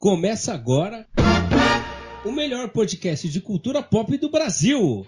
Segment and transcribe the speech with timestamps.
[0.00, 1.06] Começa agora
[2.24, 5.04] o melhor podcast de cultura pop do Brasil.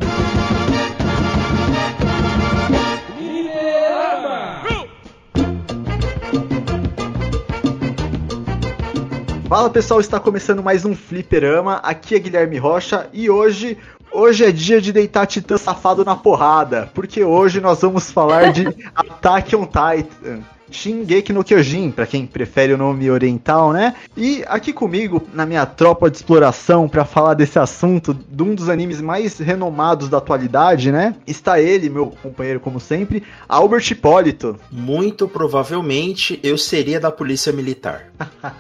[9.49, 11.77] Fala pessoal, está começando mais um Fliperama.
[11.77, 13.79] Aqui é Guilherme Rocha e hoje
[14.15, 18.67] Hoje é dia de deitar Titã safado na porrada, porque hoje nós vamos falar de
[18.95, 20.43] Attack on Titan.
[20.77, 23.95] Shingeki no Kyojin, para quem prefere o nome oriental, né?
[24.17, 28.69] E aqui comigo, na minha tropa de exploração, para falar desse assunto, de um dos
[28.69, 31.15] animes mais renomados da atualidade, né?
[31.27, 34.59] Está ele, meu companheiro, como sempre, Albert Hipólito.
[34.71, 38.07] Muito provavelmente eu seria da Polícia Militar.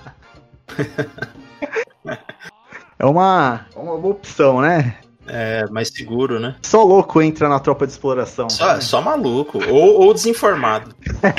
[2.98, 4.96] é uma, uma boa opção, né?
[5.34, 6.56] É, mais seguro, né?
[6.60, 8.50] Só louco entra na tropa de exploração.
[8.50, 9.58] Só, só maluco.
[9.66, 10.94] Ou, ou desinformado.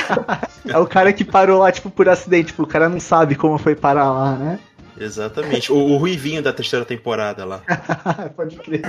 [0.68, 2.48] é o cara que parou lá, tipo, por acidente.
[2.48, 4.60] Tipo, o cara não sabe como foi parar lá, né?
[4.98, 5.72] Exatamente.
[5.72, 7.62] O, o Ruivinho da terceira temporada lá.
[8.36, 8.82] Pode crer.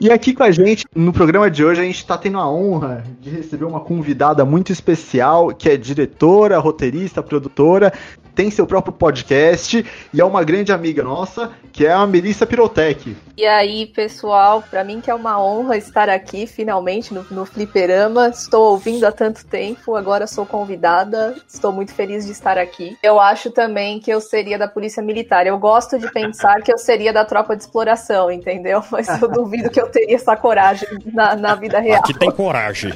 [0.00, 3.04] E aqui com a gente, no programa de hoje, a gente está tendo a honra
[3.20, 7.92] de receber uma convidada muito especial, que é diretora, roteirista, produtora,
[8.34, 13.16] tem seu próprio podcast e é uma grande amiga nossa, que é a Melissa Pirotec.
[13.36, 18.28] E aí, pessoal, para mim que é uma honra estar aqui finalmente no, no Fliperama.
[18.28, 21.36] Estou ouvindo há tanto tempo, agora sou convidada.
[21.48, 22.96] Estou muito feliz de estar aqui.
[23.02, 25.46] Eu acho também que eu seria da Polícia Militar.
[25.46, 28.82] Eu gosto de pensar que eu seria da tropa de exploração, entendeu?
[28.90, 32.00] Mas eu duvido que eu teria essa coragem na, na vida real.
[32.00, 32.92] Aqui tem coragem.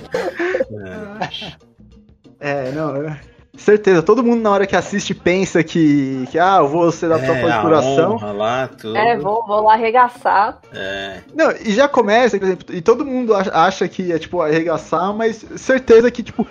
[2.41, 3.17] é, não.
[3.57, 7.17] Certeza, todo mundo na hora que assiste pensa que, que ah, eu vou ser da
[7.17, 8.37] é, tropa de coração.
[8.37, 8.97] lá, tudo.
[8.97, 10.59] É, vou, vou lá arregaçar.
[10.75, 11.21] É.
[11.35, 15.37] Não, e já começa, por exemplo, e todo mundo acha que é tipo arregaçar, mas
[15.57, 16.47] certeza que, tipo,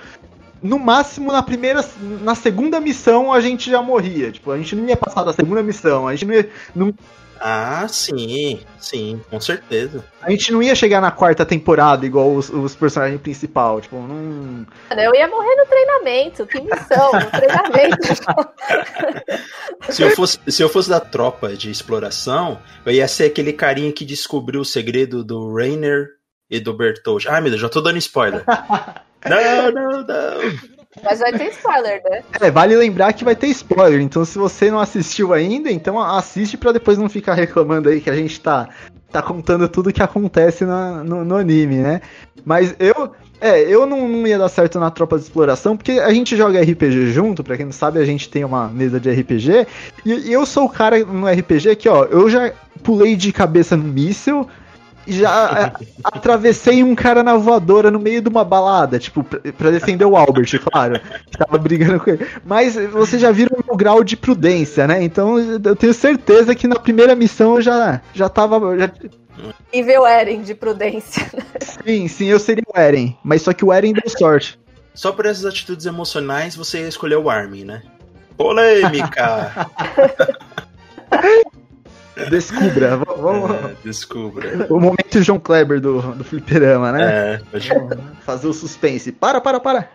[0.61, 1.84] no máximo na primeira,
[2.22, 4.31] na segunda missão a gente já morria.
[4.31, 6.50] Tipo, a gente não ia passar da segunda missão, a gente não ia.
[6.75, 6.94] Não,
[7.39, 10.03] ah, sim, sim, com certeza.
[10.22, 14.66] A gente não ia chegar na quarta temporada igual os, os personagens principal, tipo, não.
[14.97, 18.08] Eu ia morrer no treinamento, que missão, no treinamento.
[19.91, 23.91] se, eu fosse, se eu fosse da tropa de exploração, eu ia ser aquele carinha
[23.91, 26.08] que descobriu o segredo do Rainer
[26.50, 27.28] e do Bertold.
[27.28, 28.44] Ai, meu Deus, já tô dando spoiler.
[29.30, 30.75] não, não, não.
[31.03, 32.24] Mas vai ter spoiler, né?
[32.40, 34.00] É, vale lembrar que vai ter spoiler.
[34.02, 38.09] Então, se você não assistiu ainda, então assiste para depois não ficar reclamando aí que
[38.09, 38.69] a gente tá,
[39.12, 42.02] tá contando tudo que acontece na, no, no anime, né?
[42.46, 43.12] Mas eu.
[43.41, 46.62] É, eu não, não, ia dar certo na tropa de exploração, porque a gente joga
[46.62, 49.68] RPG junto, pra quem não sabe, a gente tem uma mesa de RPG.
[50.06, 53.75] E, e eu sou o cara no RPG que, ó, eu já pulei de cabeça
[53.75, 54.47] no míssil,
[55.07, 60.05] já é, atravessei um cara na voadora no meio de uma balada, tipo, pra, defender
[60.05, 62.27] o Albert, claro, que tava brigando com ele.
[62.45, 65.03] Mas você já viram o grau de prudência, né?
[65.03, 68.77] Então eu tenho certeza que na primeira missão eu já, já tava.
[68.77, 68.91] Já...
[69.73, 71.25] Nível Eren de prudência.
[71.85, 74.59] Sim, sim, eu seria o Eren, mas só que o Eren deu sorte.
[74.93, 77.83] Só por essas atitudes emocionais você escolheu o Armin, né?
[78.37, 79.67] Polêmica!
[82.30, 82.98] Descubra.
[82.98, 83.52] Vamos...
[83.52, 84.68] É, descubra.
[84.70, 87.03] O momento João Kleber do, do fliperama, né?
[87.03, 87.70] É, pode...
[88.22, 89.12] Fazer o suspense.
[89.12, 89.90] Para, para, para.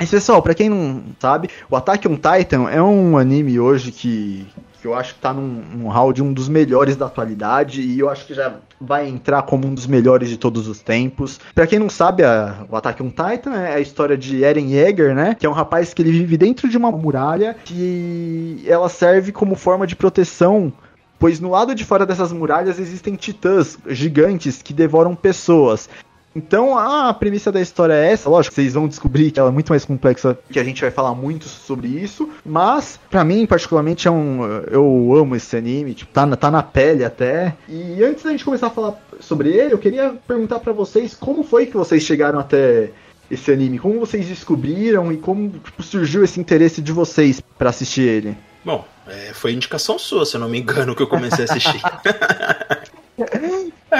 [0.00, 4.46] Mas pessoal, pra quem não sabe, o Attack on Titan é um anime hoje que,
[4.80, 7.98] que eu acho que tá num, num hall de um dos melhores da atualidade e
[7.98, 11.38] eu acho que já vai entrar como um dos melhores de todos os tempos.
[11.54, 15.14] Para quem não sabe, a, o Ataque on Titan é a história de Eren Yeager,
[15.14, 15.36] né?
[15.38, 19.54] Que é um rapaz que ele vive dentro de uma muralha que ela serve como
[19.54, 20.72] forma de proteção
[21.20, 25.86] pois no lado de fora dessas muralhas existem titãs gigantes que devoram pessoas.
[26.34, 29.70] Então a premissa da história é essa, lógico, vocês vão descobrir que ela é muito
[29.70, 34.10] mais complexa, que a gente vai falar muito sobre isso, mas para mim particularmente é
[34.10, 37.56] um eu amo esse anime, tipo, tá na, tá na pele até.
[37.68, 41.42] E antes da gente começar a falar sobre ele, eu queria perguntar para vocês como
[41.42, 42.90] foi que vocês chegaram até
[43.30, 48.02] esse anime, como vocês descobriram e como tipo, surgiu esse interesse de vocês para assistir
[48.02, 48.36] ele.
[48.64, 51.80] Bom, é, foi indicação sua, se eu não me engano, que eu comecei a assistir.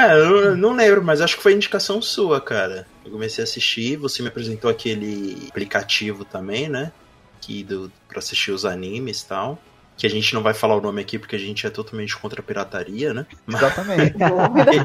[0.09, 2.87] É, eu não lembro, mas acho que foi indicação sua, cara.
[3.05, 6.93] Eu comecei a assistir, você me apresentou aquele aplicativo também, né?
[7.41, 9.59] Que do, pra assistir os animes e tal.
[9.97, 12.41] que a gente não vai falar o nome aqui porque a gente é totalmente contra
[12.41, 13.27] a pirataria, né?
[13.47, 14.15] Exatamente.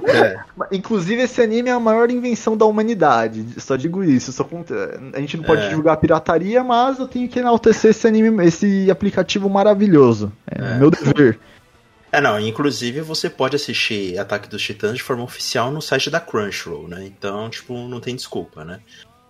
[0.05, 0.39] É,
[0.75, 3.45] Inclusive, esse anime é a maior invenção da humanidade.
[3.57, 4.33] Só digo isso.
[4.33, 4.45] Só
[5.13, 5.69] A gente não pode É.
[5.69, 10.31] divulgar pirataria, mas eu tenho que enaltecer esse anime, esse aplicativo maravilhoso.
[10.51, 10.77] É, É.
[10.79, 11.39] meu dever.
[12.15, 16.17] É, não, inclusive você pode assistir Ataque dos Titãs de forma oficial no site da
[16.17, 17.03] Crunchyroll, né?
[17.05, 18.79] Então, tipo, não tem desculpa, né?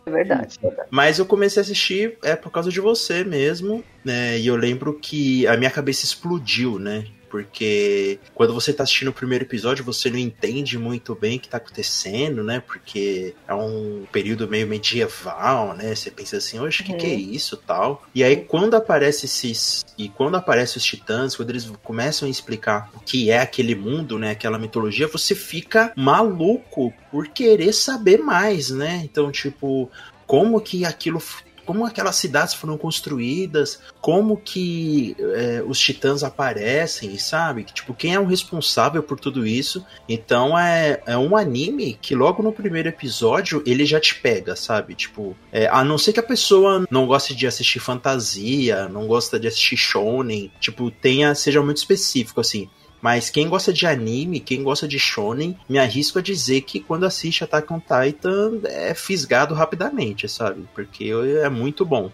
[0.06, 0.60] É verdade.
[0.92, 4.38] Mas eu comecei a assistir é por causa de você mesmo, né?
[4.38, 7.08] E eu lembro que a minha cabeça explodiu, né?
[7.36, 11.50] Porque quando você tá assistindo o primeiro episódio, você não entende muito bem o que
[11.50, 12.64] tá acontecendo, né?
[12.66, 15.94] Porque é um período meio medieval, né?
[15.94, 16.98] Você pensa assim, oxe, o que, Uhum.
[16.98, 18.06] que é isso tal?
[18.16, 19.84] E aí, quando aparece esses.
[19.98, 24.18] E quando aparecem os titãs, quando eles começam a explicar o que é aquele mundo,
[24.18, 24.32] né?
[24.32, 29.02] Aquela mitologia, você fica maluco por querer saber mais, né?
[29.04, 29.92] Então, tipo,
[30.26, 31.22] como que aquilo
[31.66, 37.64] como aquelas cidades foram construídas, como que é, os titãs aparecem, sabe?
[37.64, 39.86] Tipo, quem é o responsável por tudo isso?
[40.08, 44.96] Então é, é um anime que logo no primeiro episódio ele já te pega, sabe?
[44.96, 49.40] Tipo, é, a não ser que a pessoa não goste de assistir fantasia, não gosta
[49.40, 52.70] de assistir shonen, tipo, tenha, seja muito específico, assim.
[53.06, 57.06] Mas quem gosta de anime, quem gosta de shonen, me arrisco a dizer que quando
[57.06, 60.66] assiste Attack on Titan é fisgado rapidamente, sabe?
[60.74, 61.12] Porque
[61.44, 62.10] é muito bom.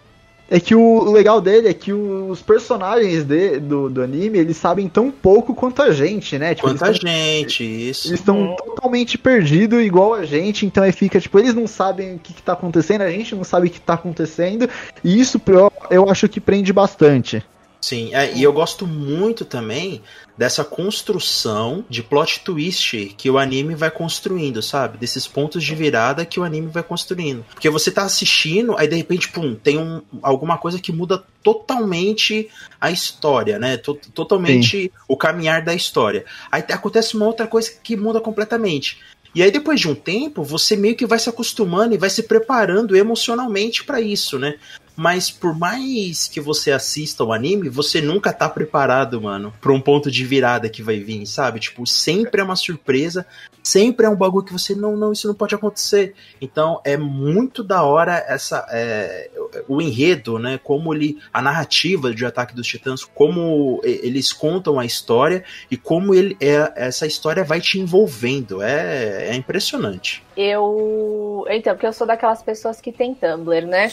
[0.50, 4.86] É que o legal dele é que os personagens de- do, do anime, eles sabem
[4.86, 6.54] tão pouco quanto a gente, né?
[6.54, 8.08] Tipo, Quanta eles tão- gente, isso.
[8.08, 8.56] Eles estão Uhum.
[8.56, 12.42] totalmente perdidos, igual a gente, então aí fica, tipo, eles não sabem o que, que
[12.42, 14.68] tá acontecendo, a gente não sabe o que tá acontecendo,
[15.02, 17.42] e isso eu, eu acho que prende bastante.
[17.82, 20.00] Sim, é, e eu gosto muito também
[20.38, 24.98] dessa construção de plot twist que o anime vai construindo, sabe?
[24.98, 27.44] Desses pontos de virada que o anime vai construindo.
[27.52, 32.48] Porque você tá assistindo, aí de repente, pum, tem um, alguma coisa que muda totalmente
[32.80, 33.76] a história, né?
[33.76, 36.24] To- totalmente o caminhar da história.
[36.52, 38.98] Aí acontece uma outra coisa que muda completamente.
[39.34, 42.24] E aí, depois de um tempo, você meio que vai se acostumando e vai se
[42.24, 44.56] preparando emocionalmente pra isso, né?
[44.96, 49.80] Mas por mais que você assista o anime, você nunca tá preparado, mano, pra um
[49.80, 51.60] ponto de virada que vai vir, sabe?
[51.60, 53.26] Tipo, sempre é uma surpresa,
[53.62, 56.14] sempre é um bagulho que você não, não, isso não pode acontecer.
[56.40, 59.30] Então é muito da hora essa é,
[59.68, 60.58] o enredo, né?
[60.62, 66.14] Como ele a narrativa de Ataque dos Titãs, como eles contam a história e como
[66.14, 68.62] ele é, essa história vai te envolvendo.
[68.62, 70.22] É, é impressionante.
[70.36, 71.44] Eu.
[71.48, 73.90] Então, porque eu sou daquelas pessoas que tem Tumblr, né?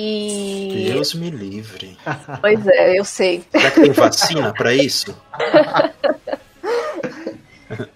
[0.00, 0.92] E.
[0.92, 1.98] Deus me livre.
[2.40, 3.42] Pois é, eu sei.
[3.50, 5.12] Será que tem vacina pra isso?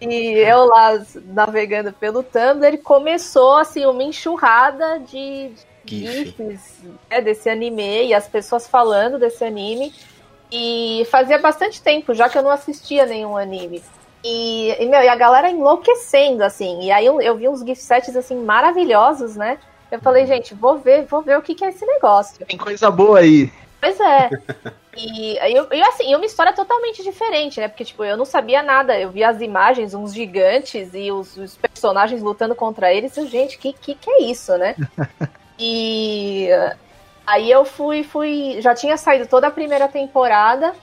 [0.02, 5.50] E eu lá navegando pelo Tumblr, começou assim uma enxurrada de
[5.86, 6.34] GIF.
[6.36, 9.94] GIFs né, desse anime e as pessoas falando desse anime.
[10.50, 13.82] E fazia bastante tempo já que eu não assistia nenhum anime.
[14.22, 16.82] E, e, meu, e a galera enlouquecendo, assim.
[16.82, 19.58] E aí eu, eu vi uns gift sets assim maravilhosos, né?
[19.92, 22.44] Eu falei, gente, vou ver, vou ver o que, que é esse negócio.
[22.46, 23.52] Tem coisa boa aí.
[23.80, 24.30] Pois é.
[24.94, 27.66] E, eu, e assim, uma história totalmente diferente, né?
[27.66, 29.00] Porque, tipo, eu não sabia nada.
[29.00, 33.16] Eu vi as imagens, uns gigantes e os, os personagens lutando contra eles.
[33.16, 34.76] E, gente, que, que que é isso, né?
[35.58, 36.48] E
[37.26, 38.60] aí eu fui, fui.
[38.60, 40.74] Já tinha saído toda a primeira temporada.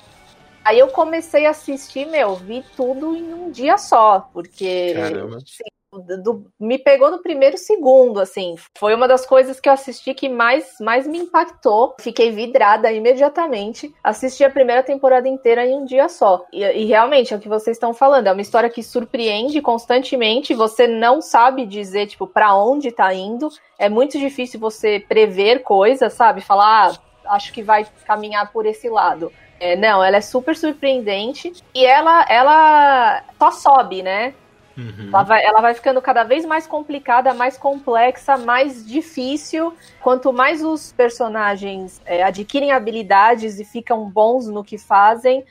[0.64, 5.38] Aí eu comecei a assistir, meu, vi tudo em um dia só, porque Caramba.
[5.38, 5.44] do-
[5.92, 8.56] do- me pegou no primeiro segundo, assim.
[8.78, 11.96] Foi uma das coisas que eu assisti que mais, mais me impactou.
[12.00, 13.94] Fiquei vidrada imediatamente.
[14.04, 16.46] Assisti a primeira temporada inteira em um dia só.
[16.54, 18.28] E, e realmente, é o que vocês estão falando.
[18.28, 20.54] É uma história que surpreende constantemente.
[20.54, 23.50] Você não sabe dizer, tipo, pra onde tá indo.
[23.78, 26.42] É muito difícil você prever coisas, sabe?
[26.42, 26.92] Falar,
[27.26, 29.32] ah, acho que vai caminhar por esse lado.
[29.60, 31.52] É, não, ela é super surpreendente.
[31.74, 34.34] E ela, ela só sobe, né?
[34.78, 35.10] Uhum.
[35.10, 39.74] Ela vai, ela vai ficando cada vez mais complicada, mais complexa, mais difícil.
[40.02, 45.44] Quanto mais os personagens é, adquirem habilidades e ficam bons no que fazem,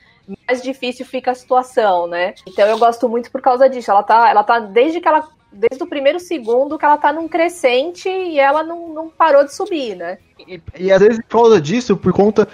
[0.47, 2.33] mais difícil fica a situação, né?
[2.47, 3.91] Então eu gosto muito por causa disso.
[3.91, 5.27] Ela tá, ela tá desde que ela.
[5.51, 9.51] Desde o primeiro segundo que ela tá num crescente e ela não, não parou de
[9.51, 10.19] subir, né?
[10.47, 12.47] E, e às vezes por causa disso, por conta.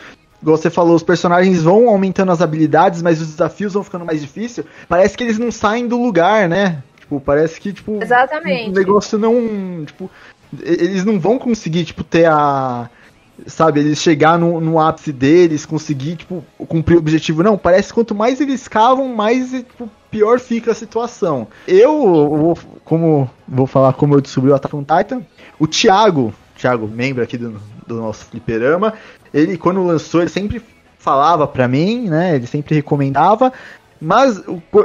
[0.45, 4.21] Igual você falou, os personagens vão aumentando as habilidades, mas os desafios vão ficando mais
[4.21, 4.67] difíceis.
[4.87, 6.83] Parece que eles não saem do lugar, né?
[6.99, 7.99] Tipo, parece que, tipo.
[7.99, 8.69] Exatamente.
[8.69, 9.83] O negócio não.
[9.83, 10.07] Tipo,
[10.61, 12.87] eles não vão conseguir, tipo, ter a.
[13.47, 17.41] Sabe, eles chegar no, no ápice deles, conseguir, tipo, cumprir o objetivo.
[17.41, 21.47] Não, parece que quanto mais eles cavam, mais tipo, pior fica a situação.
[21.67, 25.23] Eu como vou falar como eu descobri o Attack on Titan,
[25.57, 28.93] o Thiago, Thiago, membro aqui do, do nosso fliperama,
[29.33, 30.61] ele quando lançou, ele sempre
[30.97, 32.35] falava pra mim, né?
[32.35, 33.53] Ele sempre recomendava.
[34.01, 34.41] Mas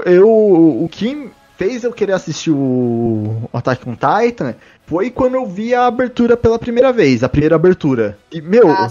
[0.07, 4.55] eu, o que fez eu querer assistir o Attack on Titan
[4.87, 8.19] foi quando eu vi a abertura pela primeira vez, a primeira abertura.
[8.33, 8.89] E, meu, Ah.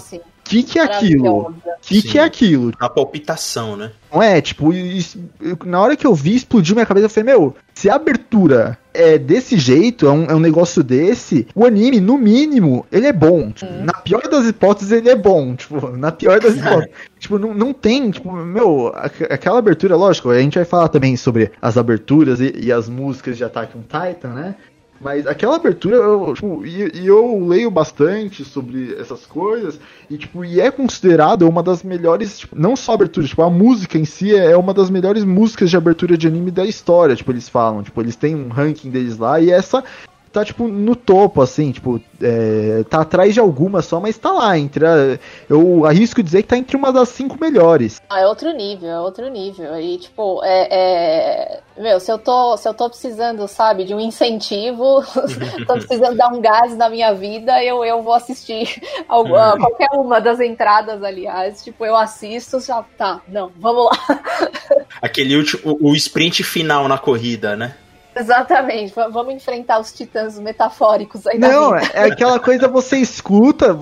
[0.50, 1.53] Que que é aquilo?
[1.82, 2.08] Que Sim.
[2.08, 2.74] que é aquilo?
[2.79, 3.91] A palpitação, né?
[4.12, 7.06] Não é, tipo, isso- eu- na hora que eu vi, explodiu minha cabeça.
[7.06, 11.48] Eu falei, meu, se a abertura é desse jeito, é um, é um negócio desse,
[11.56, 13.51] o anime, no mínimo, ele é bom.
[13.51, 15.56] Tipo, Na pior das hipóteses, ele é bom.
[15.56, 16.89] Tipo, na pior das hipóteses.
[17.20, 21.15] tipo, não, não tem, tipo, meu, aqu- aquela abertura, lógico, a gente vai falar também
[21.15, 24.56] sobre as aberturas e, e as músicas de Attack on Titan, né?
[25.01, 29.79] Mas aquela abertura, eu, tipo, e, e eu leio bastante sobre essas coisas,
[30.10, 33.98] e tipo, e é considerado uma das melhores, tipo, não só abertura, tipo, a música
[33.98, 37.48] em si é uma das melhores músicas de abertura de anime da história, tipo, eles
[37.48, 39.84] falam, tipo, eles têm um ranking deles lá, e essa
[40.31, 44.57] tá, tipo, no topo, assim, tipo, é, tá atrás de algumas só, mas tá lá,
[44.57, 45.17] entre a,
[45.50, 48.01] eu arrisco dizer que tá entre uma das cinco melhores.
[48.09, 49.79] Ah, é outro nível, é outro nível.
[49.79, 54.00] E, tipo, é, é- Meu, se eu, tô, se eu tô precisando, sabe, de um
[54.00, 55.01] incentivo,
[55.67, 59.57] tô precisando dar um gás na minha vida, eu, eu vou assistir algu- Hum.
[59.59, 61.63] qualquer uma das entradas, aliás.
[61.63, 64.19] Tipo, eu assisto, já tá, não, vamos lá.
[65.01, 67.75] Aquele último, o, o sprint final na corrida, né?
[68.16, 73.74] Exatamente, vamos enfrentar os titãs metafóricos aí Não, é aquela coisa você escuta,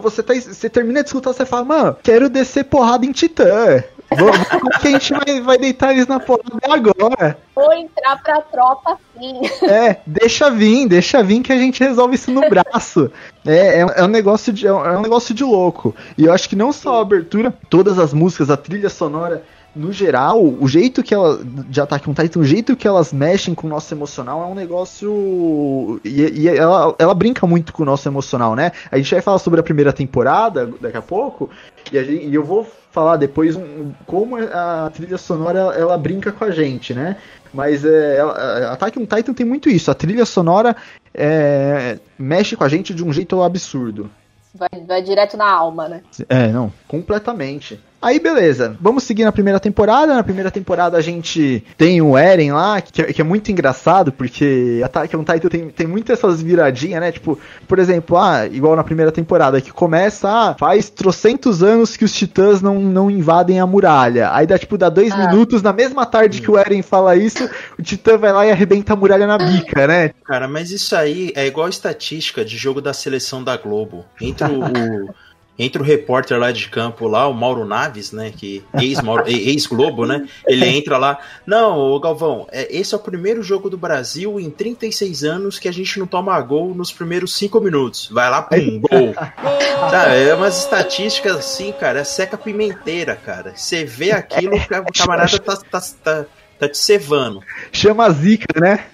[0.00, 3.82] você, tá, você termina de escutar, você fala, mano, quero descer porrada em Titã.
[4.14, 4.38] Vamos,
[4.80, 7.38] que a gente vai, vai deitar eles na porrada agora?
[7.54, 9.40] Vou entrar pra tropa sim.
[9.68, 13.10] É, deixa vir, deixa vir que a gente resolve isso no braço.
[13.44, 15.94] É, é, é um negócio de, é um negócio de louco.
[16.16, 19.42] E eu acho que não só a abertura, todas as músicas, a trilha sonora,
[19.76, 21.38] no geral, o jeito que ela.
[21.44, 24.54] De Attack on Titan, o jeito que elas mexem com o nosso emocional é um
[24.54, 26.00] negócio.
[26.04, 28.72] E, e ela, ela brinca muito com o nosso emocional, né?
[28.90, 31.50] A gente vai falar sobre a primeira temporada daqui a pouco.
[31.92, 36.32] E, a gente- e eu vou falar depois um- como a trilha sonora ela, brinca
[36.32, 37.16] com a gente, né?
[37.52, 38.32] Mas é, ela-
[38.68, 39.90] a Attack on Titan tem muito isso.
[39.90, 40.74] A trilha sonora
[41.14, 44.10] é, mexe com a gente de um jeito absurdo.
[44.54, 46.00] Vai, vai direto na alma, né?
[46.30, 47.78] É, não, completamente.
[48.06, 48.76] Aí, beleza.
[48.80, 50.14] Vamos seguir na primeira temporada.
[50.14, 54.12] Na primeira temporada a gente tem o Eren lá, que é, que é muito engraçado,
[54.12, 57.10] porque Attack on Titan tem, tem muitas essas viradinhas, né?
[57.10, 57.36] Tipo,
[57.66, 62.12] por exemplo, ah, igual na primeira temporada, que começa, ah, faz trocentos anos que os
[62.12, 64.30] titãs não, não invadem a muralha.
[64.32, 65.26] Aí dá, tipo, dá dois Ah.
[65.26, 68.92] minutos, na mesma tarde que o Eren fala isso, o titã vai lá e arrebenta
[68.92, 70.12] a muralha na bica, né?
[70.24, 74.04] Cara, mas isso aí é igual estatística de jogo da seleção da Globo.
[74.20, 75.10] Entre o,
[75.58, 78.32] entre o repórter lá de campo, lá, o Mauro Naves, né?
[78.36, 80.26] Que ex-Globo, né?
[80.46, 81.18] Ele entra lá.
[81.46, 85.72] Não, Galvão, é, esse é o primeiro jogo do Brasil em 36 anos que a
[85.72, 88.08] gente não toma gol nos primeiros 5 minutos.
[88.10, 89.14] Vai lá, pum, gol.
[89.14, 93.52] Tá, é umas estatísticas assim, cara, é seca pimenteira, cara.
[93.56, 96.24] Você vê aquilo, o camarada tá, tá, tá,
[96.58, 97.40] tá te cevando.
[97.72, 98.86] Chama a zica, né?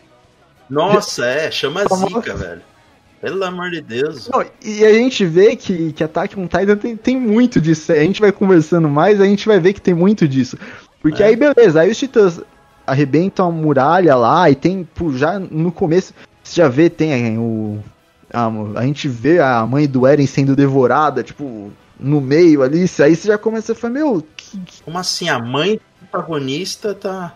[0.70, 2.62] Nossa, é, chama zica, velho.
[3.22, 4.28] Pelo amor de Deus.
[4.28, 7.92] Não, e a gente vê que, que Attack on Titan tem, tem muito disso.
[7.92, 10.58] A gente vai conversando mais, a gente vai ver que tem muito disso.
[11.00, 11.26] Porque É.
[11.26, 12.40] aí, beleza, aí os titãs
[12.84, 16.12] arrebentam a muralha lá e tem, pô, já no começo,
[16.42, 17.78] você já vê, tem o.
[18.32, 18.50] A,
[18.80, 22.80] a gente vê a mãe do Eren sendo devorada, tipo, no meio ali.
[22.98, 25.28] Aí você já começa a falar, meu, que, que- Como assim?
[25.28, 27.34] A mãe do protagonista tá.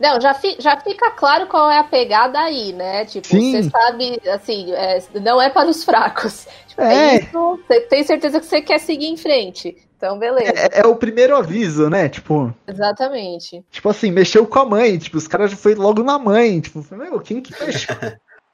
[0.00, 3.04] Não, já, fi- já fica claro qual é a pegada aí, né?
[3.04, 3.52] Tipo, Sim.
[3.62, 6.46] você sabe, assim, é, não é para os fracos.
[6.68, 6.94] Tipo, É.
[7.16, 9.76] é isso, você tem certeza que você quer seguir em frente.
[9.96, 10.52] Então, beleza.
[10.54, 12.08] é, é o primeiro aviso, né?
[12.08, 13.64] Tipo, Exatamente.
[13.70, 14.98] tipo assim, mexeu com a mãe.
[14.98, 16.60] Tipo, os caras já foi logo na mãe.
[16.60, 17.94] Tipo, meu, quem que mexeu?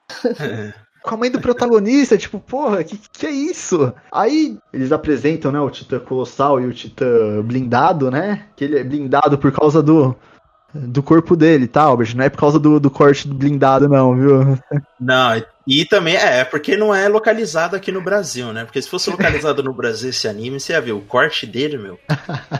[1.02, 3.92] com a mãe do protagonista, tipo, porra, que, que é isso?
[4.12, 8.46] Aí eles apresentam, né, o Titã Colossal e o Titã Blindado, né?
[8.54, 10.14] Que ele é blindado por causa do,
[10.72, 12.14] do corpo dele, tá, Albert?
[12.14, 14.58] Não é por causa do, do corte do blindado, não, viu?
[14.98, 18.64] Não, e também é, porque não é localizado aqui no Brasil, né?
[18.64, 21.98] Porque se fosse localizado no Brasil esse anime, você ia ver o corte dele, meu.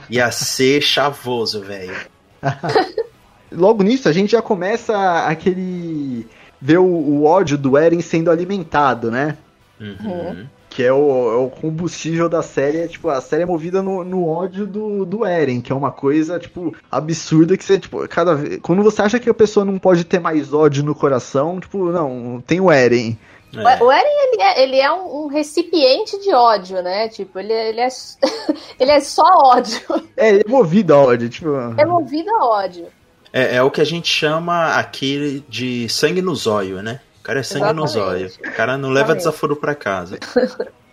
[0.08, 1.96] Ia ser chavoso, velho.
[3.52, 6.26] Logo nisso, a gente já começa aquele.
[6.60, 9.36] ver o, o ódio do Eren sendo alimentado, né?
[9.80, 10.46] Uhum.
[10.70, 14.04] Que é o, é o combustível da série, é, tipo, a série é movida no,
[14.04, 18.36] no ódio do, do Eren, que é uma coisa, tipo, absurda que você, tipo, cada
[18.36, 18.60] vez.
[18.62, 22.40] Quando você acha que a pessoa não pode ter mais ódio no coração, tipo, não,
[22.46, 23.18] tem o Eren.
[23.52, 23.82] É.
[23.82, 27.08] O Eren, ele é, ele é um, um recipiente de ódio, né?
[27.08, 27.88] Tipo, ele, ele, é,
[28.78, 29.80] ele é só ódio.
[30.16, 31.48] É, ele é movido a ódio, tipo.
[31.76, 32.86] É movido a ódio.
[33.32, 37.00] É, é o que a gente chama aqui de sangue no zóio, né?
[37.20, 38.26] O cara é sangue no zóio.
[38.26, 38.52] Exatamente.
[38.52, 39.18] O cara não leva Exatamente.
[39.18, 40.18] desaforo pra casa.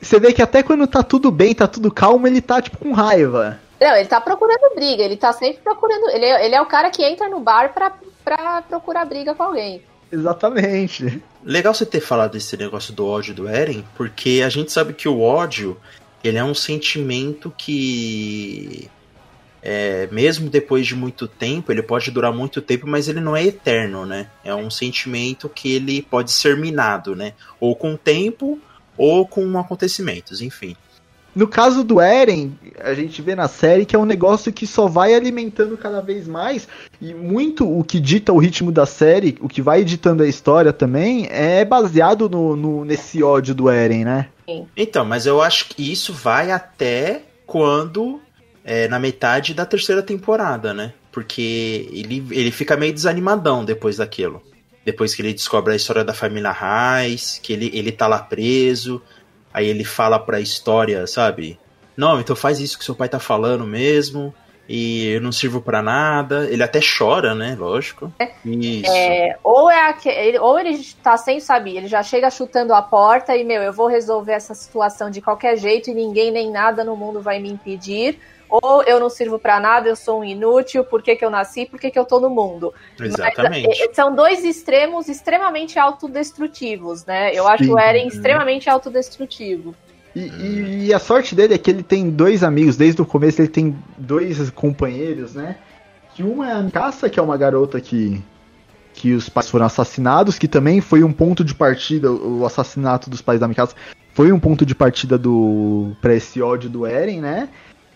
[0.01, 2.91] você vê que até quando tá tudo bem, tá tudo calmo, ele tá, tipo, com
[2.91, 3.59] raiva.
[3.79, 6.09] Não, ele tá procurando briga, ele tá sempre procurando.
[6.09, 7.93] Ele é, ele é o cara que entra no bar pra,
[8.23, 9.81] pra procurar briga com alguém.
[10.11, 11.21] Exatamente.
[11.43, 15.07] Legal você ter falado desse negócio do ódio do Eren, porque a gente sabe que
[15.07, 15.77] o ódio,
[16.23, 18.89] ele é um sentimento que
[19.61, 23.45] é, mesmo depois de muito tempo, ele pode durar muito tempo, mas ele não é
[23.45, 24.27] eterno, né?
[24.43, 27.33] É um sentimento que ele pode ser minado, né?
[27.59, 28.59] Ou com o tempo,
[28.97, 30.75] ou com acontecimentos, enfim.
[31.37, 34.87] No caso do Eren, a gente vê na série que é um negócio que só
[34.87, 36.67] vai alimentando cada vez mais.
[36.99, 40.73] E muito o que dita o ritmo da série, o que vai editando a história
[40.73, 44.29] também, é baseado no, no nesse ódio do Eren, né?
[44.75, 48.19] Então, mas eu acho que isso vai até quando.
[48.69, 50.93] É, na metade da terceira temporada, né?
[51.11, 54.43] Porque ele, ele fica meio desanimadão depois daquilo.
[54.85, 59.01] Depois que ele descobre a história da família Reis, que ele, ele tá lá preso
[59.57, 61.59] Aí ele fala pra história, sabe?
[61.97, 64.31] Não, então faz isso que seu pai tá falando mesmo.
[64.69, 66.47] E eu não sirvo para nada.
[66.47, 67.55] Ele até chora, né?
[67.57, 68.13] Lógico.
[68.45, 68.91] Isso.
[68.91, 73.35] É, ou, é aquele, ou ele tá sem saber, ele já chega chutando a porta
[73.35, 76.95] e, meu, eu vou resolver essa situação de qualquer jeito e ninguém nem nada no
[76.95, 81.01] mundo vai me impedir ou eu não sirvo para nada, eu sou um inútil, por
[81.01, 82.73] que, que eu nasci, por que, que eu tô no mundo.
[82.99, 83.67] Exatamente.
[83.67, 87.33] Mas, é, são dois extremos extremamente autodestrutivos, né?
[87.33, 87.73] Eu acho Sim.
[87.73, 89.75] o Eren extremamente autodestrutivo.
[90.15, 93.41] E, e, e, a sorte dele é que ele tem dois amigos, desde o começo
[93.41, 95.57] ele tem dois companheiros, né?
[96.15, 98.23] Que uma é a Mikasa, que é uma garota que,
[98.93, 103.21] que os pais foram assassinados, que também foi um ponto de partida, o assassinato dos
[103.21, 103.75] pais da Mikasa
[104.17, 107.49] foi um ponto de partida do para esse ódio do Eren, né?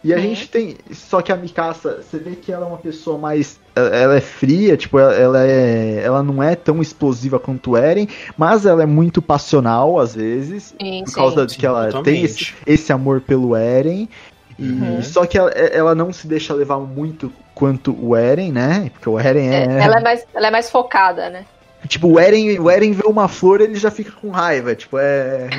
[0.04, 0.22] E a uhum.
[0.24, 0.78] gente tem.
[0.92, 3.60] Só que a Mikasa, você vê que ela é uma pessoa mais.
[3.76, 6.02] Ela é fria, tipo, ela, é.
[6.04, 10.74] Ela não é tão explosiva quanto o Eren, mas ela é muito passional às vezes.
[10.82, 12.06] Sim, por causa sim, de que ela totalmente.
[12.06, 14.10] tem esse, esse amor pelo Eren.
[14.58, 15.04] E, uhum.
[15.04, 18.90] Só que ela, ela não se deixa levar muito quanto o Eren, né?
[18.94, 19.66] Porque o Eren é.
[19.66, 21.46] é ela, é mais, ela é mais focada, né?
[21.88, 24.76] Tipo, o Eren, o Eren vê uma flor, ele já fica com raiva.
[24.76, 25.50] Tipo, é.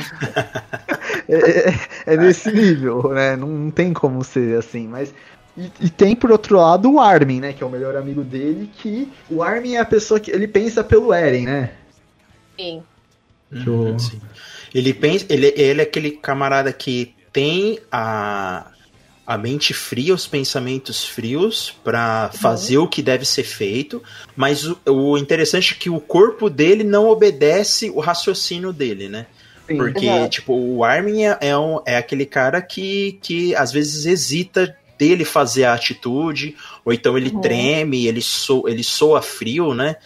[1.28, 1.74] é, é,
[2.06, 3.36] é, nesse nível, né?
[3.36, 5.12] Não, não, tem como ser assim, mas.
[5.56, 7.52] E, e, tem, por outro lado, o Armin, né?
[7.52, 10.82] Que é o melhor amigo dele, que o Armin é a pessoa que ele pensa
[10.82, 11.70] pelo Eren, né?
[12.58, 12.82] Sim.
[13.50, 14.20] Uhum, sim.
[14.74, 15.26] Ele pensa.
[15.28, 18.71] Ele, ele é aquele camarada que tem a,
[19.32, 22.84] a mente fria, os pensamentos frios para fazer uhum.
[22.84, 24.02] o que deve ser feito,
[24.36, 29.26] mas o, o, interessante é que o corpo dele não obedece o raciocínio dele, né?
[29.66, 34.04] Sim, Porque, tipo, o Armin é, é, um, é aquele cara que, que às vezes
[34.04, 37.40] hesita dele fazer a atitude, ou então ele uhum.
[37.40, 39.96] treme, ele, so, ele soa frio, né?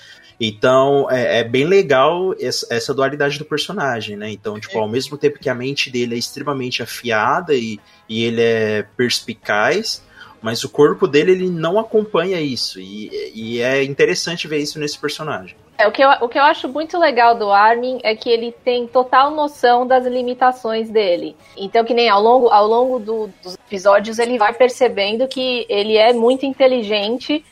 [0.40, 4.30] Então é, é bem legal essa, essa, dualidade do personagem, né?
[4.30, 8.42] Então, tipo, ao mesmo tempo que a mente dele é extremamente afiada e, e ele
[8.42, 10.04] é perspicaz,
[10.42, 12.78] mas o corpo dele ele não acompanha isso.
[12.78, 15.56] E, e é interessante ver isso nesse personagem.
[15.78, 18.50] É, o, que eu, o que eu acho muito legal do Armin é que ele
[18.64, 21.36] tem total noção das limitações dele.
[21.56, 25.96] Então, que nem ao longo, ao longo do, dos episódios, ele vai percebendo que ele
[25.96, 27.44] é muito inteligente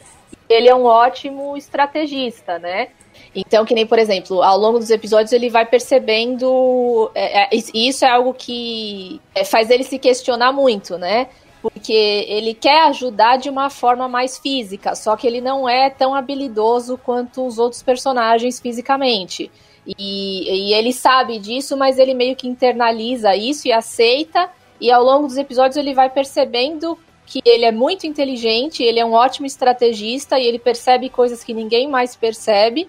[0.49, 2.89] ele é um ótimo estrategista, né?
[3.35, 7.11] Então, que nem, por exemplo, ao longo dos episódios ele vai percebendo.
[7.15, 11.29] É, é, isso é algo que é, faz ele se questionar muito, né?
[11.61, 16.15] Porque ele quer ajudar de uma forma mais física, só que ele não é tão
[16.15, 19.51] habilidoso quanto os outros personagens fisicamente.
[19.87, 24.51] E, e ele sabe disso, mas ele meio que internaliza isso e aceita.
[24.81, 29.05] E ao longo dos episódios ele vai percebendo que ele é muito inteligente, ele é
[29.05, 32.89] um ótimo estrategista e ele percebe coisas que ninguém mais percebe.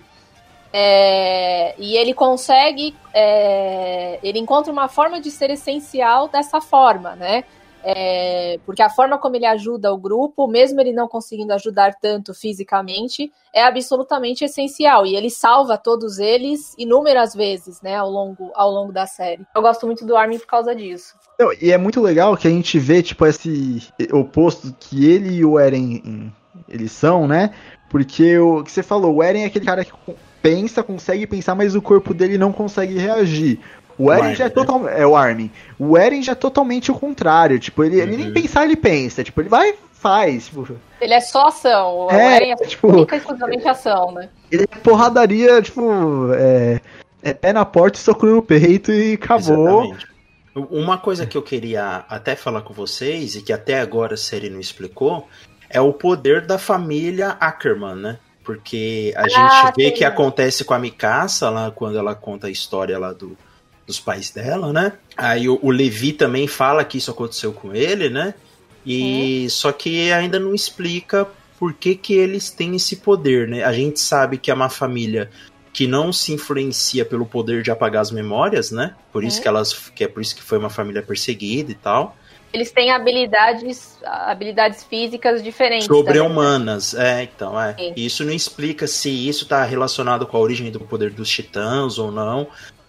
[0.78, 7.46] É, e ele consegue, é, ele encontra uma forma de ser essencial dessa forma, né?
[7.88, 12.34] É, porque a forma como ele ajuda o grupo, mesmo ele não conseguindo ajudar tanto
[12.34, 15.06] fisicamente, é absolutamente essencial.
[15.06, 19.46] E ele salva todos eles inúmeras vezes, né, ao longo, ao longo da série.
[19.56, 21.14] Eu gosto muito do Armin por causa disso.
[21.40, 25.46] Não, e é muito legal que a gente vê, tipo, esse oposto que ele e
[25.46, 26.32] o Eren
[26.68, 27.52] eles são, né?
[27.90, 29.94] Porque o que você falou, o Eren é aquele cara que
[30.42, 33.60] pensa, consegue pensar, mas o corpo dele não consegue reagir.
[33.98, 34.94] O Eren já é totalmente.
[35.00, 35.50] É o Armin.
[35.80, 37.58] O Eren já é totalmente o contrário.
[37.60, 38.04] Tipo, ele, uhum.
[38.04, 38.34] ele nem uhum.
[38.34, 39.24] pensar, ele pensa.
[39.24, 40.46] Tipo, ele vai faz.
[40.46, 40.78] Tipo...
[41.02, 42.06] Ele é só ação.
[42.06, 44.30] O é, Eren é tipo, única exclusivamente ação, né?
[44.52, 46.32] Ele é porradaria, tipo.
[46.34, 46.80] É,
[47.24, 49.86] é pé na porta, soco no peito e acabou.
[49.86, 50.16] Exatamente.
[50.56, 54.50] Uma coisa que eu queria até falar com vocês, e que até agora a série
[54.50, 55.28] não explicou,
[55.70, 58.20] é o poder da família Ackerman, né?
[58.42, 59.96] Porque a ah, gente vê sim.
[59.96, 63.36] que acontece com a Mikasa lá quando ela conta a história lá do,
[63.86, 64.94] dos pais dela, né?
[65.16, 68.34] Aí o, o Levi também fala que isso aconteceu com ele, né?
[68.86, 73.64] E só que ainda não explica por que, que eles têm esse poder, né?
[73.64, 75.30] A gente sabe que é uma família
[75.74, 78.96] que não se influencia pelo poder de apagar as memórias, né?
[79.12, 82.16] Por isso que elas, que é por isso que foi uma família perseguida e tal.
[82.54, 85.88] Eles têm habilidades, habilidades físicas diferentes.
[85.88, 86.08] também, né?
[86.14, 87.74] Sobre-humanas, é, então, é.
[87.74, 87.94] Sim.
[87.98, 92.10] Isso não explica se isso tá relacionado com a origem do poder dos titãs ou
[92.10, 92.48] não.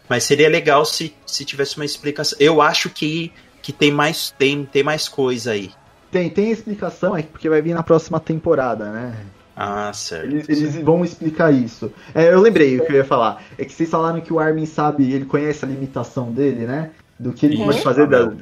[0.09, 2.37] Mas seria legal se, se tivesse uma explicação.
[2.41, 5.71] Eu acho que, que tem mais tem, tem mais coisa aí.
[6.11, 9.17] Tem, tem explicação, é porque vai vir na próxima temporada, né?
[9.57, 10.27] Ah, certo.
[10.27, 11.91] Eles, eles vão explicar isso.
[12.15, 13.43] É, eu lembrei o que eu ia falar.
[13.59, 16.91] É que vocês falaram que o Armin sabe, ele conhece a limitação dele, né?
[17.19, 17.67] Do que ele Uhum.
[17.67, 18.07] pode fazer.
[18.07, 18.33] Da...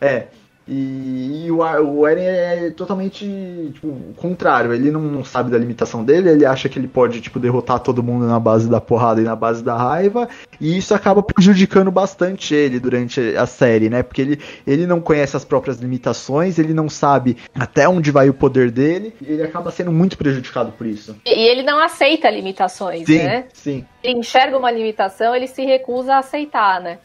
[0.00, 0.26] É.
[0.68, 3.24] E, e o, o Eren é totalmente
[3.72, 4.74] tipo, o contrário.
[4.74, 8.02] Ele não, não sabe da limitação dele, ele acha que ele pode tipo, derrotar todo
[8.02, 10.28] mundo na base da porrada e na base da raiva.
[10.60, 14.02] E isso acaba prejudicando bastante ele durante a série, né?
[14.02, 18.34] Porque ele, ele não conhece as próprias limitações, ele não sabe até onde vai o
[18.34, 21.16] poder dele, e ele acaba sendo muito prejudicado por isso.
[21.24, 23.44] E ele não aceita limitações, Sim, né?
[23.54, 23.84] sim.
[24.02, 26.98] Ele enxerga uma limitação, ele se recusa a aceitar, né?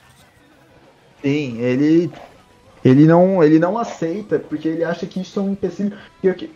[1.21, 2.11] Sim, ele
[2.83, 5.93] ele não ele não aceita porque ele acha que isso é um empecilho.
[6.21, 6.49] Porque,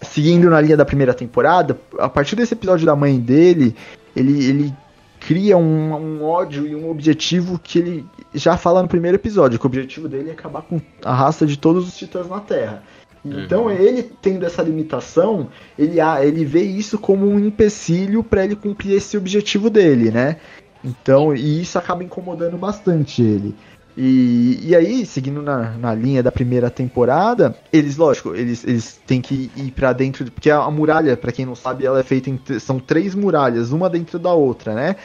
[0.00, 3.74] seguindo na linha da primeira temporada, a partir desse episódio da mãe dele,
[4.14, 4.74] ele, ele
[5.20, 9.64] cria um, um ódio e um objetivo que ele já fala no primeiro episódio, que
[9.64, 12.82] o objetivo dele é acabar com a raça de todos os titãs na Terra.
[13.24, 18.92] Então, ele tendo essa limitação, ele, ele vê isso como um empecilho para ele cumprir
[18.92, 20.36] esse objetivo dele, né?
[20.84, 23.54] Então, e isso acaba incomodando bastante ele.
[23.96, 29.20] E, e aí, seguindo na, na linha da primeira temporada, eles, lógico, eles, eles têm
[29.20, 32.28] que ir pra dentro, porque a, a muralha, pra quem não sabe, ela é feita
[32.28, 34.96] em, são três muralhas, uma dentro da outra, né?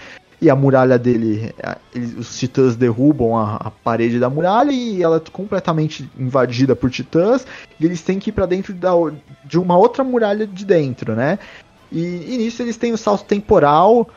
[0.41, 1.53] E a muralha dele,
[1.93, 6.89] eles- os titãs derrubam a, a parede da muralha e ela é completamente invadida por
[6.89, 7.45] titãs,
[7.79, 8.91] e eles têm que ir pra dentro da,
[9.45, 11.37] de uma outra muralha de dentro, né?
[11.91, 11.99] E,
[12.33, 14.07] e nisso eles têm o salto temporal,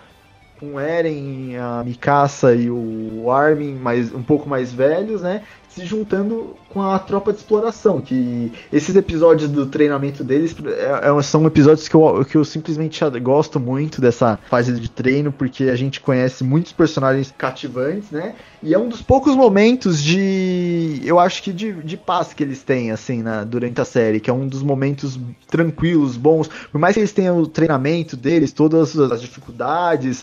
[0.63, 5.43] com Eren, a Mikasa e o Armin mais, um pouco mais velhos, né?
[5.69, 8.01] Se juntando com a tropa de exploração.
[8.01, 13.01] Que esses episódios do treinamento deles é- é- são episódios que eu, que eu simplesmente
[13.21, 18.35] gosto muito dessa fase de treino, porque a gente conhece muitos personagens cativantes, né?
[18.63, 21.01] E é um dos poucos momentos de.
[21.05, 24.29] Eu acho que de, de paz que eles têm, assim, na, durante a série, que
[24.31, 26.49] é um dos momentos tranquilos, bons.
[26.71, 30.23] Por mais que eles tenham o treinamento deles, todas as dificuldades,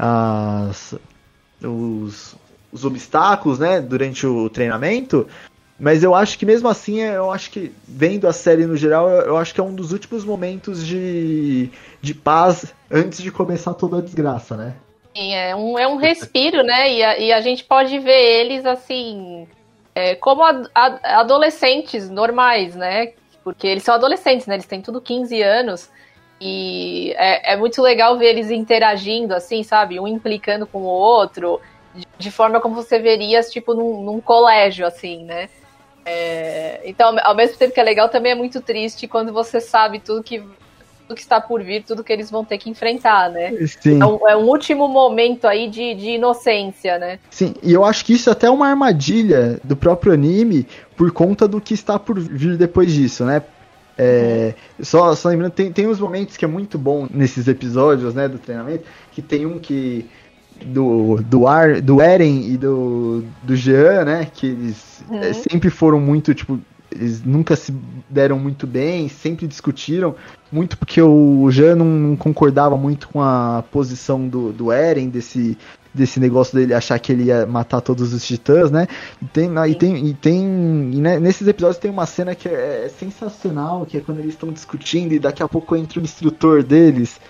[0.00, 0.94] as,
[1.62, 2.34] os,
[2.72, 5.28] os obstáculos, né, durante o treinamento.
[5.78, 9.36] Mas eu acho que mesmo assim, eu acho que, vendo a série no geral, eu,
[9.36, 14.02] acho que é um dos últimos momentos de, de paz antes de começar toda a
[14.02, 14.74] desgraça, né?
[15.14, 16.92] Sim, é um, é um respiro, né?
[16.92, 19.48] E a, e a gente pode ver eles assim,
[19.94, 23.12] é, como ad- ad- adolescentes normais, né?
[23.42, 24.54] Porque eles são adolescentes, né?
[24.54, 25.90] Eles têm tudo 15 anos.
[26.40, 30.00] E é, é muito legal ver eles interagindo, assim, sabe?
[30.00, 31.60] Um implicando com o outro,
[31.94, 35.50] de, de forma como você veria, tipo, num, num colégio, assim, né?
[36.04, 40.00] É, então, ao mesmo tempo que é legal, também é muito triste quando você sabe
[40.00, 43.52] tudo que, tudo que está por vir, tudo que eles vão ter que enfrentar, né?
[43.66, 44.00] Sim.
[44.00, 47.18] É um, é um último momento aí de, de inocência, né?
[47.28, 51.46] Sim, e eu acho que isso é até uma armadilha do próprio anime por conta
[51.46, 53.42] do que está por vir depois disso, né?
[53.98, 58.28] É, só, só lembrando, tem, tem uns momentos que é muito bom nesses episódios, né,
[58.28, 60.06] do treinamento, que tem um que
[60.64, 65.18] do, do, Ar, do Eren e do, do Jean, né, que eles Uhum.
[65.18, 66.58] é, sempre foram muito, tipo,
[66.90, 67.74] eles nunca se
[68.08, 70.14] deram muito bem, sempre discutiram,
[70.50, 75.56] muito porque o Jean não, não concordava muito com a posição do, do Eren, desse,
[75.92, 78.86] desse negócio dele achar que ele ia matar todos os titãs, né?
[79.20, 80.40] E tem, na- e tem, e tem
[80.92, 84.34] e né, nesses episódios tem uma cena que é, é sensacional, que é quando eles
[84.34, 87.20] estão discutindo e daqui a pouco entra o instrutor deles,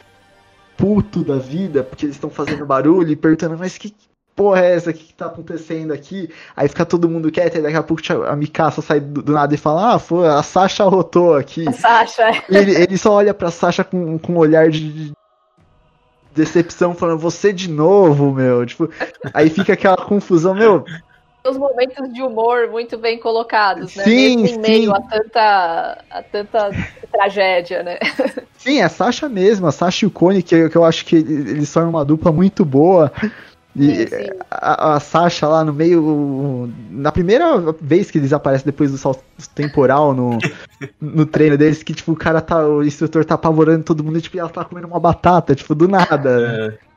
[0.76, 3.94] puto da vida, porque eles estão fazendo barulho e perguntando, mas que
[4.34, 4.90] porra é essa?
[4.90, 6.30] O que, que tá acontecendo aqui?
[6.56, 9.54] Aí fica todo mundo quieto e daqui a pouco a Mikasa sai do, do nada
[9.54, 11.70] e fala, ah, foi, a Sasha rotou aqui.
[11.74, 15.12] Sasha, E ele, ele só olha pra Sasha com, com um olhar de
[16.34, 18.64] decepção, falando, você de novo, meu.
[18.64, 18.88] Tipo,
[19.34, 20.84] aí fica aquela confusão, meu.
[21.44, 24.04] os momentos de humor muito bem colocados, né?
[24.04, 24.96] Sim, Mesmo em meio sim.
[24.96, 26.70] a tanta, a tanta
[27.10, 27.98] tragédia, né?
[28.58, 31.68] Sim, a Sasha mesmo, a Sasha e o Cone, que, que eu acho que eles
[31.68, 33.10] são uma dupla muito boa.
[33.80, 34.30] E Sim, sim.
[34.50, 36.70] a, a Sasha lá no meio.
[36.90, 40.38] Na primeira vez que eles aparecem depois do salto temporal no,
[41.00, 42.66] no treino deles, que tipo, o cara tá.
[42.68, 45.88] O instrutor tá apavorando todo mundo e tipo, ela tá comendo uma batata, tipo, do
[45.88, 46.76] nada.
[46.78, 46.90] É.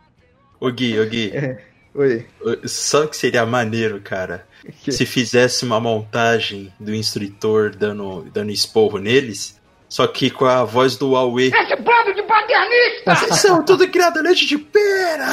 [0.59, 1.31] Ô Gui, ô Gui.
[1.33, 1.57] É.
[1.95, 2.25] Oi.
[2.65, 4.45] Só que seria maneiro, cara.
[4.89, 9.59] Se fizesse uma montagem do instrutor dando, dando esporro neles,
[9.93, 11.49] só que com a voz do Huawei.
[11.53, 13.13] Esse bando de paternista!
[13.15, 15.27] Vocês são tudo criado leite de pera!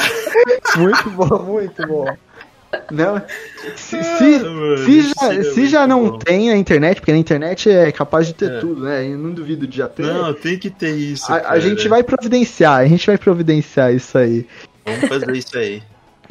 [0.77, 2.05] Muito bom, muito bom.
[2.91, 3.19] Não,
[3.75, 6.19] se, Ah, se, mano, se já, seria se já não bom.
[6.19, 8.59] tem na internet, porque na internet é capaz de ter É.
[8.59, 9.05] tudo, né?
[9.07, 10.03] Eu não duvido de já ter.
[10.03, 11.29] Não, tem que ter isso.
[11.33, 14.45] a, a gente vai providenciar, a gente vai providenciar isso aí.
[14.85, 15.81] Vamos fazer isso aí.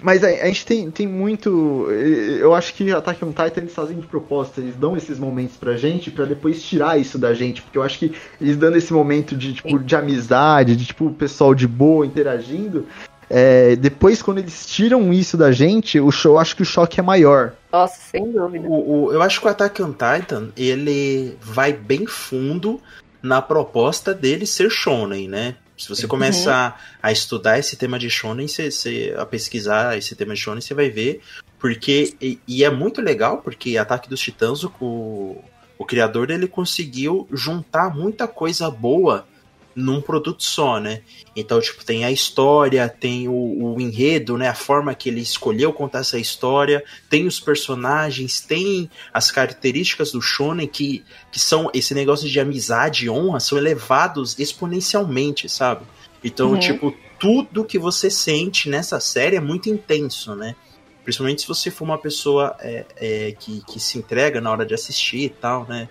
[0.03, 1.87] Mas a, a gente tem, tem muito.
[1.91, 5.77] Eu acho que Attack on Titan eles fazem de propósito, eles dão esses momentos pra
[5.77, 7.63] gente pra depois tirar isso da gente.
[7.63, 11.15] Porque eu acho que eles dando esse momento de, tipo, de amizade, de tipo, o
[11.15, 12.87] pessoal de boa interagindo.
[13.29, 16.99] é, depois, quando eles tiram isso da gente, o show, eu acho que o choque
[16.99, 17.53] é maior.
[17.73, 18.67] Nossa, sem dúvida.
[18.69, 22.81] O, o- eu acho que o Attack on Titan, ele vai bem fundo
[23.23, 25.55] na proposta dele ser shonen, né?
[25.81, 30.35] Se você começar a estudar esse tema de shonen, você, você- a pesquisar esse tema
[30.35, 31.21] de shonen, você vai ver.
[31.59, 35.43] Porque, e, e é muito legal, porque Ataque dos Titãs, o, o,
[35.79, 39.27] o criador dele conseguiu juntar muita coisa boa
[39.75, 41.03] num produto só, né?
[41.35, 44.49] Então, tipo, tem a história, tem o, o enredo, né?
[44.49, 50.21] A forma que ele escolheu contar essa história, tem os personagens, tem as características do
[50.21, 55.85] shonen que, que são esse negócio de amizade e honra são elevados exponencialmente, sabe?
[56.23, 56.59] Então, Uhum.
[56.59, 60.57] tipo, tudo que você sente nessa série é muito intenso, né?
[61.05, 64.75] Principalmente se você for uma pessoa é, é, que, que se entrega na hora de
[64.75, 65.89] assistir e tal, né?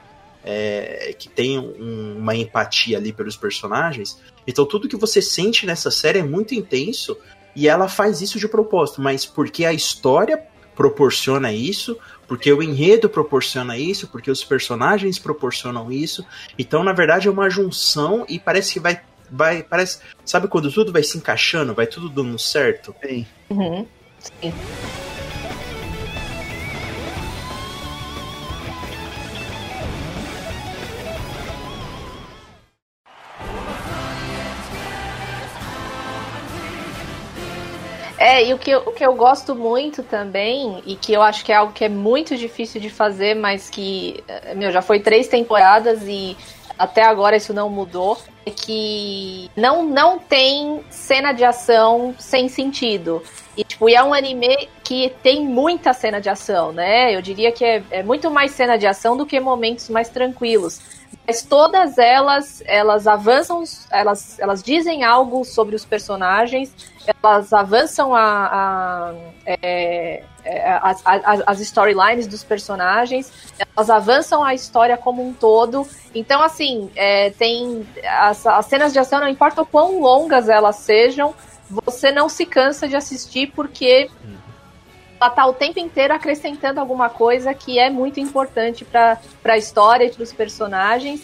[0.51, 4.19] É, que tem um- uma empatia ali pelos personagens.
[4.47, 7.15] Então tudo que você sente nessa série é muito intenso
[7.55, 10.41] e ela faz isso de propósito, mas porque a história
[10.75, 16.25] proporciona isso, porque o enredo proporciona isso, porque os personagens proporcionam isso.
[16.57, 19.01] Então, na verdade, é uma junção e parece que vai.
[19.29, 22.95] vai parece, sabe quando tudo vai se encaixando, vai tudo dando certo?
[23.01, 23.85] Bem, Uhum.
[24.19, 24.53] Sim.
[38.29, 41.43] É, e o que, eu, o que eu gosto muito também, e que eu acho
[41.43, 44.99] que é algo que é muito difícil de fazer, mas que, eh, meu, já foi
[44.99, 46.37] três temporadas e
[46.77, 53.23] até agora isso não mudou, é que não, não tem cena de ação sem sentido.
[53.57, 57.15] E, tipo, e é um anime que tem muita cena de ação, né?
[57.15, 60.98] Eu diria que é, é muito mais cena de ação do que momentos mais tranquilos.
[61.29, 66.73] Mas todas elas, elas avançam, elas, elas dizem algo sobre os personagens,
[67.05, 69.13] elas avançam a, a-
[69.45, 71.03] é, é, as,
[71.45, 75.87] as, storylines dos personagens, elas avançam a história como um todo.
[76.15, 80.77] Então, assim, é, tem as, as cenas de ação, não importa o quão longas elas
[80.77, 81.35] sejam,
[81.69, 84.09] você não se cansa de assistir porque
[85.19, 90.05] ela tá o tempo inteiro acrescentando alguma coisa que é muito importante para a história
[90.05, 91.21] e para os personagens.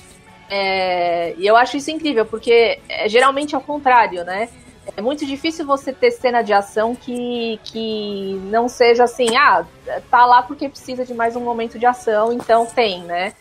[0.49, 4.49] É, e eu acho isso incrível, porque é, geralmente é o contrário, né?
[4.95, 9.65] É muito difícil você ter cena de ação que, que não seja assim, ah,
[10.11, 13.33] tá lá porque precisa de mais um momento de ação, então tem, né?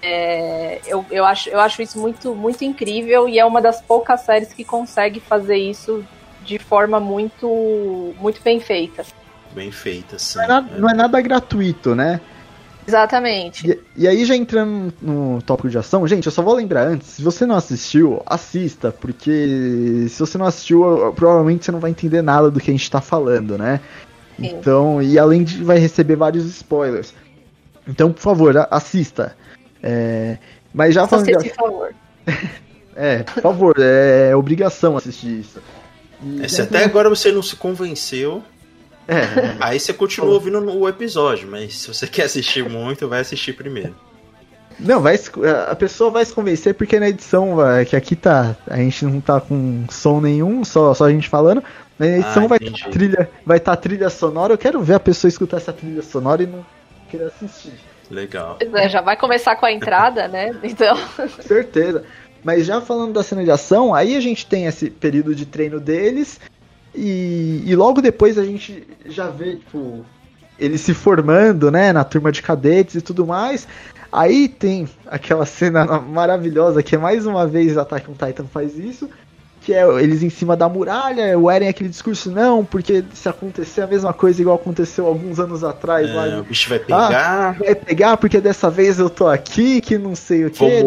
[0.00, 4.20] É, eu, eu, acho, eu acho isso muito, muito incrível e é uma das poucas
[4.20, 6.04] séries que consegue fazer isso
[6.42, 9.04] de forma muito, muito bem feita.
[9.56, 10.36] Bem feita, assim.
[10.36, 12.20] não, é nada, não é nada gratuito, né?
[12.86, 13.68] Exatamente.
[13.68, 17.08] E, e aí, já entrando no tópico de ação, gente, eu só vou lembrar antes,
[17.08, 22.20] se você não assistiu, assista, porque se você não assistiu, provavelmente você não vai entender
[22.20, 23.80] nada do que a gente tá falando, né?
[24.38, 24.46] Sim.
[24.48, 27.14] Então, e além de vai receber vários spoilers.
[27.88, 29.34] Então, por favor, assista.
[29.82, 30.36] É,
[30.72, 31.94] mas já falando de, esse favor.
[32.98, 35.60] É, por favor, é obrigação assistir isso.
[36.22, 38.42] E É, se até agora você não se convenceu,
[39.08, 39.56] É, é.
[39.60, 43.94] aí você continua ouvindo o episódio, mas se você quer assistir muito, vai assistir primeiro.
[44.78, 45.18] Não, vai,
[45.70, 49.22] a pessoa vai se convencer porque na edição, vai, que aqui tá, a gente não
[49.22, 51.64] tá com som nenhum, só, só a gente falando,
[51.98, 52.84] mas na edição Ah, vai entendi.
[52.84, 56.42] tá trilha, vai estar trilha sonora, eu quero ver a pessoa escutar essa trilha sonora
[56.42, 56.64] e não
[57.10, 57.72] querer assistir.
[58.10, 58.56] Legal.
[58.58, 60.54] Pois é, já vai começar com a entrada, né?
[60.62, 60.96] Então.
[61.16, 62.04] Com certeza.
[62.44, 65.80] Mas já falando da cena de ação, aí a gente tem esse período de treino
[65.80, 66.38] deles
[66.96, 70.04] e, e logo depois a gente já vê, tipo,
[70.58, 73.68] eles se formando, né, na turma de cadetes e tudo mais.
[74.10, 79.10] Aí tem aquela cena maravilhosa que é mais uma vez Attack on Titan faz isso,
[79.60, 83.82] que é eles em cima da muralha, o Eren aquele discurso, não, porque se acontecer
[83.82, 87.58] a mesma coisa igual aconteceu alguns anos atrás lá É, em o bicho vai pegar,
[87.58, 90.82] vai pegar porque dessa vez eu tô aqui, que não sei o que.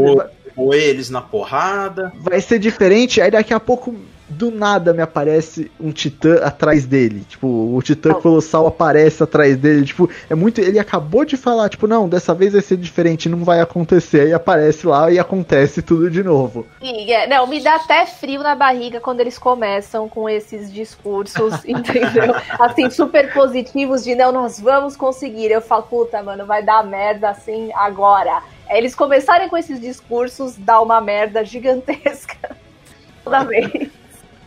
[0.55, 2.11] pôr eles na porrada.
[2.19, 3.95] Vai ser diferente, aí daqui a pouco
[4.29, 7.25] do nada me aparece um titã atrás dele.
[7.27, 9.85] Tipo, o titã colossal aparece atrás dele.
[9.85, 10.61] Tipo, é muito.
[10.61, 14.21] Ele acabou de falar, tipo, não, dessa vez vai ser diferente, não vai acontecer.
[14.21, 16.65] Aí aparece lá e acontece tudo de novo.
[16.81, 22.35] É, não, me dá até frio na barriga quando eles começam com esses discursos, entendeu?
[22.59, 25.51] Assim, super positivos de não, nós vamos conseguir.
[25.51, 28.41] Eu falo, puta, mano, vai dar merda assim agora.
[28.67, 32.55] É, Eles começarem com esses discursos, dá uma merda gigantesca
[33.23, 33.89] toda vez.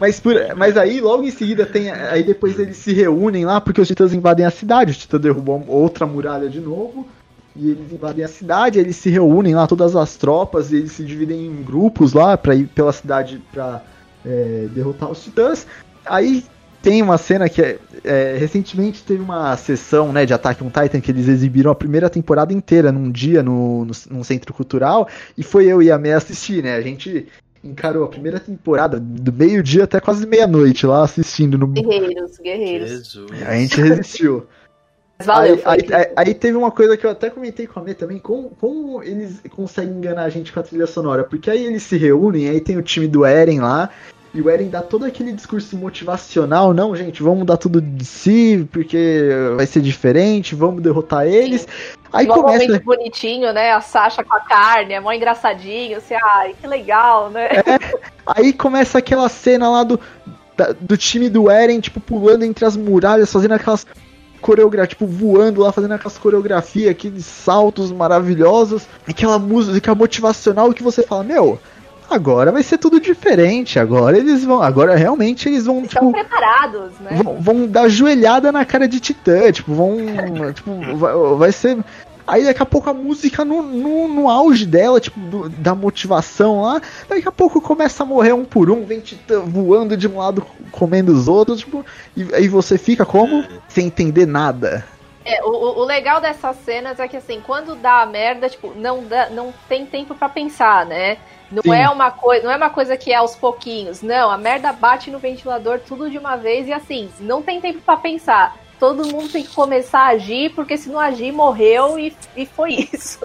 [0.03, 1.89] Mas, por, mas aí, logo em seguida, tem.
[1.89, 4.91] Aí depois eles se reúnem lá, porque os titãs invadem a cidade.
[4.91, 7.07] O titã derrubou outra muralha de novo.
[7.55, 11.05] E eles invadem a cidade, eles se reúnem lá, todas as tropas, e eles se
[11.05, 13.81] dividem em grupos lá pra ir pela cidade pra
[14.27, 15.69] é, derrotar os titãs.
[16.05, 16.45] Aí
[16.83, 21.01] tem uma cena que é, é, recentemente teve uma sessão né, de Attack on Titan
[21.01, 25.07] que eles exibiram a primeira temporada inteira num dia no, no, num centro cultural
[25.39, 26.75] e foi eu e a Mei assistir, né?
[26.75, 27.29] A gente
[27.65, 31.67] encarou a primeira temporada do meio-dia até quase meia-noite lá assistindo no.
[31.69, 32.91] Guerreiros, guerreiros.
[32.91, 33.43] Jesus.
[33.47, 34.47] A gente resistiu.
[35.19, 37.83] Mas valeu, foi aí, aí, aí teve uma coisa que eu até comentei com a
[37.83, 41.25] Mê também, como, como eles conseguem enganar a gente com a trilha sonora.
[41.25, 43.91] Porque aí eles se reúnem, aí tem o time do Eren lá,
[44.35, 48.67] e o Eren dá todo aquele discurso motivacional, não, gente, vamos dar tudo de si,
[48.73, 51.67] porque vai ser diferente, vamos derrotar eles.
[52.13, 52.65] Aí Igual um começa.
[52.67, 53.73] momento bonitinho, né?
[53.73, 57.49] A Sasha com a carne, é mó engraçadinho, assim, ai, que legal, né?
[58.27, 59.99] Aí começa aquela cena lá do,
[60.57, 63.87] da- do time do Eren, tipo, pulando entre as muralhas, fazendo aquelas
[64.41, 71.03] coreografias, tipo, voando lá, fazendo aquelas coreografias, aqueles saltos maravilhosos, aquela música motivacional que você
[71.03, 71.59] fala, meu,
[72.13, 76.93] agora vai ser tudo diferente, agora eles vão, agora realmente eles vão, Estão tipo, preparados,
[77.01, 77.21] né?
[77.23, 79.97] vão, vão dar joelhada na cara de Titã, tipo, vão.
[80.55, 81.79] tipo, vai, vai ser.
[82.25, 86.63] Aí daqui a pouco a música no, no, no auge dela, tipo, do- da motivação
[86.63, 90.19] lá, daqui a pouco começa a morrer um por um, vem Titã voando de um
[90.19, 91.85] lado, comendo os outros, tipo,
[92.17, 93.45] e aí você fica como?
[93.69, 94.85] Sem entender nada.
[95.25, 99.03] É, o, o- legal dessas cenas é que assim, quando dá a merda, tipo, não,
[99.05, 101.17] dá, não tem tempo pra pensar, né?
[101.53, 101.75] Não Sim.
[101.75, 104.01] é uma coisa, não é uma coisa que é aos pouquinhos.
[104.01, 107.81] Não, a merda bate no ventilador tudo de uma vez e assim, não tem tempo
[107.85, 108.57] pra pensar.
[108.81, 112.89] Todo mundo tem que começar a agir, porque se não agir, morreu e, e foi
[112.93, 113.21] isso.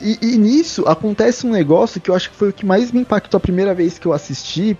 [0.00, 3.00] E, e nisso acontece um negócio que eu acho que foi o que mais me
[3.00, 4.76] impactou a primeira vez que eu assisti,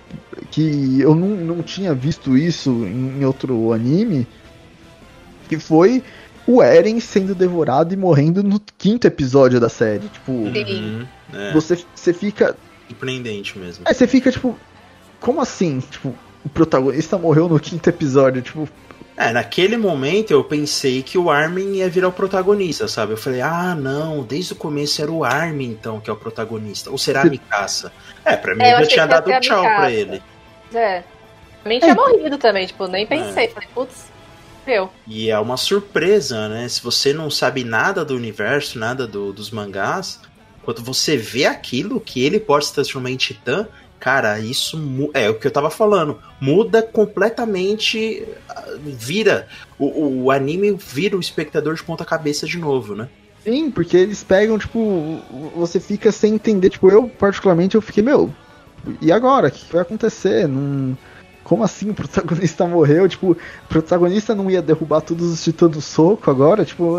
[0.51, 4.27] que eu não, não tinha visto isso em outro anime,
[5.49, 6.03] que foi
[6.47, 10.09] o Eren sendo devorado e morrendo no quinto episódio da série.
[10.09, 11.07] Tipo, Uhum.
[11.33, 12.57] É, você, você fica.
[12.89, 13.85] surpreendente mesmo.
[13.87, 14.59] Aí você fica tipo,
[15.21, 15.81] como assim?
[15.81, 16.15] Tipo,
[16.45, 18.69] o protagonista morreu no quinto episódio, tipo,
[19.17, 23.13] É, naquele momento eu pensei que o Armin ia virar o protagonista, sabe?
[23.13, 26.89] Eu falei, ah, não, desde o começo era o Armin, então, que é o protagonista.
[26.91, 27.93] Ou será a Mikasa?
[28.25, 29.77] É, pra mim É, eu eu já tinha dado tchau Mikasa.
[29.77, 30.23] pra ele.
[30.73, 31.03] É.
[31.63, 33.49] Pra mim tinha morrido também, tipo, nem pensei.
[33.49, 34.07] Falei, putz,
[34.65, 34.89] meu.
[35.05, 36.69] E é uma surpresa, né?
[36.69, 40.21] Se você não sabe nada do universo, nada do- dos mangás,
[40.69, 43.67] quando você vê aquilo que ele pode se transformar em titã,
[43.99, 44.79] cara, isso
[45.15, 46.19] é o que eu tava falando.
[46.39, 48.23] Muda completamente.
[48.51, 49.49] ah, Vira.
[49.79, 53.09] O, o anime vira o espectador de ponta cabeça de novo, né?
[53.43, 55.23] Sim, porque eles pegam, tipo,
[55.57, 56.69] você fica sem entender.
[56.69, 58.31] Tipo, eu, particularmente, eu fiquei, meu,
[59.01, 59.49] e agora?
[59.49, 60.47] O que vai acontecer?
[60.47, 60.99] Não...
[61.49, 63.09] Como assim o protagonista morreu?
[63.09, 63.37] Tipo, o
[63.71, 66.63] protagonista não ia derrubar todos os titãs do soco agora?
[66.63, 66.99] Tipo,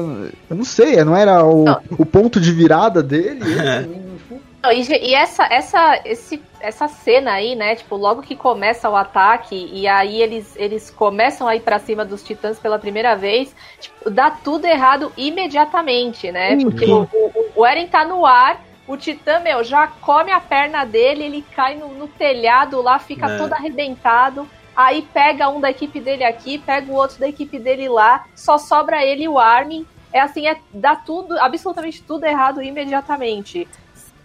[0.50, 1.80] eu não sei, não era o, Não.
[2.00, 3.42] o ponto de virada dele?
[3.44, 7.76] Ele, tipo, Não, e, e essa, essa, esse, essa cena aí, né?
[7.76, 12.04] Tipo, logo que começa o ataque e aí eles, eles começam a ir pra cima
[12.04, 16.58] dos titãs pela primeira vez, tipo, dá tudo errado imediatamente, né?
[16.58, 20.84] Porque o, o, o Eren tá no ar, o titã, meu, já come a perna
[20.84, 23.38] dele, ele cai no, no telhado lá, fica É.
[23.38, 24.50] todo arrebentado.
[24.76, 28.58] Aí pega um da equipe dele aqui, pega o outro da equipe dele lá, só
[28.58, 29.86] sobra ele e o Armin.
[30.12, 33.68] É assim, é, dá tudo, absolutamente tudo errado imediatamente.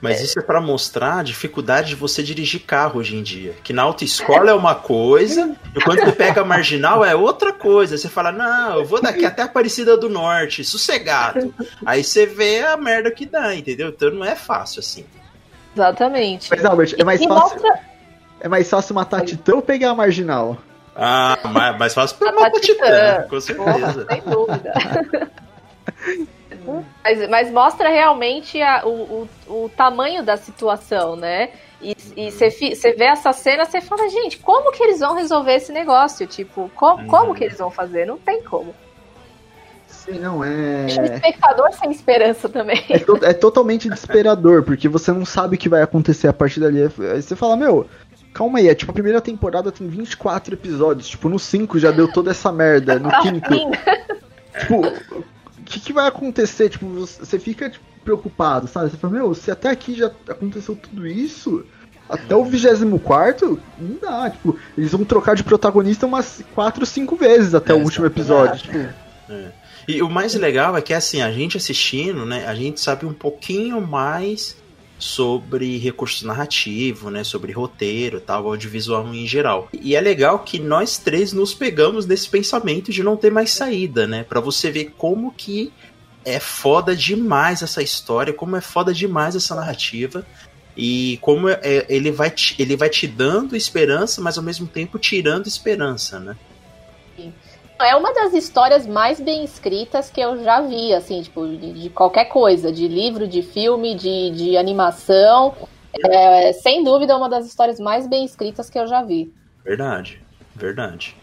[0.00, 3.54] Mas isso é pra mostrar a dificuldade de você dirigir carro hoje em dia.
[3.64, 7.96] Que na autoescola é uma coisa, e quando você pega a marginal é outra coisa.
[7.96, 11.54] Você fala, não, eu vou daqui até a Aparecida do Norte, sossegado.
[11.87, 13.88] Aí você vê a merda que dá, entendeu?
[13.88, 15.07] Então não é fácil assim.
[15.74, 16.50] Exatamente.
[16.50, 17.80] Mas, Albert, é mais fácil, mostra
[18.40, 20.59] é mais fácil matar titã ou pegar a marginal?
[20.94, 22.85] Ah, mas, mas fácil pra Matar Titã.
[22.85, 24.07] Titã, com Porra, certeza.
[24.11, 24.74] sem dúvida.
[27.03, 31.51] mas, mas mostra realmente a- o, o, o tamanho da situação, né?
[31.81, 32.49] E você
[32.97, 36.27] vê essa cena, você fala, gente, como que eles vão resolver esse negócio?
[36.27, 37.07] Tipo, co- Uhum.
[37.07, 38.07] como que eles vão fazer?
[38.07, 38.75] Não tem como.
[39.87, 41.15] Sim, não, Deixa o é.
[41.15, 42.83] espectador sem esperança também.
[42.91, 46.61] É, to- é totalmente desesperador, porque você não sabe o que vai acontecer a partir
[46.61, 46.83] dali.
[46.83, 47.87] Aí você fala, meu,
[48.33, 52.11] calma aí, é tipo, a primeira temporada tem 24 episódios, tipo, no 5 já deu
[52.11, 53.51] toda essa merda, no quinto.
[54.61, 54.87] tipo,
[55.19, 55.25] o
[55.75, 56.68] que, que vai acontecer?
[56.68, 58.91] Tipo, você fica tipo, preocupado, sabe?
[58.91, 61.64] Você fala, meu, se até aqui já aconteceu tudo isso,
[62.09, 67.55] até o 24 não dá, tipo, eles vão trocar de protagonista umas 4, 5 vezes
[67.55, 68.62] até É, o último episódio.
[68.62, 68.79] Tipo,
[69.29, 69.53] É.
[69.87, 73.12] E o mais legal é que assim, a gente assistindo, né, a gente sabe um
[73.12, 74.57] pouquinho mais
[75.05, 79.68] sobre recurso narrativo, né, sobre roteiro, tal, audiovisual em geral.
[79.70, 84.07] E é legal que nós três nos pegamos nesse pensamento de não ter mais saída,
[84.07, 85.70] né, para você ver como que
[86.24, 90.26] é foda demais essa história, como é foda demais essa narrativa.
[90.74, 94.66] E como é- é- ele, vai te, ele vai te dando esperança, mas ao mesmo
[94.66, 96.34] tempo tirando esperança, né?
[97.81, 101.91] É uma das histórias mais bem escritas que eu já vi, assim, tipo, de, de
[101.91, 105.55] qualquer coisa, de livro, de filme, de, de animação.
[106.05, 109.33] É, sem dúvida, é uma das histórias mais bem escritas que eu já vi.
[109.64, 110.20] Verdade,
[110.55, 111.16] verdade.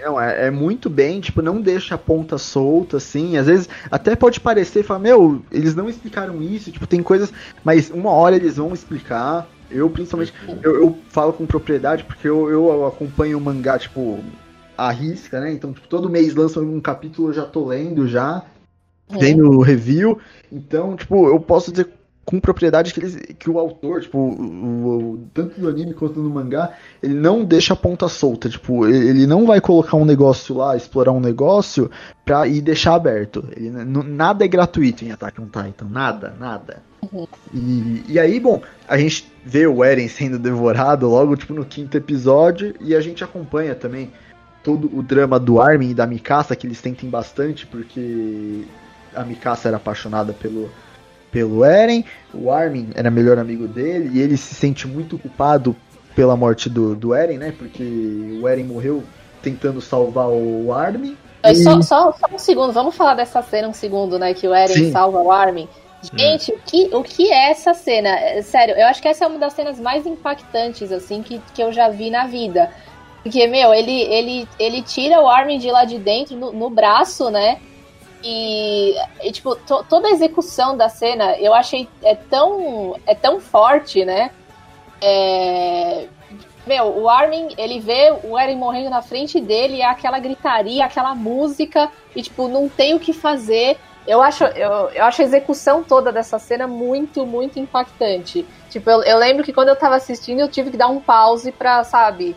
[0.00, 3.36] Não, é, é muito bem, tipo, não deixa a ponta solta, assim.
[3.36, 7.32] Às vezes até pode parecer, falar, meu, eles não explicaram isso, tipo, tem coisas.
[7.64, 9.48] Mas uma hora eles vão explicar.
[9.70, 10.32] Eu, principalmente,
[10.62, 14.18] eu, eu falo com propriedade porque eu, eu acompanho o mangá, tipo,
[14.86, 15.52] à risca, né?
[15.52, 18.42] Então, tipo, todo mês lançam um capítulo, eu já tô lendo já,
[19.08, 20.18] vendo o review.
[20.50, 21.88] Então, tipo, eu posso dizer
[22.24, 26.30] com propriedade que, eles, que o autor, tipo, o, o- tanto do anime quanto do
[26.30, 28.48] mangá, ele não deixa a ponta solta.
[28.48, 31.90] Tipo, ele não vai colocar um negócio lá, explorar um negócio
[32.24, 33.44] pra ir deixar aberto.
[33.56, 35.86] Ele, nada é gratuito em Attack on Titan.
[35.90, 36.82] Nada, nada.
[37.52, 41.96] E, e aí, bom, a gente vê o Eren sendo devorado logo, tipo, no quinto
[41.96, 44.12] episódio, e a gente acompanha também
[44.62, 48.64] todo o drama do Armin e da Mikasa, que eles tentem bastante, porque
[49.14, 50.70] a Mikasa era apaixonada pelo,
[51.30, 55.74] pelo Eren, o Armin era melhor amigo dele, e ele se sente muito culpado
[56.14, 57.54] pela morte do, do Eren, né?
[57.56, 59.02] Porque o Eren morreu
[59.42, 61.16] tentando salvar o Armin.
[61.42, 64.34] É, Só, E- só, só um segundo, vamos falar dessa cena um segundo, né?
[64.34, 64.92] Que o Eren Sim.
[64.92, 65.68] salva o Armin.
[66.16, 68.08] Gente, o, que, o que é essa cena?
[68.08, 71.62] É, Sério, eu acho que essa é uma das cenas mais impactantes, assim, que, que
[71.62, 72.70] eu já vi na vida.
[73.22, 77.30] Porque, meu, ele, ele, ele tira o Armin de lá de dentro, no, no braço,
[77.30, 77.60] né?
[78.22, 83.40] E, e, tipo, to- toda a execução da cena, eu achei é tão, é tão
[83.40, 84.30] forte, né?
[85.00, 86.08] É,
[86.66, 91.14] Meu, o Armin, ele vê o Eren morrendo na frente dele, e aquela gritaria, aquela
[91.14, 93.78] música, e tipo, não tem o que fazer.
[94.06, 98.46] Eu acho, eu, eu acho a execução toda dessa cena muito, muito impactante.
[98.68, 101.52] Tipo, eu, eu lembro que quando eu tava assistindo, eu tive que dar um pause
[101.52, 102.36] pra, sabe,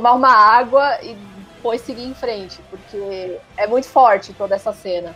[0.00, 1.14] tomar uma água e
[1.54, 5.14] depois seguir em frente, porque é muito forte toda essa cena.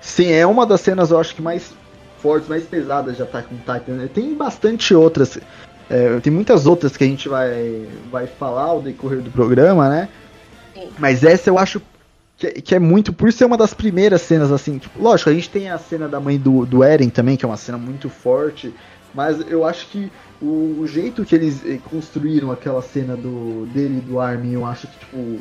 [0.00, 1.72] Sim, é uma das cenas, eu acho que mais
[2.18, 4.06] fortes, mais pesadas de Attack on Titan.
[4.08, 5.38] Tem bastante outras.
[5.88, 10.08] é, tem muitas outras que a gente vai, vai falar ao decorrer do programa, né?
[10.74, 10.88] Sim.
[10.98, 11.80] Mas essa eu acho
[12.36, 14.78] que, que é muito, por ser uma das primeiras cenas, assim.
[14.78, 17.48] Tipo, lógico, a gente tem a cena da mãe do, do Eren também, que é
[17.48, 18.74] uma cena muito forte.
[19.14, 20.10] Mas eu acho que
[20.40, 24.66] o, o jeito que eles eh, construíram aquela cena do, dele e do Armin, eu
[24.66, 25.40] acho que, tipo.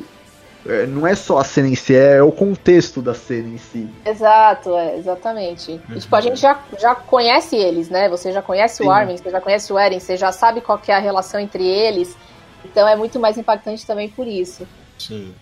[0.66, 3.89] é, não é só a cena em si, é o contexto da cena em si.
[4.06, 5.80] Exato, é, exatamente.
[5.89, 8.08] E, tipo, a gente já, já conhece eles, né?
[8.10, 8.88] Você já conhece Sim.
[8.88, 11.39] o Armin, você já conhece o Eren, você já sabe qual que é a relação
[11.39, 12.16] entre eles.
[12.64, 14.68] Então é muito mais impactante também por isso.
[14.98, 15.34] Sim.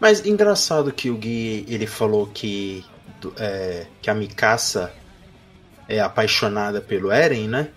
[0.00, 2.84] Mas engraçado que o Gui ele falou que,
[3.38, 4.92] é, que a Mikasa
[5.88, 7.68] é apaixonada pelo Eren, né?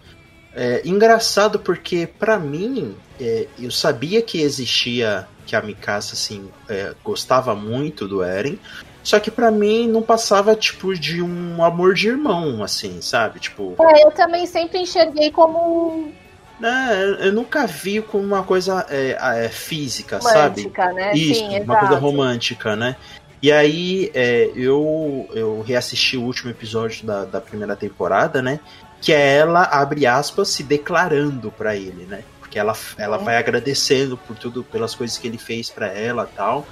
[0.58, 6.94] É engraçado porque pra mim é, eu sabia que existia que a Mikasa assim é,
[7.04, 8.58] gostava muito do Eren,
[9.04, 13.40] só que pra mim não passava tipo de um amor de irmão, assim, sabe?
[13.40, 16.12] Tipo, É, eu também sempre enxerguei como
[16.60, 20.64] né, eu nunca vi como uma coisa é, é, física, sabe?
[20.64, 21.14] romântica, né?
[21.14, 22.06] Isso, Sim, uma coisa exato.
[22.06, 22.96] romântica, né?
[23.42, 28.60] E aí é, eu, eu reassisti o último episódio da, da primeira temporada, né?
[29.02, 32.24] Que é ela, abre aspas, se declarando pra ele, né?
[32.40, 33.24] Porque ela, ela Uhum.
[33.26, 36.66] vai agradecendo por tudo, pelas coisas que ele fez pra ela tal.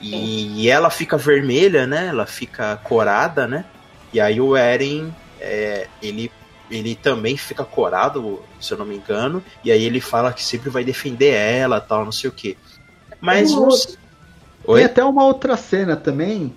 [0.00, 2.06] E, e ela fica vermelha, né?
[2.06, 3.64] Ela fica corada, né?
[4.12, 6.32] E aí o Eren, é, ele,
[6.70, 9.44] ele também fica corado, se eu não me engano.
[9.62, 12.56] E aí ele fala que sempre vai defender ela tal, não sei o quê.
[13.20, 13.58] Mas Tem
[14.64, 14.80] Oi?
[14.80, 16.54] Tem até uma outra cena também,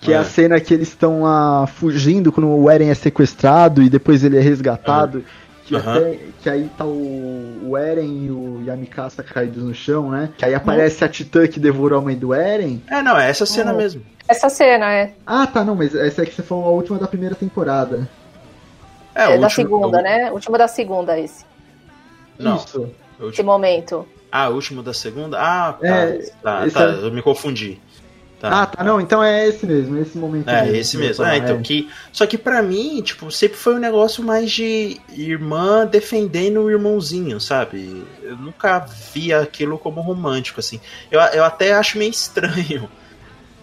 [0.00, 0.18] que é, É.
[0.18, 4.36] a cena que eles estão lá fugindo quando o Eren é sequestrado e depois ele
[4.36, 5.24] é resgatado.
[5.64, 5.96] Que, Aham.
[5.98, 10.30] até- que aí tá o, o Eren e o Yamikasa caídos no chão, né?
[10.38, 12.80] Que aí aparece a Titã que devorou a mãe do Eren.
[12.88, 13.76] É, não, é essa cena Uhum.
[13.78, 14.02] mesmo.
[14.26, 15.12] Essa cena, é.
[15.26, 18.08] Ah, tá, não, mas essa é que você falou a última da primeira temporada.
[19.14, 20.30] É, É, da último- segunda, o- né?
[20.32, 21.44] Última da segunda, esse.
[22.38, 22.88] Não, Isso.
[23.20, 24.06] o Esse momento.
[24.30, 25.38] Ah, o último da segunda?
[25.40, 25.86] Ah, tá.
[25.86, 27.80] É, tá, tá, é- eu me confundi.
[28.40, 28.62] Tá.
[28.62, 30.48] Ah, tá, não, então é esse mesmo, esse momento.
[30.48, 30.76] É, mesmo.
[30.76, 31.24] esse mesmo.
[31.24, 35.84] É, então, que, só que pra mim, tipo, sempre foi um negócio mais de irmã
[35.84, 38.04] defendendo o irmãozinho, sabe?
[38.22, 38.78] Eu nunca
[39.12, 40.80] via aquilo como romântico, assim.
[41.10, 42.88] Eu, eu até acho meio estranho.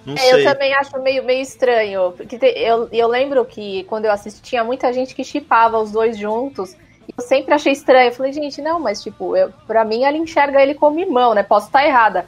[0.06, 0.46] Não É, sei.
[0.46, 2.12] eu também acho meio, meio estranho.
[2.12, 5.90] Porque te- eu, eu lembro que quando eu assisti, tinha muita gente que chipava os
[5.92, 6.74] dois juntos.
[7.08, 8.10] E eu sempre achei estranho.
[8.10, 11.44] Eu falei, gente, não, mas tipo, eu, pra mim ela enxerga ele como irmão, né?
[11.44, 12.28] Posso estar errada.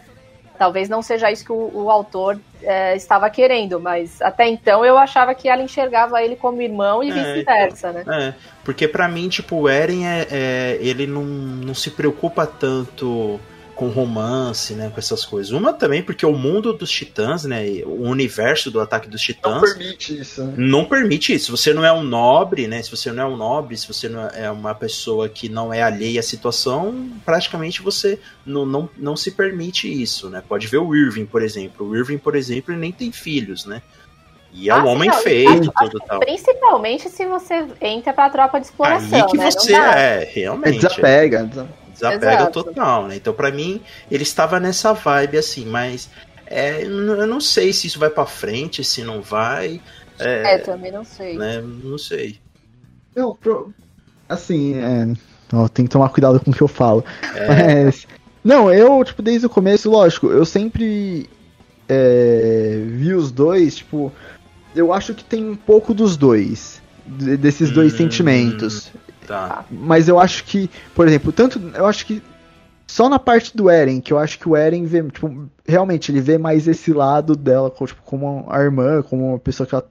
[0.58, 4.98] Talvez não seja isso que o, o autor é, estava querendo, mas até então eu
[4.98, 8.04] achava que ela enxergava ele como irmão e É, vice-versa, né?
[8.08, 8.34] É,
[8.64, 13.40] porque pra mim, tipo, o Eren é, é- ele não, não se preocupa tanto
[13.78, 15.52] com romance, né, com essas coisas.
[15.52, 19.74] Uma também porque o mundo dos titãs, né, o universo do ataque dos Não titãs
[19.74, 20.54] permite isso, né?
[20.58, 21.46] não permite isso.
[21.46, 22.82] Se você não é um nobre, né?
[22.82, 25.84] Se você não é um nobre, se você não é uma pessoa que não é
[25.84, 30.42] alheia à situação, praticamente você não, não, não se permite isso, né?
[30.48, 31.88] Pode ver o Irving, por exemplo.
[31.88, 33.82] O Irving, por exemplo, ele nem tem filhos, né?
[34.52, 36.20] E é Ah, um homem não, feio acho- e tudo tal.
[36.20, 39.52] Principalmente se você entra pra tropa de exploração, Aí que né?
[39.52, 40.00] você não dá.
[40.00, 40.78] é, É, realmente.
[40.80, 41.68] desapega.
[42.00, 42.64] Desa- Desapega Exato.
[42.64, 43.16] total, né?
[43.16, 46.10] Então, pra mim, ele estava nessa vibe assim, mas
[46.46, 49.82] é, eu não sei se isso vai pra frente, se não vai.
[50.20, 51.38] É, É, também não sei.
[51.38, 51.62] né?
[51.84, 52.40] Não sei.
[53.16, 53.74] Não, pro-
[54.30, 55.14] assim, é.
[55.54, 57.04] Ó, tem que tomar cuidado com o que eu falo.
[57.36, 57.84] É.
[57.86, 58.08] Mas.
[58.44, 61.30] Não, eu, tipo, desde o começo, lógico, eu sempre
[61.90, 64.12] é, vi os dois, tipo.
[64.76, 66.82] Eu acho que tem um pouco dos dois.
[67.10, 67.98] de- desses dois Hum.
[67.98, 68.92] sentimentos.
[69.28, 69.66] Tá.
[69.70, 71.60] Mas eu acho que, por exemplo, tanto.
[71.76, 72.24] Eu acho que.
[72.90, 76.22] Só na parte do Eren, que eu acho que o Eren vê, tipo, realmente ele
[76.22, 79.86] vê mais esse lado dela, tipo, como a irmã, como uma pessoa que, ela-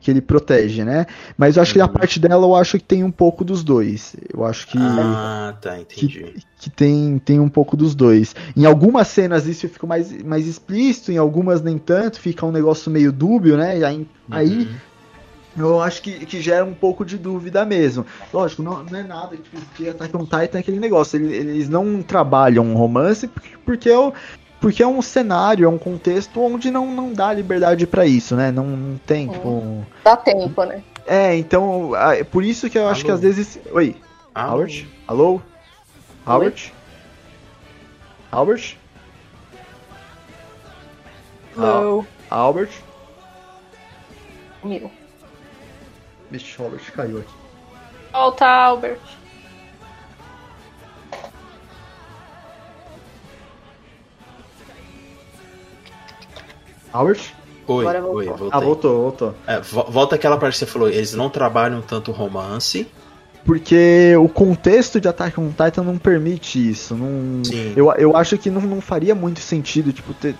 [0.00, 1.06] que ele protege, né?
[1.38, 1.92] Mas eu acho que na Uhum.
[1.92, 4.16] parte dela eu acho que tem um pouco dos dois.
[4.34, 6.34] Eu acho que, Ah, tá, entendi.
[6.58, 8.34] que tem, tem um pouco dos dois.
[8.56, 12.90] Em algumas cenas isso fica mais, mais explícito, em algumas nem tanto, fica um negócio
[12.90, 13.78] meio dúbio, né?
[13.78, 14.74] E aí, aí Uhum.
[15.68, 18.04] Eu acho que, que gera um pouco de dúvida mesmo.
[18.32, 21.16] Lógico, não, não é nada tipo, que Attack on Titan é aquele negócio.
[21.18, 24.12] Ele- Eles não trabalham um romance porque, porque, é, o-
[24.60, 28.50] porque é um cenário, é um contexto onde não, não dá liberdade pra isso, né?
[28.50, 29.32] Não, não tem, Uhum.
[29.32, 29.86] tipo.
[30.04, 30.82] Dá tempo, né?
[31.06, 31.96] É, então.
[31.96, 33.06] É por isso que eu acho Alô?
[33.06, 33.58] que às vezes.
[33.72, 33.96] Oi,
[34.36, 34.88] Howard?
[35.08, 35.40] Alô?
[36.26, 36.72] Howard?
[38.32, 38.78] Howard?
[41.56, 42.06] Não.
[42.30, 42.70] Albert?
[44.62, 44.90] Meu.
[46.30, 47.34] Vixe, Albert caiu aqui.
[48.12, 49.00] Volta, Albert.
[56.92, 57.20] Albert?
[57.66, 58.16] Oi, Agora voltou.
[58.18, 58.48] oi, voltei.
[58.52, 59.34] Ah, voltou, voltou.
[59.46, 62.88] É, vo- volta aquela parte que você falou, eles não trabalham tanto romance.
[63.44, 66.94] Porque o contexto de Attack on Titan não permite isso.
[66.94, 67.72] Não, Sim.
[67.76, 70.34] eu, eu acho que não, não faria muito sentido, tipo, ter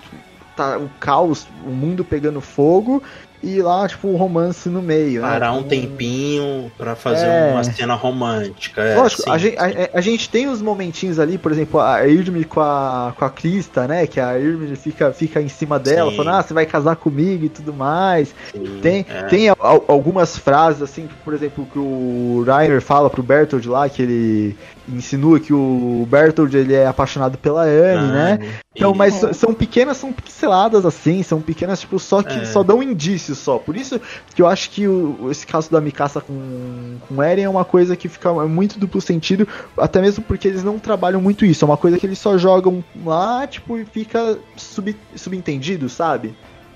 [0.55, 3.01] tá, o caos, o mundo pegando fogo
[3.43, 5.21] e lá, tipo, um romance no meio.
[5.21, 5.27] né?
[5.27, 7.51] Parar um Tipo, tempinho pra fazer É.
[7.51, 8.81] uma cena romântica.
[8.81, 9.29] É, Lógico, sim.
[9.29, 13.13] a gente, a, a gente tem os momentinhos ali, por exemplo, a Irmi com a,
[13.17, 14.05] com a Krista, né?
[14.07, 16.17] Que a Irmi fica, fica em cima dela, Sim.
[16.17, 18.33] falando, ah, você vai casar comigo e tudo mais.
[18.53, 19.23] Sim, Tem, é.
[19.23, 24.01] tem al- algumas frases, assim, por exemplo, que o Reiner fala pro Bertold lá, que
[24.01, 24.55] ele
[24.89, 28.39] insinua que o Bertold ele é apaixonado pela Anne, né?
[28.75, 32.45] Então, mas s- são pequenas, são pinceladas assim, são pequenas, tipo, só que É.
[32.45, 33.57] só dão indícios só.
[33.57, 33.99] Por isso
[34.33, 37.95] que eu acho que o- esse caso da Mikasa com, com Eren é uma coisa
[37.95, 41.63] que fica muito duplo sentido, até mesmo porque eles não trabalham muito isso.
[41.63, 46.33] É uma coisa que eles só jogam lá, tipo, e fica sub, subentendido, sabe?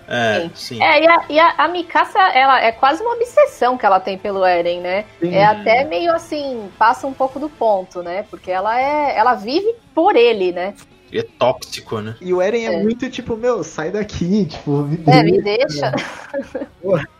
[0.07, 0.81] É, sim.
[0.81, 4.17] É, e a, e a, a Mikasa, ela é quase uma obsessão que ela tem
[4.17, 5.05] pelo Eren, né?
[5.19, 5.33] Sim.
[5.33, 8.23] É até meio assim, passa um pouco do ponto, né?
[8.29, 9.17] Porque ela é.
[9.17, 10.73] Ela vive por ele, né?
[11.13, 12.15] É tóxico, né?
[12.19, 12.83] E o Eren é, É.
[12.83, 15.91] muito tipo, meu, sai daqui, tipo, me É, me deixa.
[15.91, 16.67] deixa.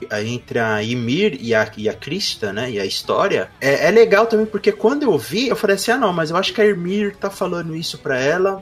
[0.09, 2.69] Aí entre a Ymir e a, e a Krista, né?
[2.71, 3.49] E a história.
[3.61, 6.37] É, é legal também porque quando eu vi, eu falei assim: ah, não, mas eu
[6.37, 8.61] acho que a Ymir tá falando isso pra ela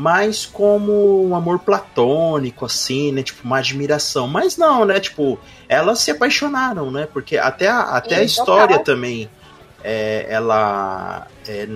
[0.00, 3.22] mais como um amor platônico, assim, né?
[3.22, 4.26] Tipo, uma admiração.
[4.26, 4.98] Mas não, né?
[4.98, 5.38] Tipo,
[5.68, 7.06] elas se apaixonaram, né?
[7.12, 8.84] Porque até a, até a história total.
[8.84, 9.28] também.
[9.82, 11.66] é, ela é,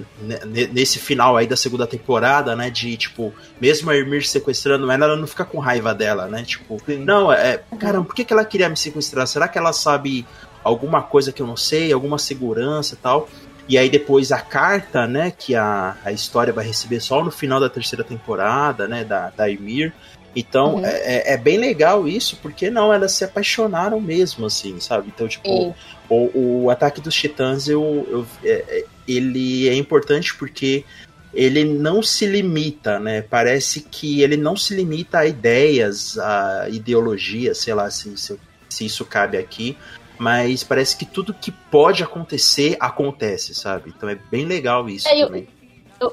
[0.46, 2.68] ne- nesse final aí da segunda temporada, né?
[2.70, 6.42] De tipo, mesmo a Ymir sequestrando ela, ela não fica com raiva dela, né?
[6.44, 6.98] Tipo, Sim.
[7.04, 7.62] não, é.
[7.78, 9.26] Caramba, por que, que ela queria me sequestrar?
[9.26, 10.26] Será que ela sabe
[10.62, 13.28] alguma coisa que eu não sei, alguma segurança e tal?
[13.68, 17.58] E aí depois a carta, né, que a, a história vai receber só no final
[17.58, 19.92] da terceira temporada, né, da, da Ymir.
[20.36, 20.84] Então Uhum.
[20.84, 25.10] é, é- é bem legal isso, porque não, elas se apaixonaram mesmo, assim, sabe?
[25.14, 25.74] Então, tipo,
[26.08, 30.84] o, o ataque dos titãs, eu, eu- é- é- ele é importante porque
[31.32, 33.22] ele não se limita, né?
[33.22, 38.38] Parece que ele não se limita a ideias, a ideologia, sei lá se, se,
[38.68, 39.76] se isso cabe aqui,
[40.18, 43.92] mas parece que tudo que pode acontecer acontece, sabe?
[43.96, 45.08] Então é bem legal isso.
[45.08, 45.48] É, também.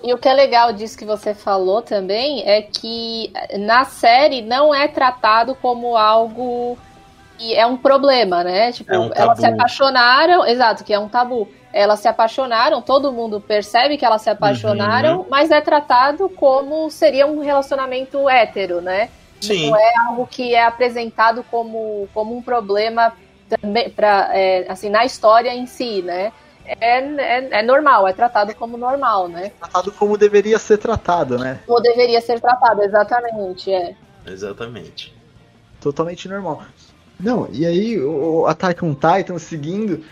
[0.04, 4.42] E, e o que é legal disso que você falou também é que na série
[4.42, 6.78] não é tratado como algo
[7.38, 8.72] que é um problema, né?
[8.72, 11.48] Tipo, É um elas se apaixonaram, exato, que é um tabu.
[11.74, 15.26] Elas se apaixonaram, todo mundo percebe que elas se apaixonaram, Uhum.
[15.30, 19.10] mas é tratado como seria um relacionamento hétero, né?
[19.40, 19.70] Sim.
[19.72, 23.14] Não é algo que é apresentado como, como um problema
[23.58, 26.32] também pra, é, assim, na história em si, né?
[26.66, 29.52] É, é, é normal, é tratado como normal, né?
[29.60, 31.60] Tratado como deveria ser tratado, né?
[31.68, 33.96] Ou deveria ser tratado, exatamente, é.
[34.26, 35.14] Exatamente.
[35.82, 36.64] Totalmente normal.
[37.20, 40.04] Não, e aí o o Attack on Titan seguindo.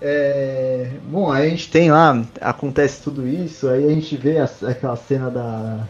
[0.00, 4.48] é, Bom, aí a gente tem lá, acontece tudo isso, aí a gente vê a-
[4.68, 5.80] aquela cena da.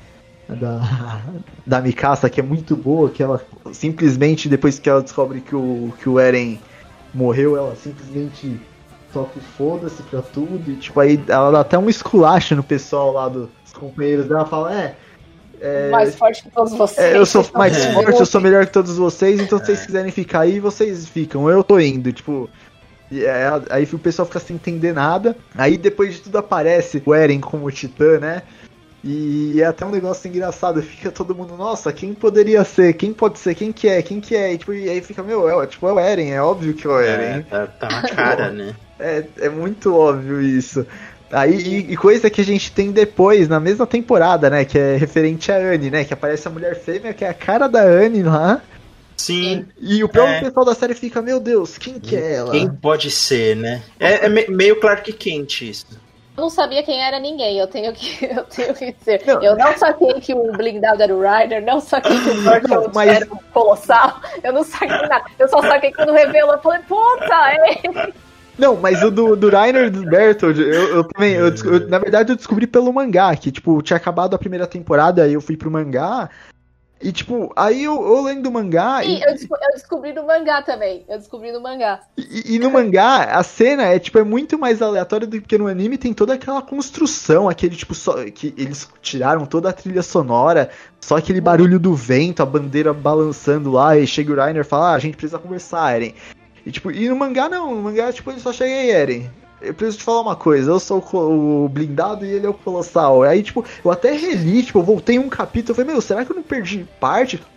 [0.48, 1.22] Da,
[1.66, 3.40] da Mikasa que é muito boa, que ela
[3.72, 6.60] simplesmente, depois que ela descobre que o, que o Eren
[7.16, 8.60] morreu, ela simplesmente
[9.12, 13.12] toca o foda-se pra tudo, e tipo, aí ela dá até um esculacho no pessoal
[13.12, 14.94] lá dos companheiros dela, fala, é,
[15.60, 17.14] é, mais forte que todos vocês.
[17.14, 17.92] é, eu sou mais É.
[17.94, 19.66] forte, eu sou melhor que todos vocês, então se É.
[19.66, 21.48] vocês quiserem ficar aí, vocês ficam.
[21.48, 22.48] Eu tô indo, tipo.
[23.10, 25.34] e é, aí o pessoal fica sem entender nada.
[25.56, 28.42] Aí depois de tudo aparece o Eren como titã, né?
[29.08, 32.94] E é até um negócio engraçado, fica todo mundo, nossa, quem poderia ser?
[32.94, 33.54] Quem pode ser?
[33.54, 34.02] Quem que é?
[34.02, 34.52] Quem que é?
[34.54, 36.90] E, tipo, e aí fica, meu, é, tipo, é o Eren, é óbvio que é
[36.90, 37.42] o É, Eren.
[37.42, 38.74] tá, tá na cara, né?
[38.98, 40.84] É, é muito óbvio isso.
[41.30, 44.64] Aí, e, e coisa que a gente tem depois, na mesma temporada, né?
[44.64, 46.04] Que é referente a Anne, né?
[46.04, 48.60] Que aparece a mulher fêmea, que é a cara da Anne lá.
[49.16, 49.66] Sim.
[49.80, 50.40] E o próprio É.
[50.40, 52.50] pessoal da série fica, meu Deus, quem que é ela?
[52.52, 53.82] Quem pode ser, né?
[53.98, 55.86] É, é me- meio Clark Kent isso.
[56.36, 59.22] Eu não sabia quem era ninguém, eu tenho que, eu tenho que dizer.
[59.26, 59.42] Não.
[59.42, 63.08] Eu não saquei que o blindado era o Ryder, não saquei que o Bertolt mas-
[63.08, 65.24] era o Colossal, eu não saquei nada.
[65.38, 68.12] Eu só saquei quando revelou, eu falei, puta, é
[68.58, 71.98] Não, mas o do, do Rainer e do Bertold, eu, eu também, eu, eu- na
[71.98, 75.56] verdade eu descobri pelo mangá, que tipo, tinha acabado a primeira temporada, aí eu fui
[75.56, 76.28] pro mangá,
[77.00, 80.26] e tipo, aí eu, eu lendo o mangá, Sim, e, eu, desco- eu descobri no
[80.26, 81.04] mangá também.
[81.08, 82.00] Eu descobri no mangá.
[82.16, 85.66] E, e no mangá, a cena é tipo é muito mais aleatória do que no
[85.66, 90.70] anime tem toda aquela construção, aquele tipo só que eles tiraram toda a trilha sonora,
[91.00, 94.92] só aquele barulho do vento, a bandeira balançando lá, e chega o Rainer e fala:
[94.92, 96.14] ah, "A gente precisa conversar, Eren".
[96.64, 99.30] E tipo, e no mangá não, no mangá tipo ele só chega aí, Eren.
[99.66, 103.22] Eu preciso te falar uma coisa, eu sou o blindado e ele é o colossal.
[103.22, 106.32] Aí, tipo, eu até reli, tipo, eu voltei um capítulo, eu falei, meu, será que
[106.32, 107.42] eu não perdi parte?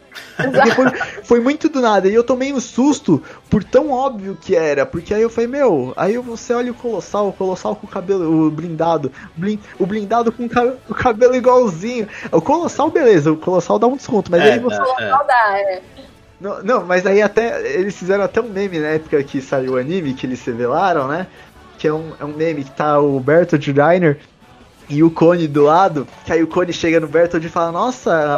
[0.75, 0.85] Foi,
[1.23, 2.07] foi muito do nada.
[2.09, 4.85] E eu tomei um susto por tão óbvio que era.
[4.85, 8.47] Porque aí eu falei, meu, aí você olha o Colossal, o Colossal com o cabelo,
[8.47, 12.07] o blindado, blin- o blindado com o ca- o cabelo igualzinho.
[12.31, 14.81] O Colossal, beleza, o Colossal dá um desconto, mas É, aí você.
[14.81, 15.81] é, dá, é.
[16.41, 17.69] Não, não, mas aí até.
[17.73, 21.27] Eles fizeram até um meme na época que saiu o anime, que eles revelaram, né?
[21.79, 24.19] Que é um, é um meme que tá o Bertold Reiner
[24.87, 26.07] e o Cone do lado.
[26.25, 28.37] Que aí o Cone chega no Bertold e fala: Nossa,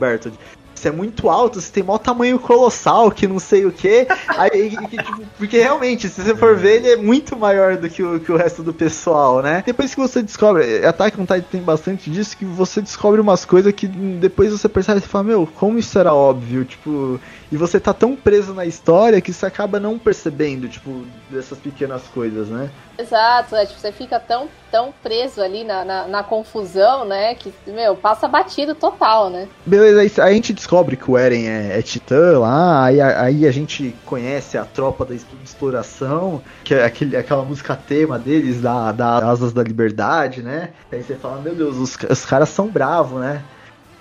[0.00, 0.36] Bertold.
[0.78, 4.06] Você é muito alto, você tem maior tamanho colossal, que não sei o que.
[4.28, 8.02] Aí, que, tipo, porque realmente, se você for ver, ele é muito maior do que
[8.02, 9.62] o, que o resto do pessoal, né?
[9.66, 13.72] Depois que você descobre, Attack on Titan tem bastante disso, que você descobre umas coisas
[13.72, 17.20] que depois você percebe e fala, meu, como isso era óbvio, tipo,
[17.50, 22.02] e você tá tão preso na história que você acaba não percebendo, tipo, dessas pequenas
[22.02, 22.70] coisas, né?
[22.98, 27.34] Exato, é, tipo, você fica tão, tão preso ali na, na, na confusão, né?
[27.34, 29.48] Que, meu, passa batido total, né?
[29.64, 33.46] Beleza, aí a gente descobre que o Eren é, é titã lá, aí a, aí
[33.46, 38.92] a gente conhece a tropa da exploração, que é aquele, aquela música tema deles, da,
[38.92, 40.70] da Asas da Liberdade, né?
[40.90, 43.42] Aí você fala, meu Deus, os, os caras são bravos, né?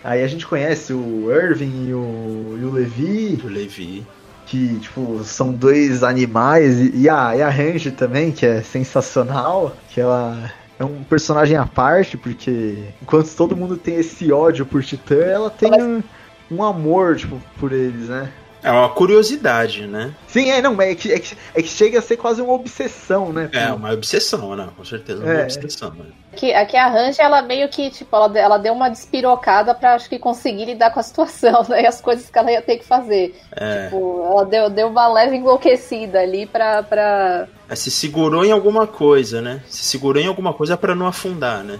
[0.03, 4.05] Aí a gente conhece o Irving e o, e o Levi, O Levi.
[4.47, 9.75] Que, tipo, são dois animais, e, e a, e a Range também, que é sensacional,
[9.89, 14.83] que ela é um personagem à parte, porque enquanto todo mundo tem esse ódio por
[14.83, 16.01] Titã, ela tem um,
[16.49, 18.31] um amor, tipo, por eles, né?
[18.63, 20.13] É uma curiosidade, né?
[20.27, 22.53] Sim, é, não, mas é que, é que, é que chega a ser quase uma
[22.53, 23.49] obsessão, né?
[23.53, 24.67] É uma obsessão, né?
[24.75, 25.43] Com certeza, uma É.
[25.43, 25.91] obsessão.
[25.91, 26.05] Né?
[26.33, 30.09] Aqui, aqui a Range, ela meio que, tipo, ela, ela deu uma despirocada pra, acho
[30.09, 31.83] que, conseguir lidar com a situação, né?
[31.83, 33.39] E as coisas que ela ia ter que fazer.
[33.55, 33.85] É.
[33.85, 37.47] Tipo, ela deu, deu uma leve enlouquecida ali pra, pra...
[37.69, 39.61] É, se segurou em alguma coisa, né?
[39.67, 41.79] Se segurou em alguma coisa pra não afundar, né?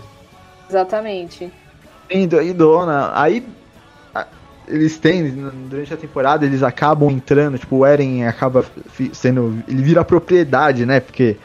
[0.70, 1.52] Exatamente.
[2.10, 3.67] Indo, aí, dona, aí a-
[4.68, 5.32] eles têm,
[5.70, 8.66] durante a temporada, eles acabam entrando, tipo, o Eren acaba
[9.14, 11.38] sendo, ele vira propriedade, né, porque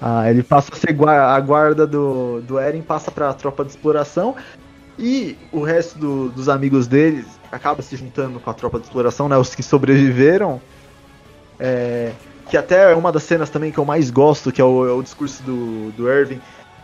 [0.00, 4.36] Ah, ele passa a ser a guarda do, do Eren, passa pra tropa de exploração.
[4.98, 9.28] E o resto do- dos amigos deles acaba se juntando com a tropa de exploração,
[9.30, 9.36] né?
[9.38, 10.60] Os que sobreviveram.
[11.58, 12.12] É,
[12.50, 14.92] que até é uma das cenas também que eu mais gosto, que é o, é
[14.92, 16.40] o discurso do, do Irving,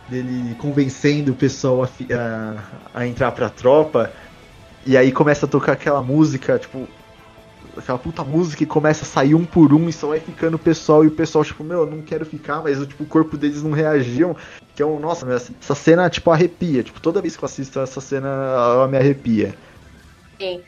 [0.09, 1.87] dele convencendo o pessoal a,
[2.95, 4.11] a, a entrar pra tropa.
[4.85, 6.87] E aí começa a tocar aquela música, tipo,
[7.77, 10.59] aquela puta música e começa a sair um por um e só vai ficando o
[10.59, 13.63] pessoal e o pessoal, tipo, meu, eu não quero ficar, mas tipo, o corpo deles
[13.63, 14.35] não reagiam.
[14.75, 16.83] Que é um, nossa, essa cena, tipo, arrepia.
[16.83, 19.55] Tipo, toda vez que eu assisto essa cena, ela me arrepia.
[20.39, 20.61] Sim.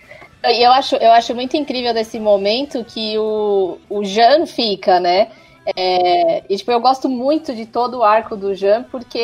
[0.45, 5.31] E eu acho, eu acho muito incrível desse momento que o, o Jean fica, né?
[5.75, 9.17] É, e tipo, eu gosto muito de todo o arco do Jean, porque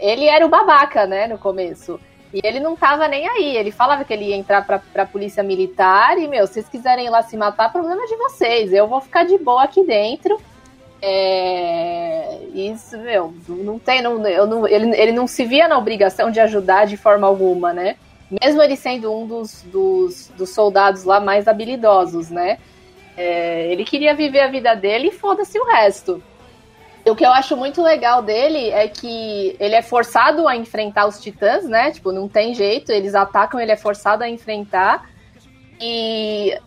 [0.00, 2.00] ele era o babaca, né, no começo.
[2.32, 3.56] E ele não tava nem aí.
[3.56, 7.06] Ele falava que ele ia entrar pra, pra polícia militar e, meu, se vocês quiserem
[7.06, 8.72] ir lá se matar, problema de vocês.
[8.72, 10.40] Eu vou ficar de boa aqui dentro.
[11.02, 14.02] É, isso, meu, não tem.
[14.02, 17.72] Não, eu não, ele, ele não se via na obrigação de ajudar de forma alguma,
[17.72, 17.96] né?
[18.30, 22.58] Mesmo ele sendo um dos, dos, dos soldados lá mais habilidosos, né?
[23.16, 26.22] É, ele queria viver a vida dele e foda-se o resto.
[27.06, 31.20] O que eu acho muito legal dele é que ele é forçado a enfrentar os
[31.20, 31.90] titãs, né?
[31.90, 35.08] Tipo, não tem jeito, eles atacam, ele é forçado a enfrentar.
[35.80, 36.58] E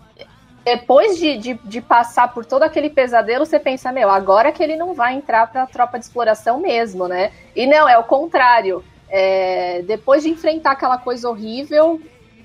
[0.65, 4.75] depois de, de, de passar por todo aquele pesadelo, você pensa, meu, agora que ele
[4.75, 7.31] não vai entrar pra tropa de exploração mesmo, né?
[7.55, 8.83] E não, é o contrário.
[9.09, 12.01] É, depois de enfrentar aquela coisa horrível,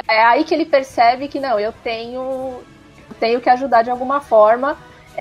[0.07, 2.61] é aí que ele percebe que não, eu tenho,
[3.19, 4.77] tenho que ajudar de alguma forma.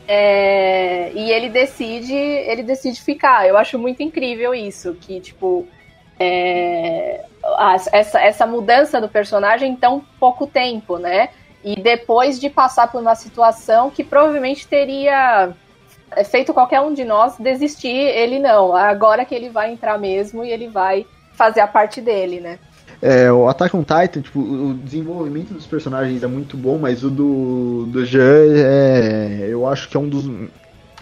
[0.08, 3.48] É, e ele decide, ele decide ficar.
[3.48, 5.68] Eu acho muito incrível isso, que tipo
[6.20, 7.24] é,
[7.92, 11.30] essa, essa mudança do personagem em tão pouco tempo, né?
[11.64, 15.54] E depois de passar por uma situação que provavelmente teria
[16.12, 18.76] é, feito qualquer um de nós desistir, ele não.
[18.76, 22.60] Agora que ele vai entrar mesmo e ele vai fazer a parte dele, né?
[23.02, 27.10] É, o Attack on Titan, tipo, o desenvolvimento dos personagens é muito bom, mas o
[27.10, 28.24] do, do Jean
[28.56, 29.48] é.
[29.50, 30.26] Eu acho que é um dos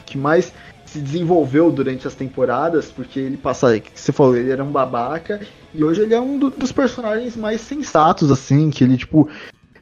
[0.05, 0.53] que mais
[0.85, 3.79] se desenvolveu durante as temporadas, porque ele passa.
[3.79, 5.39] que Você falou, ele era um babaca,
[5.73, 9.29] e hoje ele é um do- dos personagens mais sensatos, assim, que ele, tipo.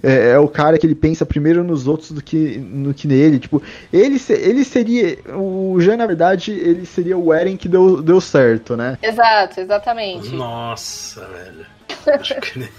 [0.06, 3.40] É, é o cara que ele pensa primeiro nos outros do que no que nele.
[3.40, 5.18] Tipo, ele, ele seria.
[5.34, 8.98] O Jean, na verdade, ele seria o Eren que deu, deu certo, né?
[9.02, 10.36] Exato, exatamente.
[10.36, 11.66] Nossa, velho.
[12.42, 12.70] Que-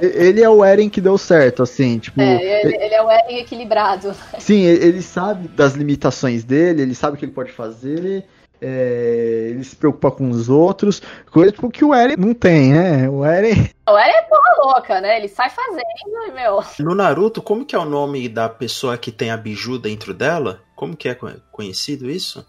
[0.00, 2.20] Ele é o Eren que deu certo, assim, tipo.
[2.20, 4.14] É, ele, ele é o Eren equilibrado.
[4.38, 8.24] Sim, ele ele sabe das limitações dele, ele sabe o que ele pode fazer,
[8.60, 13.08] é, ele se preocupa com os outros, coisa tipo, que o Eren não tem, né?
[13.08, 13.68] O Eren.
[13.88, 15.16] O Eren é porra louca, né?
[15.18, 16.62] Ele sai fazendo meu.
[16.80, 20.60] No Naruto, como que é o nome da pessoa que tem a biju dentro dela?
[20.74, 22.44] Como que é co- conhecido isso?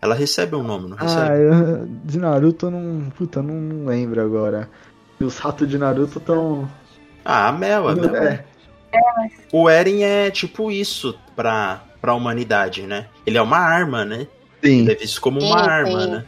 [0.00, 1.42] Ela recebe um nome, não Ah, recebe?
[1.42, 3.10] eu, de Naruto eu não.
[3.10, 4.68] Puta, não, não lembro agora.
[5.20, 6.68] E os ratos de Naruto estão.
[7.24, 8.14] Ah, a Mel, a Mel.
[8.14, 8.44] É,
[9.52, 13.06] O Eren é tipo isso pra, pra humanidade, né?
[13.26, 14.26] Ele é uma arma, né?
[14.62, 14.80] sim.
[14.82, 16.10] Ele é visto como uma Sim, arma, sim.
[16.10, 16.24] né?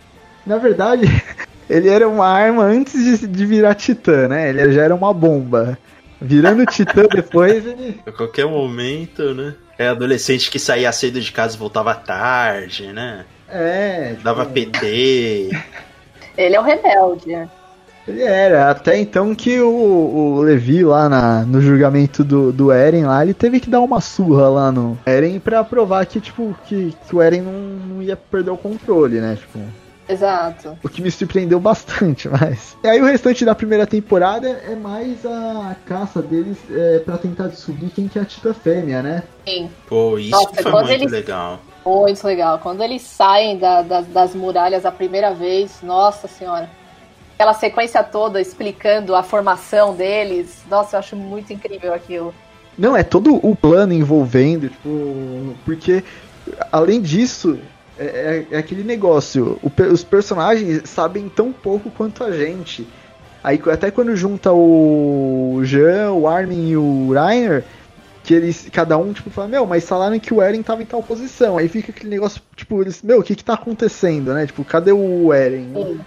[0.46, 1.06] Na verdade,
[1.68, 4.50] ele era uma arma antes de, de virar titã, né?
[4.50, 5.78] Ele já era uma bomba.
[6.20, 8.00] Virando titã depois, ele.
[8.06, 9.54] A qualquer momento, né?
[9.78, 13.24] É adolescente que saía cedo de casa e voltava tarde, né?
[13.48, 14.10] É.
[14.10, 15.50] tipo, Dava PT.
[16.36, 17.26] Ele é o rebelde.
[17.28, 17.48] né?
[18.10, 23.04] Ele era, até então que o, o Levi lá na- no julgamento do, do Eren
[23.04, 26.94] lá, ele teve que dar uma surra lá no Eren pra provar que, tipo, que,
[27.08, 29.36] que o Eren não, não ia perder o controle, né?
[29.40, 29.58] Tipo,
[30.08, 30.76] Exato.
[30.82, 32.76] o que me surpreendeu bastante, mas.
[32.82, 37.46] E aí o restante da primeira temporada é mais a caça deles é, para tentar
[37.46, 39.22] descobrir quem que é a Tita Fêmea, né?
[39.46, 39.70] Sim.
[39.88, 41.60] Pô, isso Nossa, foi muito eles- legal.
[41.86, 42.58] Muito legal.
[42.58, 46.68] Quando eles saem da- das- das muralhas a primeira vez, nossa senhora.
[47.40, 50.58] Aquela sequência toda explicando a formação deles.
[50.68, 52.34] Nossa, eu acho muito incrível aquilo.
[52.76, 56.04] Não, é todo o plano envolvendo, tipo, porque
[56.70, 57.58] além disso,
[57.98, 58.04] é,
[58.50, 62.86] é- é aquele negócio, o os personagens sabem tão pouco quanto a gente.
[63.42, 67.64] Aí até quando junta o Jean, o Armin e o Rainer,
[68.22, 71.02] que eles, cada um, tipo, fala, meu, mas falaram que o Eren tava em tal
[71.02, 71.56] posição.
[71.56, 74.44] Aí fica aquele negócio, tipo, eles, meu, o que que tá acontecendo, né?
[74.44, 75.72] Tipo, cadê o Eren?
[75.74, 76.00] Sim.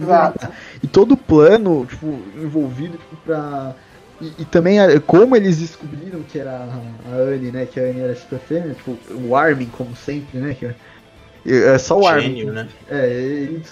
[0.00, 0.48] Exato.
[0.82, 3.74] E todo o plano, tipo, envolvido, tipo, pra.
[4.20, 7.66] E, e também a- como eles descobriram que era a, a Anne, né?
[7.66, 10.54] Que a Anne era super fêmea, tipo, o Armin, como sempre, né?
[10.54, 10.74] Que é,
[11.74, 12.36] é só o Armin.
[12.38, 12.68] Gênio, né?
[12.88, 13.62] É, ele,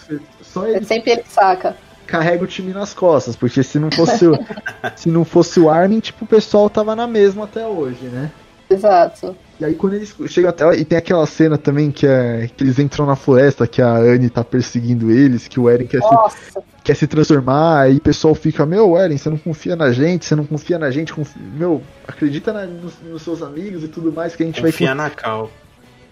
[0.42, 1.76] só É ele sempre ele saca.
[2.06, 4.36] carrega o time nas costas, porque se não fosse o,
[4.96, 8.30] se não fosse o Armin, tipo, o pessoal tava na mesma até hoje, né?
[8.72, 9.36] Exato.
[9.60, 12.64] E aí quando eles chegam até lá, e tem aquela cena também que, é, que
[12.64, 16.58] eles entram na floresta, que a Anne tá perseguindo eles, que o Eren quer se,
[16.82, 20.34] quer se transformar, aí o pessoal fica, meu, Eren, você não confia na gente, você
[20.34, 24.34] não confia na gente, confi- meu, acredita na- nos, nos seus amigos e tudo mais
[24.34, 25.50] que a gente vai Confia na Cal.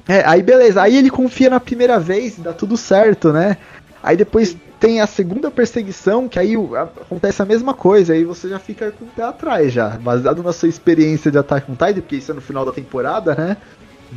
[0.08, 3.56] É, aí beleza, aí ele confia na primeira vez e dá tudo certo, né?
[4.02, 6.54] Aí depois tem a segunda perseguição, que aí
[7.02, 10.52] acontece a mesma coisa, aí você já fica com o pé atrás já, baseado na
[10.54, 13.56] sua experiência de Attack on Titan, porque isso é no final da temporada, né?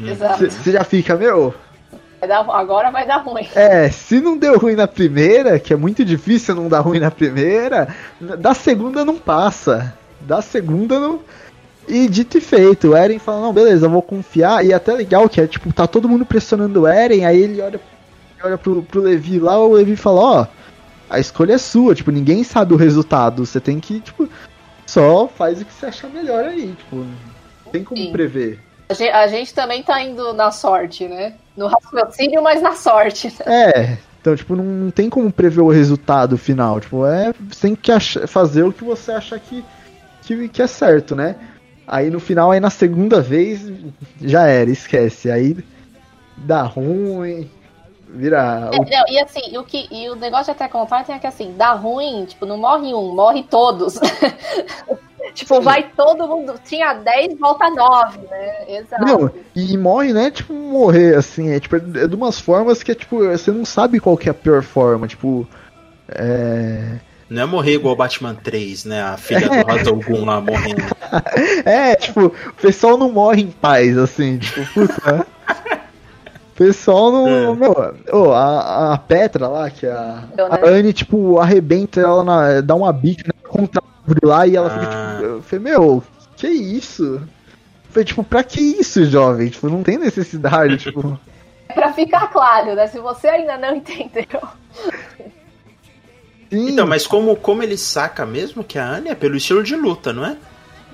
[0.10, 0.50] exato.
[0.50, 1.54] Você já fica, meu,
[2.20, 3.46] Vai dar- agora vai dar ruim.
[3.54, 7.12] é, se não deu ruim na primeira, que é muito difícil não dar ruim na
[7.12, 7.90] primeira,
[8.40, 9.94] da segunda não passa.
[10.22, 11.20] Da segunda não.
[11.86, 14.66] E dito e feito, o Eren fala, não, beleza, eu vou confiar.
[14.66, 17.62] E é até legal que é, tipo, tá todo mundo pressionando o Eren, aí ele
[17.62, 17.78] olha,
[18.44, 20.48] olha pro, pro Levi lá, o Levi fala, ó,
[21.10, 23.46] a escolha é sua, tipo, ninguém sabe o resultado.
[23.46, 24.30] Você tem que, tipo,
[24.86, 28.12] só faz o que você achar melhor aí, tipo, não tem como Sim.
[28.12, 28.60] prever.
[28.90, 31.34] A gente, a gente também tá indo na sorte, né?
[31.56, 33.34] No raciocínio, mas na sorte.
[33.46, 36.80] É, então, tipo, não, não tem como prever o resultado final.
[36.80, 37.34] Tipo, é.
[37.50, 39.64] Você tem que ach- fazer o que você acha que,
[40.22, 41.36] que, que é certo, né?
[41.88, 43.62] Aí no final, aí na segunda vez,
[44.22, 45.32] já era, esquece.
[45.32, 45.58] Aí
[46.38, 47.50] dá ruim,
[48.14, 48.70] vira.
[48.72, 51.28] É, não, e assim, o que, e o negócio de Attack on Titan é que
[51.28, 54.00] assim, dá ruim, tipo, não morre um, morre todos.
[55.34, 56.56] tipo, vai todo mundo.
[56.64, 58.78] Tinha 10, volta 9, né?
[58.78, 59.06] Exato.
[59.06, 60.30] Não, e morre, né?
[60.30, 61.50] Tipo, morrer, assim.
[61.50, 64.32] É, tipo, é de umas formas que é tipo, você não sabe qual que é
[64.32, 65.08] a pior forma.
[65.08, 65.48] Tipo.
[66.08, 67.00] É.
[67.30, 69.02] Não é morrer igual Batman 3, né?
[69.02, 70.84] A filha do Hazalgun lá morrendo.
[71.66, 75.28] É, tipo, o pessoal não morre em paz, assim, tipo, puta.
[76.54, 77.28] O pessoal não.
[77.28, 77.56] É.
[77.56, 80.24] Meu, ô, a, a Petra lá, que é a.
[80.38, 80.60] Eu, né?
[80.62, 84.56] A Anne, tipo, arrebenta ela, na, dá uma bica né, contra a árvore lá e
[84.56, 85.14] ela fica, Ah.
[85.16, 85.26] tipo.
[85.26, 86.04] Eu falei, meu,
[86.38, 87.22] que isso?
[87.90, 89.50] Foi tipo, pra que isso, jovem?
[89.50, 91.20] Tipo, não tem necessidade, tipo.
[91.74, 92.86] Pra ficar claro, né?
[92.86, 94.42] Se você ainda não entendeu.
[96.52, 99.76] Sim, Então, mas como, como ele saca mesmo que a Anne é pelo estilo de
[99.76, 100.38] luta, não é?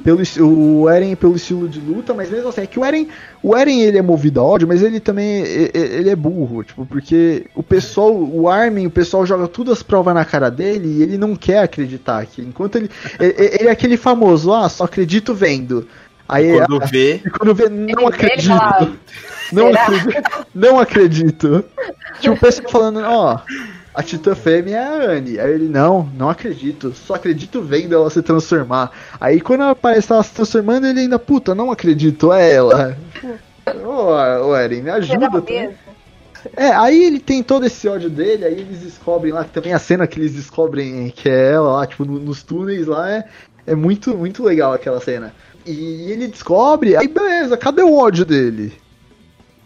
[0.03, 3.07] Pelo, o Eren pelo estilo de luta, mas mesmo assim, é que o Eren,
[3.43, 6.63] o Eren ele é movido a ódio, mas ele também e- e- ele é burro,
[6.63, 10.87] tipo, porque o pessoal, o Armin, o pessoal joga tudo as provas na cara dele
[10.87, 12.89] e ele não quer acreditar que enquanto ele
[13.19, 15.87] ele, é aquele famoso, ah, só acredito vendo.
[16.27, 17.21] Aí Quando vê.
[17.25, 18.47] e quando vê, não acredito.
[18.47, 18.91] fala,
[19.51, 20.47] Não "Será?" acredito.
[20.53, 21.65] Não acredito.
[22.19, 23.39] Tipo, o pessoal falando, ó,
[23.99, 25.39] a Titã Fêmea é a Anne.
[25.39, 26.93] Aí ele, não, não acredito.
[26.93, 28.91] Só acredito vendo ela se transformar.
[29.19, 32.97] Aí quando ela aparece ela se transformando, ele ainda, puta, não acredito, é ela.
[33.83, 35.13] Ô, ô Eren, me ajuda.
[35.41, 35.77] Mesmo?
[36.55, 39.79] É, aí ele tem todo esse ódio dele, aí eles descobrem lá, que também a
[39.79, 43.25] cena que eles descobrem que é ela lá, tipo, no- nos túneis lá, é,
[43.67, 45.33] é muito, muito legal aquela cena.
[45.65, 48.71] E ele descobre, aí beleza, cadê o ódio dele?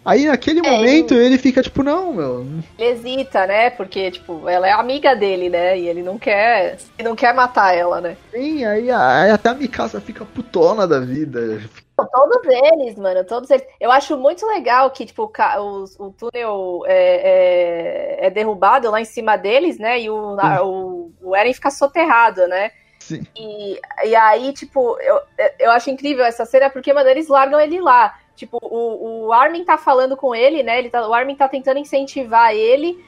[0.05, 2.45] Aí naquele É, momento ele fica tipo, não, meu.
[2.77, 3.69] Ele hesita, né?
[3.69, 5.77] Porque, tipo, ela é amiga dele, né?
[5.79, 6.77] E ele não quer.
[6.97, 8.17] Ele não quer matar ela, né?
[8.31, 11.61] Sim, aí, aí até a Mikasa fica putona da vida.
[11.95, 13.65] Todos eles, mano, todos eles.
[13.79, 19.05] Eu acho muito legal que, tipo, o o, túnel é, é- é derrubado lá em
[19.05, 20.01] cima deles, né?
[20.01, 22.71] E o, a- o, o Eren fica soterrado, né?
[22.99, 23.27] Sim.
[23.35, 25.21] E, e aí, tipo, eu,
[25.59, 28.17] eu acho incrível essa cena porque, mano, eles largam ele lá.
[28.35, 30.79] Tipo, o, o Armin tá falando com ele, né?
[30.79, 33.03] Ele tá, o Armin tá tentando incentivar ele.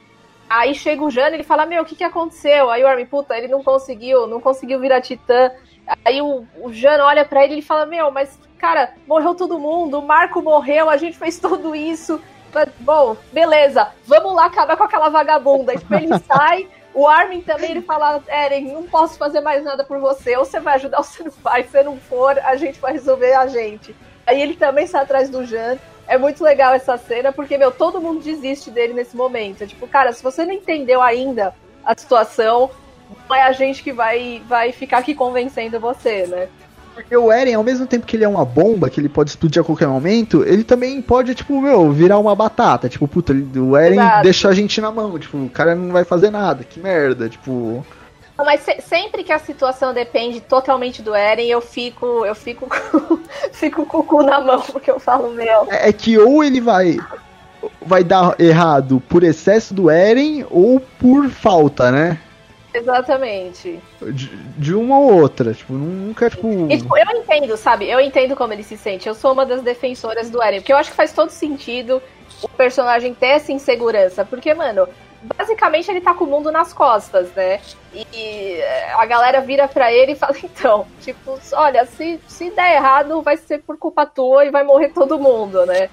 [0.48, 2.70] Aí chega o Jano, ele fala, meu, o que que aconteceu?
[2.70, 5.50] Aí o Armin, puta, ele não conseguiu, não conseguiu virar titã.
[6.04, 9.58] Aí o, o Jano olha pra ele e ele fala, meu, mas, cara, morreu todo
[9.58, 12.20] mundo, o Marco morreu, a gente fez tudo isso.
[12.54, 15.76] Mas, bom, beleza, vamos lá acabar com aquela vagabunda.
[15.76, 19.98] Tipo, ele sai, o Armin também, ele fala, Eren, não posso fazer mais nada por
[19.98, 22.80] você, ou você vai ajudar ou você não vai, se você não for, a gente
[22.80, 23.94] vai resolver a gente.
[24.26, 25.76] Aí ele também sai atrás do Jan.
[26.08, 29.62] É muito legal essa cena, porque, meu, todo mundo desiste dele nesse momento.
[29.62, 31.54] É tipo, cara, se você não entendeu ainda
[31.84, 32.70] a situação,
[33.28, 36.48] não é a gente que vai, vai ficar aqui convencendo você, né?
[36.96, 39.60] Porque o Eren, ao mesmo tempo que ele é uma bomba, que ele pode explodir
[39.60, 42.88] a qualquer momento, ele também pode, tipo, meu, virar uma batata.
[42.88, 44.22] Tipo, puta, o Eren Exato.
[44.22, 45.18] deixa a gente na mão.
[45.18, 46.64] Tipo, o cara não vai fazer nada.
[46.64, 47.28] Que merda.
[47.28, 47.84] Tipo.
[48.36, 52.66] Não, Mas se- sempre que a situação depende totalmente do Eren, eu fico, eu fico
[52.68, 53.18] com,
[53.52, 55.66] fico com o cu na mão, porque eu falo, meu.
[55.70, 56.96] É é que ou ele vai
[57.80, 62.18] vai dar errado por excesso do Eren ou por falta, né?
[62.74, 63.80] Exatamente.
[64.12, 64.28] De,
[64.58, 65.54] de uma ou outra.
[65.54, 66.70] Tipo, nunca, tipo.
[66.70, 67.88] E, tipo, eu entendo, sabe?
[67.88, 69.08] Eu entendo como ele se sente.
[69.08, 72.02] Eu sou uma das defensoras do Eren, porque eu acho que faz todo sentido
[72.42, 74.24] o personagem ter essa insegurança.
[74.26, 74.86] Porque, mano,
[75.22, 77.60] basicamente ele tá com o mundo nas costas, né?
[77.94, 78.60] E
[78.94, 83.36] a galera vira pra ele e fala, então, tipo, olha, se, se der errado, vai
[83.36, 85.88] ser por culpa tua e vai morrer todo mundo, né?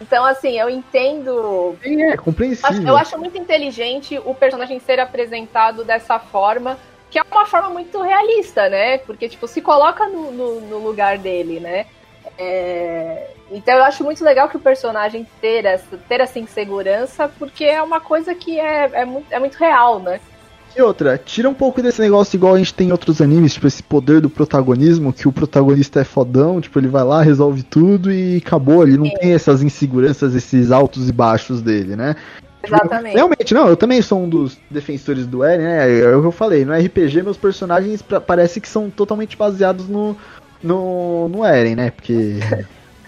[0.00, 1.76] Então, assim, eu entendo.
[1.82, 2.88] É, compreensível.
[2.88, 6.76] Eu acho muito inteligente o personagem ser apresentado dessa forma,
[7.08, 8.98] que é uma forma muito realista, né?
[8.98, 11.86] Porque, tipo, se coloca no, no, no lugar dele, né?
[12.38, 13.30] É...
[13.50, 17.82] Então eu acho muito legal que o personagem ter essa, ter essa insegurança, porque é
[17.82, 20.20] uma coisa que é, é, muito, é muito real, né?
[20.74, 23.66] E outra, tira um pouco desse negócio igual a gente tem em outros animes, tipo
[23.66, 28.10] esse poder do protagonismo, que o protagonista é fodão, tipo, ele vai lá, resolve tudo
[28.10, 29.14] e acabou, ele não Sim.
[29.20, 32.16] tem essas inseguranças, esses altos e baixos dele, né?
[32.62, 33.14] Tipo, Exatamente.
[33.14, 36.00] Realmente, não, eu também sou um dos defensores do Eren, né?
[36.00, 40.16] É o que eu falei, no RPG meus personagens parece que são totalmente baseados no,
[40.62, 41.90] no, no Eren, né?
[41.90, 42.38] Porque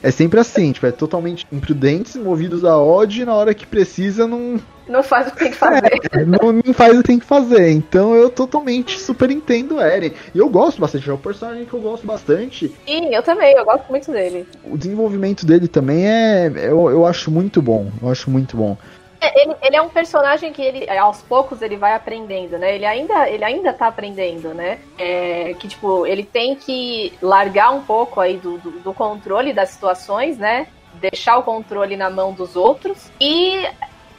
[0.05, 4.27] é sempre assim, tipo, é totalmente imprudentes, movidos a ódio e na hora que precisa
[4.27, 4.61] não.
[4.87, 5.99] Não faz o que tem que fazer.
[6.13, 7.71] É, não, não, faz o que tem que fazer.
[7.71, 10.13] Então eu totalmente super entendo o Eren.
[10.35, 12.71] E eu gosto bastante, é um personagem que eu gosto bastante.
[12.87, 14.47] Sim, eu também, eu gosto muito dele.
[14.63, 16.53] O desenvolvimento dele também é.
[16.55, 17.91] Eu, eu acho muito bom.
[18.03, 18.77] Eu acho muito bom.
[19.21, 22.75] É, ele, ele, é um personagem que ele, aos poucos, ele vai aprendendo, né?
[22.75, 24.79] Ele ainda, ele ainda tá aprendendo, né?
[24.99, 29.71] É, que, tipo, ele tem que largar um pouco aí do, do, do controle das
[29.71, 30.67] situações, né?
[30.95, 33.67] Deixar o controle na mão dos outros e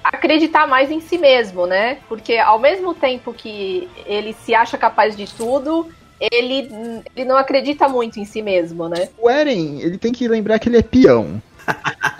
[0.04, 1.98] acreditar mais em si mesmo, né?
[2.08, 5.90] Porque ao mesmo tempo que ele se acha capaz de tudo,
[6.20, 6.70] ele,
[7.16, 9.10] ele não acredita muito em si mesmo, né?
[9.18, 11.42] O Eren, ele tem que lembrar que ele é peão.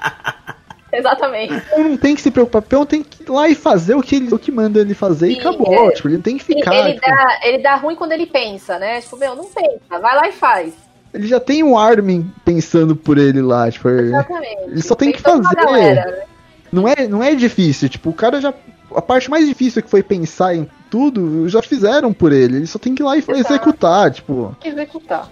[1.00, 1.54] Exatamente.
[1.54, 4.16] Então não tem que se preocupar, o tem que ir lá e fazer o que,
[4.16, 5.90] ele, o que manda ele fazer Sim, e acabou.
[5.90, 5.92] É.
[5.92, 6.74] Tipo, ele tem que ficar.
[6.74, 7.08] Ele, tipo...
[7.08, 9.02] dá, ele dá ruim quando ele pensa, né?
[9.02, 10.74] Tipo, meu, não pensa, vai lá e faz.
[11.14, 14.64] Ele já tem um Armin pensando por ele lá, tipo, Exatamente.
[14.64, 15.56] ele só tem que fazer.
[15.56, 16.24] Galera, né?
[16.72, 18.54] Não é, não é difícil, tipo, o cara já
[18.94, 22.58] a parte mais difícil que foi pensar em tudo, já fizeram por ele.
[22.58, 23.38] Ele só tem que ir lá e Exato.
[23.38, 24.56] executar, tipo.
[24.64, 25.30] Executar.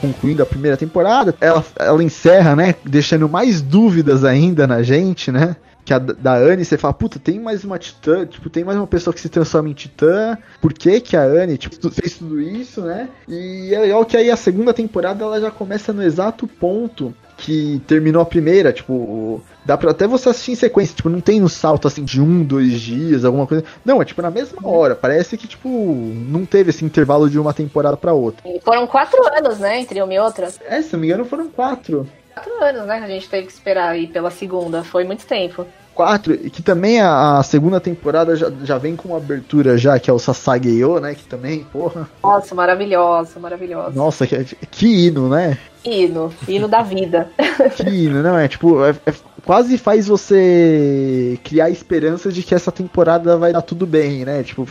[0.00, 2.74] Concluindo a primeira temporada, ela, ela encerra, né?
[2.84, 5.56] Deixando mais dúvidas ainda na gente, né?
[5.84, 8.86] que a da Anne, você fala, puta, tem mais uma titã, tipo, tem mais uma
[8.86, 12.82] pessoa que se transforma em titã, por que que a Anne, tipo, fez tudo isso,
[12.82, 13.08] né?
[13.26, 17.80] E é legal que aí a segunda temporada ela já começa no exato ponto que
[17.86, 21.48] terminou a primeira, tipo, dá pra até você assistir em sequência, tipo, não tem um
[21.48, 23.64] salto assim de um, dois dias, alguma coisa.
[23.84, 24.94] Não, é tipo na mesma hora.
[24.94, 28.42] Parece que, tipo, não teve esse intervalo de uma temporada pra outra.
[28.48, 30.48] E foram quatro anos, né, entre uma e outra.
[30.66, 32.06] É, se não me engano, foram quatro.
[32.34, 34.84] Quatro anos, né, a gente teve que esperar aí pela segunda.
[34.84, 35.66] Foi muito tempo.
[35.94, 39.98] 4, e que também a, a, segunda temporada já, já vem com uma abertura já,
[39.98, 41.14] que é o Sasageyo, né?
[41.14, 42.08] Que também, porra.
[42.22, 43.90] Nossa, maravilhosa, maravilhosa.
[43.90, 45.58] Nossa, que, que hino, né?
[45.84, 47.30] Hino, hino da vida.
[47.76, 48.46] que hino, não é?
[48.48, 49.14] Tipo, é, é,
[49.44, 54.42] quase faz você criar esperança de que essa temporada vai dar tudo bem, né?
[54.42, 54.66] Tipo,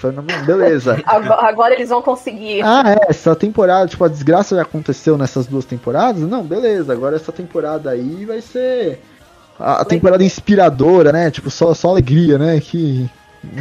[0.45, 1.01] beleza.
[1.05, 2.61] agora, agora eles vão conseguir.
[2.63, 6.21] Ah, é, essa temporada, tipo, a desgraça já aconteceu nessas duas temporadas?
[6.21, 8.99] Não, beleza, agora essa temporada aí vai ser
[9.59, 11.29] a, temporada inspiradora, né?
[11.29, 12.59] Tipo, só, só alegria, né?
[12.59, 13.09] Que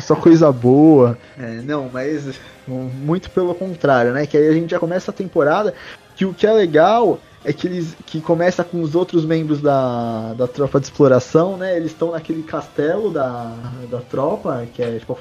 [0.01, 1.19] só coisa boa.
[1.39, 4.27] É, não, mas muito pelo contrário, né?
[4.27, 5.75] Que aí a gente já começa a temporada
[6.15, 7.19] que o que é legal
[7.49, 11.75] é que eles que começa com os outros membros da, da tropa de exploração, né?
[11.77, 13.55] Eles estão naquele castelo da,
[13.91, 15.19] da tropa, que é tipo,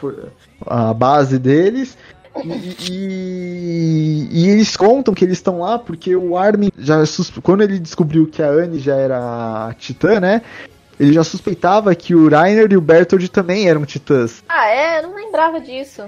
[0.66, 1.98] a, base deles.
[2.44, 7.02] E, e, e, eles contam que eles estão lá porque o Armin já
[7.42, 10.42] quando ele descobriu que a Anne já era titã, né?
[11.00, 14.44] Ele já suspeitava que o Rainer e o Bertold também eram titãs.
[14.50, 15.00] Ah, é?
[15.00, 16.04] Eu não lembrava disso.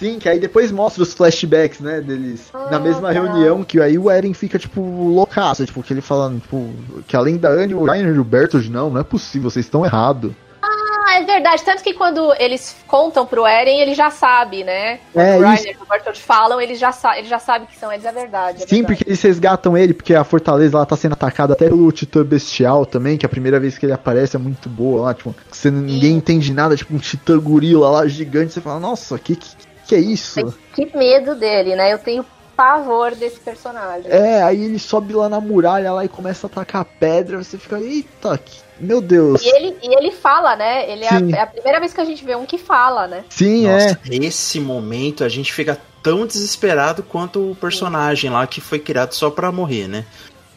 [0.00, 2.48] Sim, que aí depois mostra os flashbacks, né, deles.
[2.54, 3.12] Ah, na mesma tá.
[3.12, 5.66] reunião, que aí o Eren fica, tipo, loucaço.
[5.66, 6.72] Tipo, que ele falando, tipo,
[7.06, 9.84] que além da Anne, o Rainer e o Bertold, não, não é possível, vocês estão
[9.84, 10.32] errados.
[10.62, 11.62] Ah, é verdade.
[11.64, 15.00] Tanto que quando eles contam pro Eren, ele já sabe, né?
[15.14, 17.92] É, o Rainer e o Bertold falam, ele já, sa ele já sabe que são
[17.92, 18.62] eles, é verdade.
[18.62, 18.86] É Sim, verdade.
[18.86, 22.86] porque eles resgatam ele, porque a fortaleza lá tá sendo atacada até pelo Titã Bestial
[22.86, 26.16] também, que a primeira vez que ele aparece é muito boa lá, tipo, você, ninguém
[26.16, 29.59] entende nada, tipo um Titã Gorila lá gigante, você fala, nossa, que, que,
[29.90, 30.54] que é isso?
[30.72, 31.92] Que medo dele, né?
[31.92, 32.24] Eu tenho
[32.56, 34.08] pavor desse personagem.
[34.08, 37.80] É, aí ele sobe lá na muralha lá e começa a atacar pedra, você fica,
[37.80, 39.42] eita, que meu Deus.
[39.42, 40.88] E ele, e ele fala, né?
[40.88, 43.24] Ele é a, é a, primeira vez que a gente vê um que fala, né?
[43.28, 44.18] Sim, Nossa, é.
[44.18, 49.28] Nesse momento a gente fica tão desesperado quanto o personagem lá que foi criado só
[49.28, 50.04] pra morrer, né?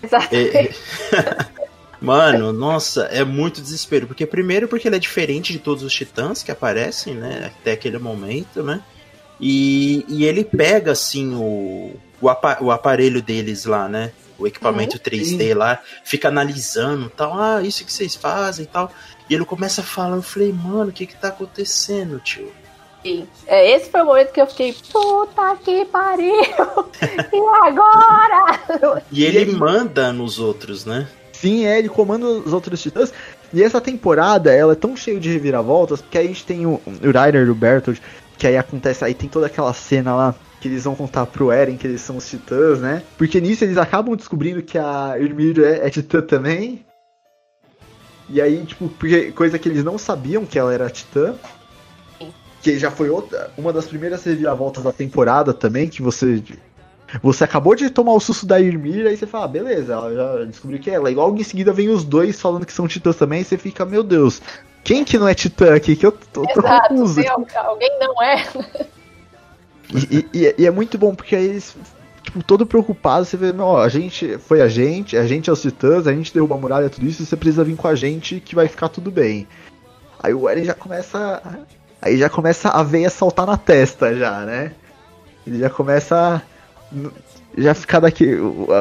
[0.03, 0.57] Exatamente.
[0.57, 1.63] É, é.
[1.99, 4.05] Mano, nossa, é muito desespero.
[4.05, 7.45] Porque, primeiro, porque ele é diferente de todos os titãs que aparecem, né?
[7.47, 8.81] Até aquele momento, né?
[9.39, 14.11] E, e ele pega, assim, o, o, apa- o aparelho deles lá, né?
[14.37, 17.39] O equipamento 3D lá, fica analisando tal.
[17.39, 18.91] Ah, isso que vocês fazem e tal.
[19.29, 20.15] E ele começa a falar.
[20.15, 22.51] Eu falei, mano, o que que tá acontecendo, tio?
[23.03, 23.27] Sim.
[23.45, 26.33] É, esse foi o momento que eu fiquei, puta que pariu!
[27.33, 29.03] e agora?
[29.11, 31.07] E ele manda nos outros, né?
[31.33, 33.13] Sim, é, ele comanda os outros titãs.
[33.53, 36.81] E essa temporada, ela é tão cheia de reviravoltas, porque aí a gente tem o,
[36.85, 38.01] o Ryder e o Bertold,
[38.37, 41.77] que aí acontece, aí tem toda aquela cena lá, que eles vão contar pro Eren
[41.77, 43.03] que eles são os titãs, né?
[43.17, 46.85] Porque nisso eles acabam descobrindo que a Ymir é, é titã também.
[48.29, 51.35] E aí, tipo, porque coisa que eles não sabiam que ela era titã.
[52.61, 56.41] Que já foi outra, uma das primeiras reviravoltas da temporada também, que você
[57.21, 60.45] você acabou de tomar o susto da Ymir, aí você fala, ah, beleza, ela já
[60.45, 61.11] descobriu que é ela.
[61.11, 63.85] E logo em seguida vem os dois falando que são titãs também, e você fica,
[63.85, 64.41] meu Deus,
[64.83, 65.95] quem que não é titã aqui?
[65.95, 67.21] Que eu tô, tô Exato, confuso.
[67.27, 68.43] al- alguém não é.
[69.93, 71.75] E, e- e é- muito bom, porque aí eles,
[72.23, 75.61] tipo, todo preocupado, você vê, não, a gente, foi a gente, a gente é os
[75.61, 78.55] titãs, a gente derruba a muralha, tudo isso, você precisa vir com a gente que
[78.55, 79.47] vai ficar tudo bem.
[80.21, 81.41] Aí o Eren já começa,
[82.01, 84.73] aí já começa a veia saltar na testa já, né?
[85.45, 86.41] Ele já começa
[87.57, 88.25] já ficar daqui,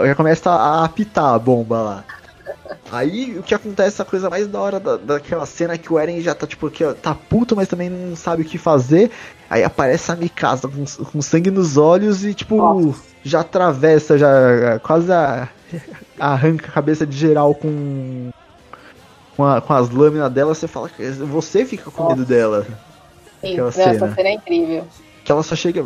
[0.06, 2.04] já começa a apitar a bomba lá.
[2.92, 5.98] Aí o que acontece, a coisa mais da hora da, daquela cena é que o
[5.98, 9.10] Eren já tá tipo, que, ó, tá puto, mas também não sabe o que fazer.
[9.48, 13.00] Aí aparece a Mikasa com, com sangue nos olhos e tipo, Nossa.
[13.24, 15.48] já atravessa, já quase a-
[16.20, 18.30] arranca a cabeça de geral com
[19.36, 20.54] com, a- com as lâminas dela.
[20.54, 22.66] Você fala que você fica com medo dela.
[23.40, 23.90] Sim, Aquela cena.
[23.92, 24.84] essa cena é incrível.
[25.24, 25.84] Que ela só chega.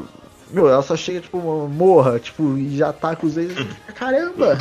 [0.51, 1.39] Meu, ela só chega, tipo,
[1.69, 3.65] morra, tipo, e já tá com os dedos.
[3.95, 4.59] Caramba!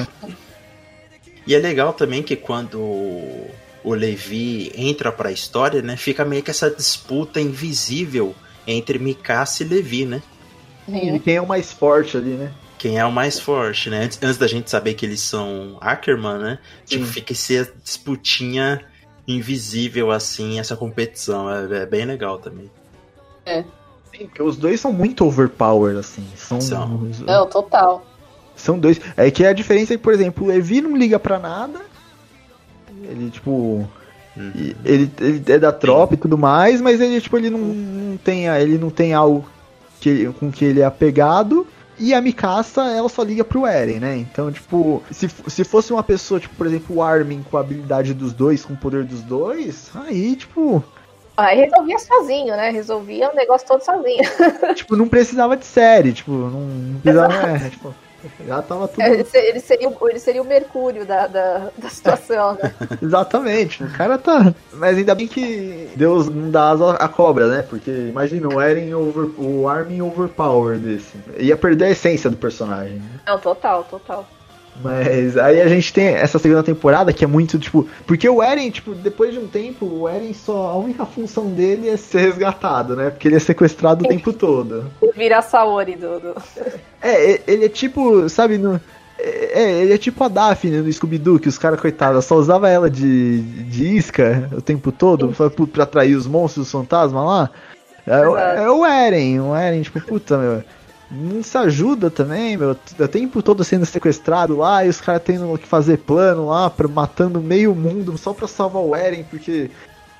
[1.45, 5.95] E é legal também que quando o Levi entra pra história, né?
[5.95, 8.35] Fica meio que essa disputa invisível
[8.65, 10.21] entre Mikasa e Levi, né?
[10.87, 12.51] E quem é o mais forte ali, né?
[12.77, 14.03] Quem é o mais forte, né?
[14.03, 16.59] Antes, antes da gente saber que eles são Ackerman, né?
[16.85, 18.83] Tipo, fica essa disputinha
[19.27, 21.49] invisível, assim, essa competição.
[21.49, 22.69] É, é bem legal também.
[24.11, 26.25] Sim, porque os dois são muito overpower, assim.
[26.35, 26.61] São.
[26.61, 27.09] São.
[27.25, 28.05] Não, total.
[28.55, 28.99] São dois.
[29.17, 31.81] É que a diferença é que, por exemplo, o Levi não liga pra nada.
[33.03, 33.87] Ele, tipo.
[34.37, 34.73] Uhum.
[34.83, 38.49] Ele, ele é da tropa e tudo mais, mas ele, tipo, ele não, não tem.
[38.49, 39.45] a- Ele não tem algo
[40.01, 41.65] que, com que ele é apegado.
[41.97, 44.17] E a Mikasa, ela só liga pro Eren, né?
[44.17, 48.13] Então, tipo, se, se fosse uma pessoa, tipo, por exemplo, o Armin com a habilidade
[48.13, 50.83] dos dois, com o poder dos dois, aí, tipo,
[51.37, 52.69] Aí resolvia sozinho, né?
[52.69, 54.23] Resolvia o negócio todo sozinho.
[54.75, 57.95] tipo, não precisava de série, tipo, não, não precisava, é, tipo,
[58.45, 61.89] já tava tudo Ele se- ele seria, o- ele seria o mercúrio da, da, da
[61.89, 62.73] situação, né?
[63.01, 64.53] Exatamente, o cara tá.
[64.73, 67.61] Mas ainda bem que Deus não dá asa à cobra, né?
[67.67, 71.13] Porque imagina o Eren over, o Armin overpower desse.
[71.37, 72.95] Ia perder a essência do personagem.
[72.97, 73.19] né?
[73.27, 74.27] Não, total, total.
[74.83, 77.87] Mas aí a gente tem essa segunda temporada que é muito, tipo.
[78.05, 80.69] Porque o Eren, tipo, depois de um tempo, o Eren só.
[80.71, 83.09] A única função dele é ser resgatado, né?
[83.09, 84.85] Porque ele é sequestrado o tempo todo.
[85.01, 86.35] Ele vira Saori do, do-
[87.01, 88.79] É, ele é tipo, sabe, no.
[89.17, 92.69] É, é, ele é tipo a Daphne no Scooby-Doo, que os caras, coitados, só usava
[92.69, 97.49] ela de, de isca o tempo todo pra, pra atrair os monstros, os fantasmas lá.
[98.05, 100.63] É, é o Eren, o Eren, tipo, puta, meu.
[101.11, 102.71] Não se ajuda também, meu.
[102.71, 106.87] O tempo todo sendo sequestrado lá e os caras tendo que fazer plano lá, pra,
[106.87, 109.69] matando meio mundo só pra salvar o Eren, porque,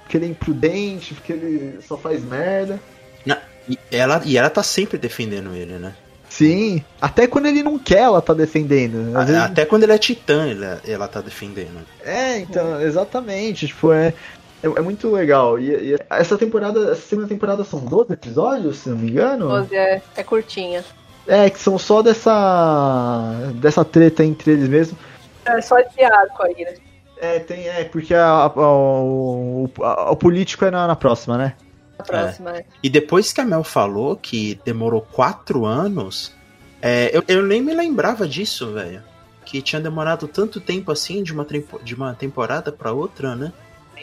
[0.03, 2.79] porque ele é imprudente, porque ele só faz merda.
[3.25, 5.93] Na- e, ela, e ela tá sempre defendendo ele, né?
[6.29, 9.15] Sim, até quando ele não quer, ela tá defendendo.
[9.17, 11.79] Às vezes- Até quando ele é titã, ela, ela tá defendendo.
[12.03, 13.67] É, então, exatamente.
[13.67, 14.13] Tipo, é,
[14.65, 15.59] é, é muito legal.
[15.59, 19.47] E, e essa temporada, essa segunda temporada são 12 episódios, se não me engano.
[19.47, 20.83] 12 é, é curtinha.
[21.27, 23.51] É, que são só dessa.
[23.55, 24.97] dessa treta entre eles mesmo.
[25.45, 26.73] É só esse arco aí, né?
[27.17, 31.53] É, tem, é, porque a, a- o, a- o político é na, na próxima, né?
[31.97, 32.63] A próxima, né?
[32.83, 36.33] E depois que a Mel falou que demorou quatro anos,
[36.81, 39.01] é, eu, eu nem me lembrava disso, velho.
[39.45, 41.45] Que tinha demorado tanto tempo assim de uma,
[41.83, 43.53] de uma temporada pra outra, né?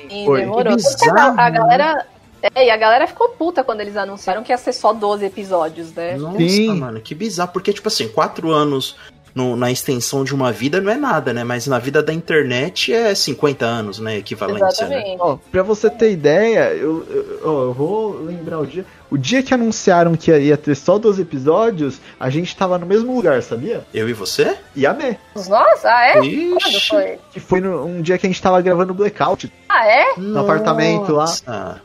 [0.09, 0.41] Sim, Foi.
[0.41, 0.77] demorou.
[1.17, 1.59] A, a né?
[1.59, 2.07] galera.
[2.55, 5.93] É, e a galera ficou puta quando eles anunciaram que ia ser só 12 episódios,
[5.93, 6.17] né?
[6.17, 6.75] Nossa, Sim.
[6.75, 7.53] mano, que bizarro.
[7.53, 8.97] Porque, tipo assim, quatro anos
[9.35, 11.43] no- na extensão de uma vida não é nada, né?
[11.45, 14.19] Mas na vida da internet é 50 anos, né?
[14.19, 14.97] Equivalência, né?
[14.97, 15.17] Exatamente.
[15.21, 18.85] Ó, pra você ter ideia, eu, eu, ó, eu vou lembrar o dia.
[19.11, 23.15] O dia que anunciaram que ia ter só 12 episódios, a gente tava no mesmo
[23.15, 23.85] lugar, sabia?
[23.93, 24.57] Eu e você?
[24.75, 25.17] E a Mê.
[25.37, 26.13] Nossa, ah, é?
[26.15, 26.25] Quando
[26.59, 26.89] Ixi.
[26.89, 27.19] foi?
[27.33, 29.53] Que foi no- um dia que a gente tava gravando Blackout.
[29.69, 30.15] Ah, é?
[30.17, 31.25] No apartamento lá.
[31.25, 31.83] Nossa.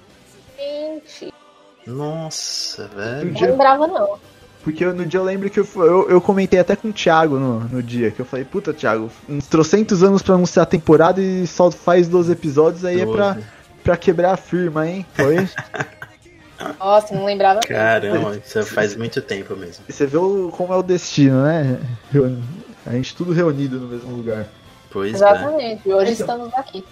[0.57, 1.34] Gente,
[1.86, 3.32] Nossa, velho.
[3.34, 4.18] não lembrava não.
[4.63, 7.38] Porque eu- no dia eu lembro que eu, eu, eu comentei até com o Thiago
[7.39, 11.21] no, no dia, que eu falei, puta, Thiago, uns trocentos anos pra anunciar a temporada
[11.21, 13.38] e só faz 12 episódios, aí é pra,
[13.84, 15.05] pra quebrar a firma, hein?
[15.13, 15.47] Foi.
[16.79, 17.75] Nossa, não lembrava mesmo.
[17.75, 19.84] Caramba, isso faz muito tempo mesmo.
[19.88, 21.79] E você vê o- como é o destino, né?
[22.85, 24.47] A gente tudo reunido no mesmo lugar.
[24.89, 25.15] Pois é.
[25.15, 26.25] Exatamente, hoje Então.
[26.25, 26.84] estamos aqui.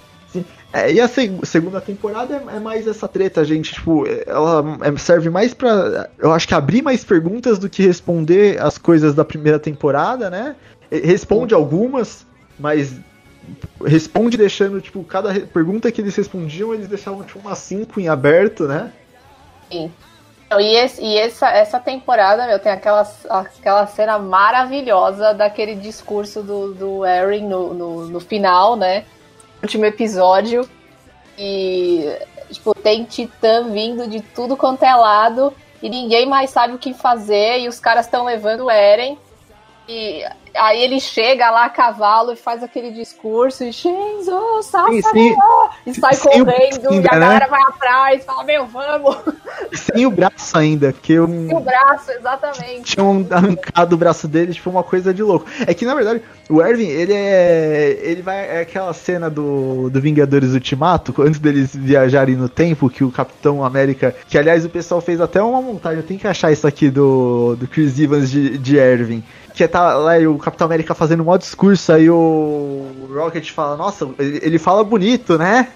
[0.74, 3.74] É, e a seg- segunda temporada é, é mais essa treta, gente.
[3.74, 6.10] Tipo, ela é- serve mais pra.
[6.18, 10.56] Eu acho que abrir mais perguntas do que responder as coisas da primeira temporada, né?
[10.92, 12.26] Responde algumas,
[12.60, 12.96] mas
[13.86, 18.64] responde deixando, tipo, cada pergunta que eles respondiam, eles deixavam, tipo, umas cinco em aberto,
[18.68, 18.92] né?
[19.72, 19.92] Sim.
[20.48, 26.44] Então, E, esse- e essa, essa temporada, meu, tem aquela, aquela cena maravilhosa daquele discurso
[26.44, 29.06] do, do Aaron no, no, no final, né?
[29.66, 30.70] Último episódio.
[31.36, 32.08] E,
[32.52, 35.52] tipo, tem titã vindo de tudo quanto é lado.
[35.82, 37.62] E ninguém mais sabe o que fazer.
[37.62, 39.18] E os caras estão levando o Eren.
[39.90, 40.24] E
[40.58, 43.64] aí ele chega lá a cavalo e faz aquele discurso.
[43.64, 45.36] E Shinzo, sim.
[45.86, 46.92] e sai Sem correndo.
[46.92, 47.20] E ainda, a né?
[47.20, 48.26] galera vai atrás.
[48.26, 49.18] Fala, meu, vamos.
[49.74, 51.28] Sem o braço ainda, porque eu.
[51.28, 52.96] E o braço, exatamente.
[52.96, 55.46] tinham arrancado o braço dele, tipo, uma coisa de louco.
[55.66, 58.00] É que, na verdade, o Erwin, ele é.
[58.02, 58.58] Ele vai.
[58.58, 63.64] É aquela cena do, do Vingadores Ultimato, antes deles viajarem no tempo, que o Capitão
[63.64, 64.16] América.
[64.28, 66.00] Que, aliás, o pessoal fez até uma montagem.
[66.00, 69.24] Eu tenho que achar isso aqui do, do Chris Evans de, de Erwin.
[69.56, 73.78] Que tá lá e o Capitão América fazendo um maior discurso, aí o Rocket fala,
[73.78, 75.70] nossa, ele, ele fala bonito, né?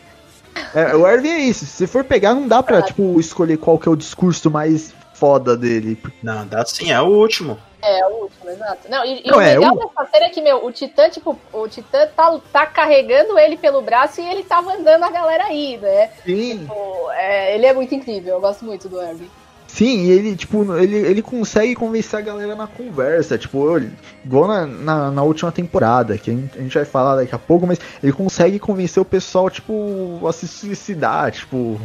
[0.76, 1.66] É, o Erwin é isso.
[1.66, 5.56] Se for pegar, não dá pra, tipo, escolher qual que é o discurso mais foda
[5.56, 5.98] dele.
[6.22, 7.58] Não, dá sim, é o último.
[7.82, 8.90] É, o último, exato.
[8.90, 11.10] Não, e, e Não, o é, legal o- dessa cena é que, meu, o Titã,
[11.10, 15.46] tipo, o Titã tá, tá carregando ele pelo braço e ele tá mandando a galera
[15.46, 16.10] aí, né?
[16.26, 16.60] Sim.
[16.60, 19.32] Tipo, é, ele é muito incrível, eu gosto muito do Herbie.
[19.72, 23.80] Sim, e ele, tipo, ele, ele consegue convencer a galera na conversa, tipo,
[24.26, 27.40] igual na, na, na última temporada, que a gente, a gente vai falar daqui a
[27.40, 31.80] pouco, mas ele consegue convencer o pessoal, tipo, a se suicidar, tipo.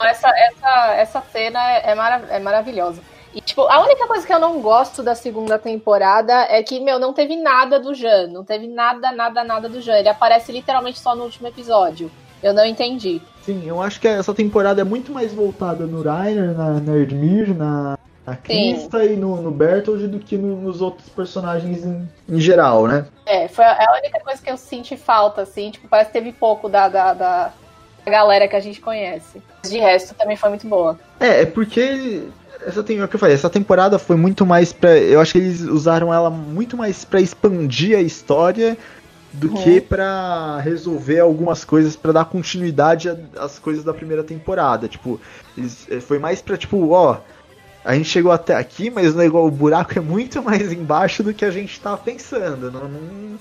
[0.00, 3.00] Essa, essa, essa cena é, mara- é maravilhosa.
[3.32, 6.98] E, tipo, a única coisa que eu não gosto da segunda temporada é que, meu,
[6.98, 8.26] não teve nada do Jan.
[8.26, 9.96] Não teve nada, nada, nada do Jan.
[9.96, 12.10] Ele aparece literalmente só no último episódio.
[12.42, 13.20] Eu não entendi.
[13.42, 17.54] Sim, eu acho que essa temporada é muito mais voltada no Rainer, na, na Erdmir,
[17.56, 22.40] na, na Krista e no, no Bertold do que no- nos outros personagens em, em
[22.40, 23.06] geral, né?
[23.26, 25.70] É, foi a a única coisa que eu senti falta, assim.
[25.70, 27.52] Tipo, parece que teve pouco da, da, da
[28.06, 29.42] galera que a gente conhece.
[29.64, 30.98] De resto, também foi muito boa.
[31.20, 32.22] É, é porque
[32.66, 34.96] essa tem, é o que eu falei, essa temporada foi muito mais pra.
[34.96, 38.76] Eu acho que eles usaram ela muito mais pra expandir a história
[39.32, 39.62] do Uhum.
[39.62, 44.86] que pra resolver algumas coisas, pra dar continuidade às coisas da primeira temporada.
[44.88, 45.20] Tipo,
[45.56, 47.18] eles- é, foi mais pra tipo, ó,
[47.84, 51.32] a gente chegou até aqui, mas o negócio- o buraco é muito mais embaixo do
[51.32, 52.70] que a gente tava pensando.
[52.70, 53.38] Não, não-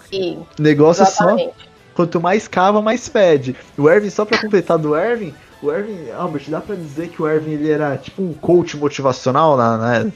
[0.57, 1.72] o negócio é só exatamente.
[1.93, 3.53] Quanto mais cava, mais fede.
[3.77, 7.27] O Erwin, só pra completar do Erwin, o Erwin, Albert, dá pra dizer que o
[7.27, 10.11] Erwin ele era tipo um coach motivacional na, na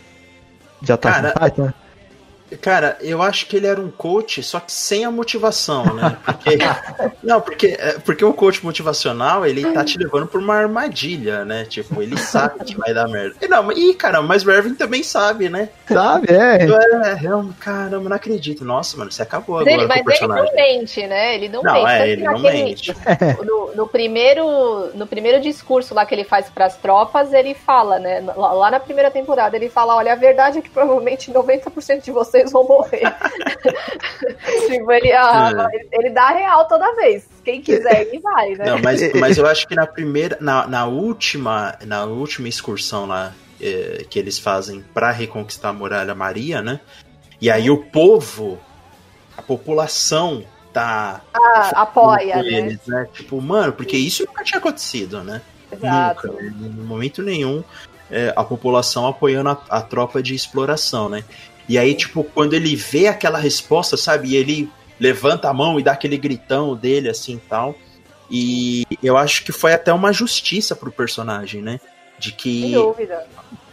[0.81, 1.73] de Attack on Cara, Titan?
[2.61, 6.17] Cara, eu acho que ele era um coach, só que sem a motivação, né?
[6.25, 6.57] Porque,
[7.23, 11.65] não, porque, é, porque o coach motivacional, ele tá te levando por uma armadilha, né?
[11.65, 13.35] Tipo, ele sabe que vai dar merda.
[13.41, 15.69] E não, mas- ih, caramba, mas o Erwin também sabe, né?
[15.87, 16.65] Sabe, é.
[17.05, 18.63] É, realmente, caramba, não acredito.
[18.65, 20.55] Nossa, mano, você acabou Mas agora ele, com o mas ele não personagem.
[20.79, 21.35] mente, né?
[21.35, 21.91] Ele não, Não, mente.
[21.91, 22.95] é, ele que não naquele- mente.
[23.45, 28.21] No, no primeiro, no primeiro discurso lá que ele faz pras tropas, ele fala, né?
[28.35, 32.11] Lá, lá na primeira temporada, ele fala: olha, a verdade é que provavelmente 90% de
[32.11, 33.01] vocês vão morrer.
[34.67, 37.27] tipo, ele, ah, ele, ele dá real toda vez.
[37.43, 38.65] Quem quiser, ele vai, né?
[38.65, 43.33] Não, mas, mas eu acho que na primeira, na, na última, na última excursão lá
[43.61, 46.79] eh, que eles fazem pra reconquistar a Muralha Maria, né?
[47.39, 48.59] E aí o povo,
[49.37, 50.43] a população
[50.73, 52.47] tá Ah, apoia, né?
[52.47, 53.07] eles, né?
[53.13, 55.41] Tipo, mano, porque isso nunca tinha acontecido, né?
[55.71, 56.27] Exato.
[56.27, 57.63] Nunca, em momento nenhum,
[58.09, 61.23] é, a população apoiando a, a tropa de exploração, né?
[61.67, 64.29] E aí, tipo, quando ele vê aquela resposta, sabe?
[64.29, 64.69] E ele
[64.99, 67.75] levanta a mão e dá aquele gritão dele, assim, tal.
[68.29, 71.79] E eu acho que foi até uma justiça pro personagem, né?
[72.17, 73.27] De que dúvida.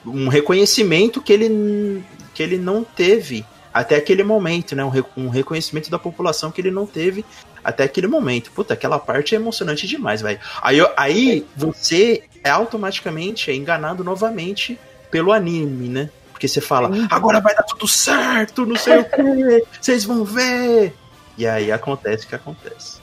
[0.05, 2.03] um reconhecimento que ele,
[2.35, 4.85] que ele não teve até aquele momento, né?
[4.85, 7.25] Um, um reconhecimento da população que ele não teve
[7.65, 8.51] até aquele momento.
[8.53, 10.41] Puta, aquela parte é emocionante demais, velho.
[10.61, 14.79] Aí, aí você é automaticamente é enganado novamente
[15.11, 16.11] pelo anime, né?
[16.43, 20.93] Porque você fala, agora vai dar tudo certo, não sei o quê, vocês vão ver.
[21.39, 23.01] E aí acontece o que acontece.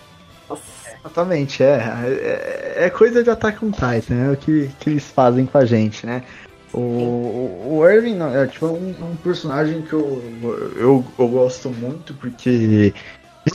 [0.99, 2.85] Exatamente, é, é.
[2.85, 6.05] é coisa de Attack on Titan, é o que, que eles fazem com a gente,
[6.05, 6.23] né?
[6.73, 10.21] O, o, o Irving não, é tipo um, um personagem que eu,
[10.75, 12.93] eu, eu gosto muito porque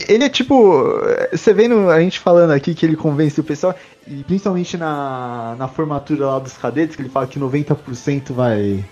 [0.09, 0.83] ele é tipo.
[1.31, 3.75] Você vendo a gente falando aqui que ele convence o pessoal,
[4.07, 8.83] e principalmente na, na formatura lá dos cadetes, que ele fala que 90% vai.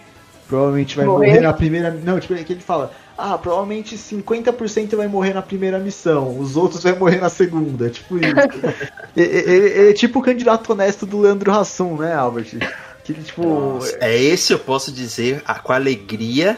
[0.48, 1.28] Provavelmente vai morrer.
[1.28, 1.40] Morrer.
[1.41, 1.91] na primeira.
[1.91, 2.91] Não, tipo, é que ele fala.
[3.18, 7.88] Ah, provavelmente 50% vai morrer na primeira missão, os outros vai morrer na segunda.
[7.90, 8.26] Tipo isso.
[9.15, 9.38] Ele
[9.78, 12.57] ele é tipo o candidato honesto do Leandro Hassum, né, Albert?
[13.03, 13.44] Que ele, tipo.
[13.48, 16.57] Nossa, é esse eu posso dizer a, com alegria,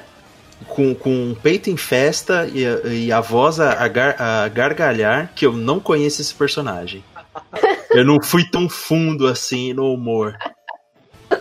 [0.68, 4.48] com, com o peito em festa e a, e a voz a, a gar- a
[4.48, 7.04] gargalhar, que eu não conheço esse personagem.
[7.92, 10.36] Eu não fui tão fundo assim no humor.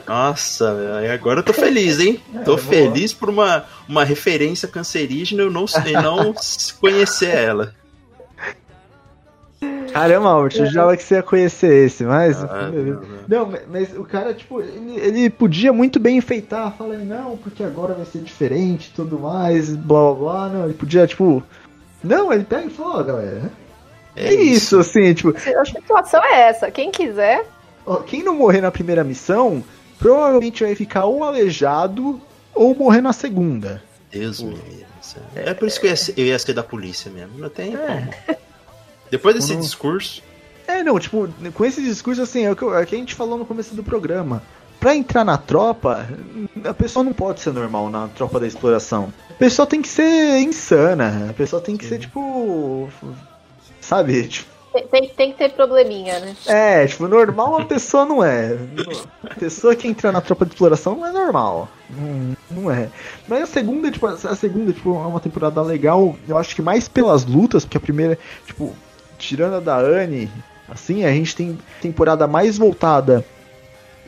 [0.07, 0.75] Nossa,
[1.13, 2.21] agora eu tô feliz, hein?
[2.33, 2.59] Tô É, boa.
[2.59, 6.35] feliz por uma, uma referência cancerígena e eu não, e não
[6.81, 7.75] conhecer ela.
[9.93, 12.43] Caramba, Albert, eu jurava que você ia conhecer esse, mas.
[12.43, 17.37] Ah, não, Não, mas- o cara, tipo, ele, ele podia muito bem enfeitar, falando, não,
[17.37, 20.49] porque agora vai ser diferente e tudo mais, blá blá blá.
[20.49, 21.43] Não, ele podia, tipo.
[22.03, 23.51] Não, ele pega e fala, ó, galera.
[24.17, 26.71] É, isso, assim, tipo, A situação é essa.
[26.71, 27.47] Quem quiser,
[28.07, 29.63] quem não morrer na primeira missão,
[29.99, 32.21] provavelmente vai ficar ou aleijado
[32.55, 33.83] ou morrer na segunda.
[34.11, 34.85] Deus me livre.
[35.35, 37.39] É por isso que eu ia, ser, eu ia ser da polícia mesmo.
[37.39, 38.37] Não tem É.
[39.11, 39.61] Depois desse Não.
[39.61, 40.23] discurso.
[40.67, 43.15] É, não, tipo, com esse discurso, assim, é o que, é o que a gente
[43.15, 44.43] falou no começo do programa.
[44.81, 46.09] Pra entrar na tropa,
[46.65, 49.13] a pessoa não pode ser normal na tropa da exploração.
[49.31, 51.29] A pessoa tem que ser insana.
[51.31, 52.89] A pessoa tem que ser, tipo.
[53.81, 54.27] Sabe?
[54.29, 56.37] Tipo, tem, tem, que ter probleminha, né?
[56.47, 58.57] é, tipo, normal a pessoa não é.
[59.29, 61.69] A pessoa que entra na tropa de exploração não é normal.
[61.89, 62.89] Não, não é.
[63.29, 66.17] Mas a segunda, tipo, a segunda, tipo, é uma temporada legal.
[66.29, 68.75] Eu acho que mais pelas lutas, porque a primeira, tipo,
[69.19, 70.31] tirando a da Anne,
[70.69, 73.25] assim, a gente tem temporada mais voltada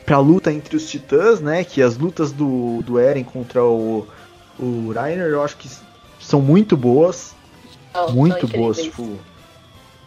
[0.05, 1.63] pra luta entre os titãs, né?
[1.63, 4.07] Que as lutas do, do Eren contra o,
[4.59, 5.69] o Reiner, eu acho que
[6.19, 7.35] são muito boas.
[7.93, 9.17] Não, muito boas, tipo.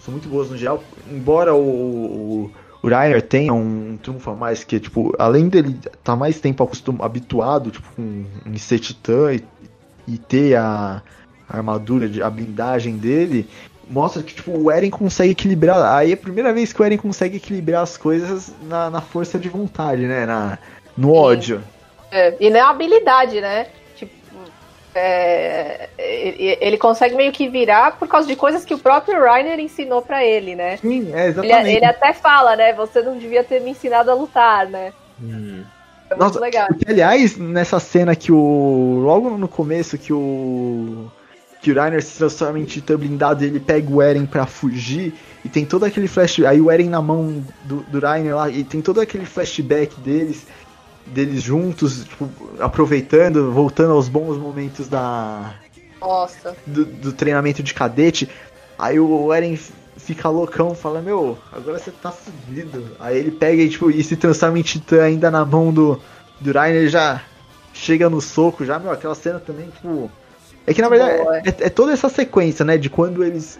[0.04, 0.82] São muito boas no geral.
[1.10, 2.50] Embora o, o,
[2.82, 6.96] o Reiner tenha um trunfo a mais, que, tipo, além dele estar mais tempo acostum,
[7.00, 9.44] habituado, tipo, com, em ser titã e,
[10.08, 11.02] e ter a,
[11.48, 13.48] a armadura, de, a blindagem dele,
[13.88, 15.96] mostra que, tipo, o Eren consegue equilibrar.
[15.96, 19.38] Aí é a primeira vez que o Eren consegue equilibrar as coisas na, na força
[19.38, 20.24] de vontade, né?
[20.24, 20.58] Na,
[20.96, 21.62] no ódio.
[22.10, 23.66] É, e não é habilidade, né?
[24.94, 29.58] É, ele, ele consegue meio que virar por causa de coisas que o próprio Reiner
[29.60, 30.78] ensinou pra ele, né?
[30.78, 31.76] Sim, é Ele, exatamente.
[31.76, 32.72] ele até fala, né?
[32.74, 34.92] Você não devia ter me ensinado a lutar, né?
[35.20, 35.64] Hum,
[36.10, 36.66] É muito Nossa, legal.
[36.66, 39.00] Porque, aliás, nessa cena que o.
[39.04, 41.10] Logo no começo que o.
[41.62, 45.14] Que o Reiner se transforma em titã blindado e ele pega o Eren pra fugir.
[45.44, 46.40] E tem todo aquele flash.
[46.40, 48.48] Aí o Eren na mão do, do Reiner lá.
[48.48, 50.46] E tem todo aquele flashback deles.
[51.10, 52.30] Deles juntos, tipo,
[52.60, 55.54] aproveitando, voltando aos bons momentos da,
[56.00, 56.56] Nossa.
[56.66, 58.28] do, do treinamento de cadete.
[58.78, 59.58] Aí o Eren
[59.96, 62.96] fica loucão, fala, meu, agora você tá fudido.
[62.98, 66.00] Aí ele pega e, tipo, e se transforma em titã ainda na mão do,
[66.40, 67.22] do Rainer já
[67.72, 70.10] chega no soco, já, meu, aquela cena também, tipo.
[70.66, 71.38] É que na verdade Boa.
[71.38, 72.76] é, é toda essa sequência, né?
[72.76, 73.58] De quando eles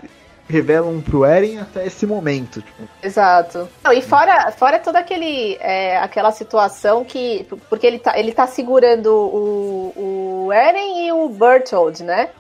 [0.51, 2.61] revelam pro Eren até esse momento.
[2.61, 3.69] Tipo, Exato.
[3.83, 7.47] Não, e fora, fora toda aquele, é, aquela situação que.
[7.69, 12.31] Porque ele tá, ele tá segurando o, o Eren e o Bertold, né?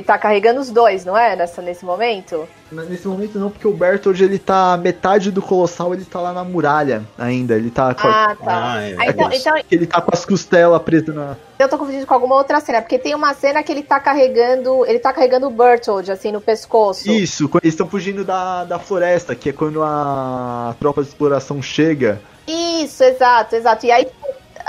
[0.00, 1.36] Ele tá carregando os dois, não é?
[1.36, 2.48] Nessa, nesse momento?
[2.72, 4.74] Mas Nesse momento não, porque o Bertold ele tá.
[4.78, 7.54] Metade do Colossal ele tá lá na muralha ainda.
[7.54, 8.72] Ele tá com, a- Ah, tá.
[8.74, 8.96] Ah, é.
[8.98, 11.36] Ah, então, então ele tá com as costelas presas na.
[11.58, 14.86] eu tô confundindo com alguma outra cena, porque tem uma cena que ele tá carregando.
[14.86, 17.10] Ele tá carregando o Bertold, assim, no pescoço.
[17.10, 21.60] Isso, quando eles estão fugindo da, da floresta, que é quando a tropa de exploração
[21.60, 22.18] chega.
[22.48, 23.84] Isso, exato, exato.
[23.84, 24.08] E aí,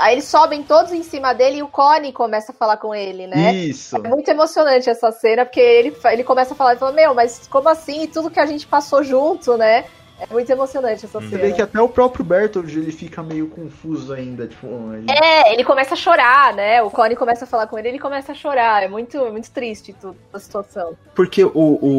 [0.02, 3.26] aí eles sobem todos em cima dele e o Connie começa a falar com ele,
[3.26, 3.54] né?
[3.54, 3.96] Isso.
[3.96, 7.46] É muito emocionante essa cena, porque ele, ele começa a falar e fala, meu, mas
[7.48, 8.02] como assim?
[8.02, 9.84] E tudo que a gente passou junto, né?
[10.20, 11.42] É muito emocionante essa Você cena.
[11.42, 15.64] vê que até o próprio Bertold ele fica meio confuso ainda, tipo, ele- É, ele
[15.64, 16.80] começa a chorar, né?
[16.80, 18.84] O Connie começa a falar com ele, ele começa a chorar.
[18.84, 20.96] É muito, é muito triste tudo, a situação.
[21.12, 21.50] Porque o,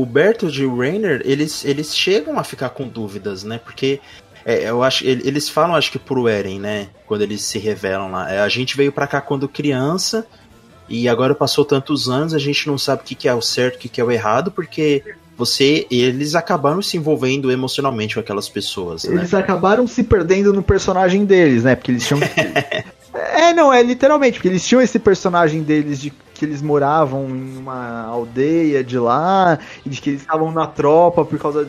[0.02, 3.60] o Bertold e o Rainer, eles, eles chegam a ficar com dúvidas, né?
[3.62, 4.00] Porque
[4.46, 6.88] é, eu acho ele- eles falam, acho que pro Eren, né?
[7.06, 8.32] Quando eles se revelam lá.
[8.32, 10.26] É, a gente veio pra cá quando criança
[10.90, 13.76] E agora passou tantos anos, a gente não sabe o que, que é o certo,
[13.76, 15.02] o que, que é o errado, porque
[15.38, 19.16] você eles acabaram se envolvendo emocionalmente com aquelas pessoas, né?
[19.16, 21.74] Eles acabaram se perdendo no personagem deles, né?
[21.76, 22.20] Porque eles tinham.
[23.16, 27.58] é, não, é literalmente, porque eles tinham esse personagem deles de que eles moravam em
[27.58, 31.68] uma aldeia de lá, e de que eles estavam na tropa por causa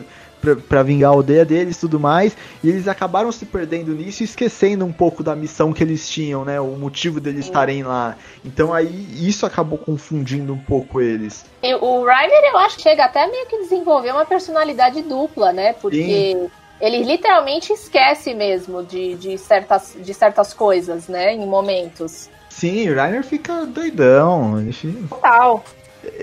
[0.67, 4.25] para vingar a aldeia deles e tudo mais, e eles acabaram se perdendo nisso e
[4.25, 6.59] esquecendo um pouco da missão que eles tinham, né?
[6.59, 8.15] O motivo deles estarem lá.
[8.43, 11.45] Então aí isso acabou confundindo um pouco eles.
[11.63, 15.73] E o Ryder, eu acho que chega até meio que desenvolver uma personalidade dupla, né?
[15.73, 16.51] Porque Sim.
[16.79, 21.33] ele literalmente esquece mesmo de, de, certas, de certas coisas, né?
[21.33, 22.29] Em momentos.
[22.49, 24.61] Sim, o Rainer fica doidão.
[24.61, 25.07] Enfim.
[25.09, 25.63] Total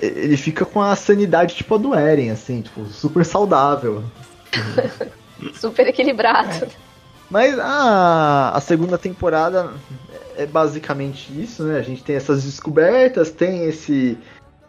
[0.00, 4.02] ele fica com a sanidade tipo a do Eren, assim, tipo, super saudável.
[5.54, 6.68] super equilibrado.
[7.30, 9.72] Mas a, a segunda temporada
[10.36, 11.78] é basicamente isso, né?
[11.78, 14.18] A gente tem essas descobertas, tem esse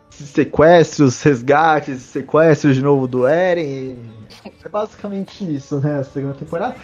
[0.10, 3.98] sequestros, resgates, sequestros de novo do Eren.
[4.64, 5.99] É basicamente isso, né?
[5.99, 6.76] A segunda temporada.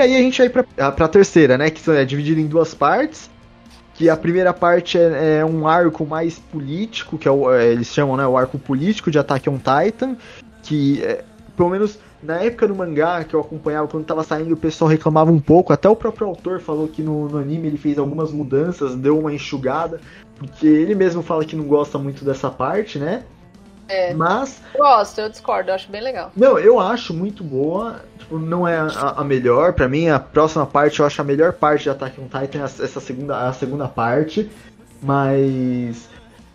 [0.00, 1.68] E aí a gente vai pra, pra terceira, né?
[1.68, 3.28] Que é dividida em duas partes.
[3.94, 7.88] Que a primeira parte é, é um arco mais político, que é o, é, eles
[7.88, 8.26] chamam, né?
[8.26, 10.16] O arco político de Attack on Titan.
[10.62, 11.22] Que, é,
[11.54, 15.30] pelo menos na época do mangá que eu acompanhava, quando tava saindo, o pessoal reclamava
[15.30, 15.70] um pouco.
[15.70, 19.34] Até o próprio autor falou que no, no anime ele fez algumas mudanças, deu uma
[19.34, 20.00] enxugada.
[20.38, 23.24] Porque ele mesmo fala que não gosta muito dessa parte, né?
[23.86, 24.14] É.
[24.14, 24.62] Mas.
[24.74, 26.32] Gosto, eu discordo, eu acho bem legal.
[26.34, 28.00] Não, eu acho muito boa.
[28.30, 29.72] Tipo, não é a, a melhor.
[29.72, 33.00] para mim, a próxima parte eu acho a melhor parte de Attack on Titan, essa
[33.00, 34.48] segunda, a segunda parte.
[35.02, 36.08] Mas.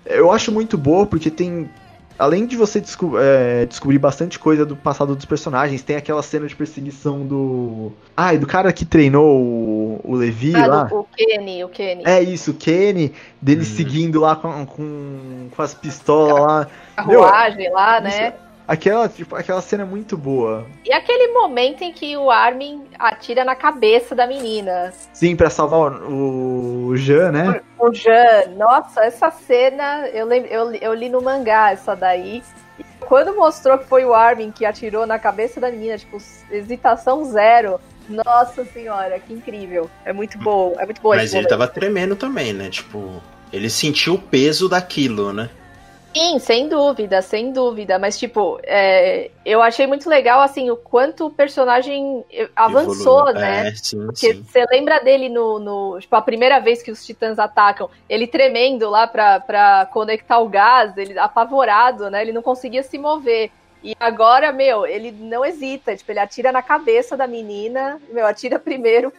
[0.05, 1.69] Eu acho muito boa porque tem
[2.17, 6.47] além de você desco é, descobrir bastante coisa do passado dos personagens, tem aquela cena
[6.47, 7.91] de perseguição do.
[8.15, 10.83] Ah, e do cara que treinou o, o Levi ah, lá.
[10.83, 12.03] Do, o Kenny, o Kenny.
[12.05, 13.65] É isso, o Kenny, dele uhum.
[13.65, 16.67] seguindo lá com, com, com as pistolas lá.
[16.95, 18.33] Carruagem lá, né?
[18.67, 20.65] Aquela, tipo, aquela cena é muito boa.
[20.83, 24.91] E aquele momento em que o Armin atira na cabeça da menina.
[25.13, 27.61] Sim, para salvar o, o Jean, né?
[27.77, 28.47] O, o Jean.
[28.57, 32.41] Nossa, essa cena, eu, eu, eu li no mangá essa daí.
[33.01, 36.17] quando mostrou que foi o Armin que atirou na cabeça da menina, tipo,
[36.49, 37.79] hesitação zero.
[38.09, 39.89] Nossa senhora, que incrível.
[40.03, 41.09] É muito bom, é muito bom.
[41.09, 41.49] Mas ele momento.
[41.49, 42.69] tava tremendo também, né?
[42.69, 43.21] Tipo,
[43.51, 45.49] ele sentiu o peso daquilo, né?
[46.15, 47.99] Sim, sem dúvida, sem dúvida.
[47.99, 52.23] Mas, tipo, é, eu achei muito legal, assim, o quanto o personagem
[52.55, 53.33] avançou, Evoluiu.
[53.33, 53.67] né?
[53.67, 57.37] É, sim, Porque você lembra dele no, no, Tipo, a primeira vez que os titãs
[57.37, 62.21] atacam, ele tremendo lá pra, pra conectar o gás, ele apavorado, né?
[62.21, 63.51] Ele não conseguia se mover.
[63.83, 68.57] E agora, meu, ele não hesita, tipo, ele atira na cabeça da menina, meu, atira
[68.57, 69.11] primeiro,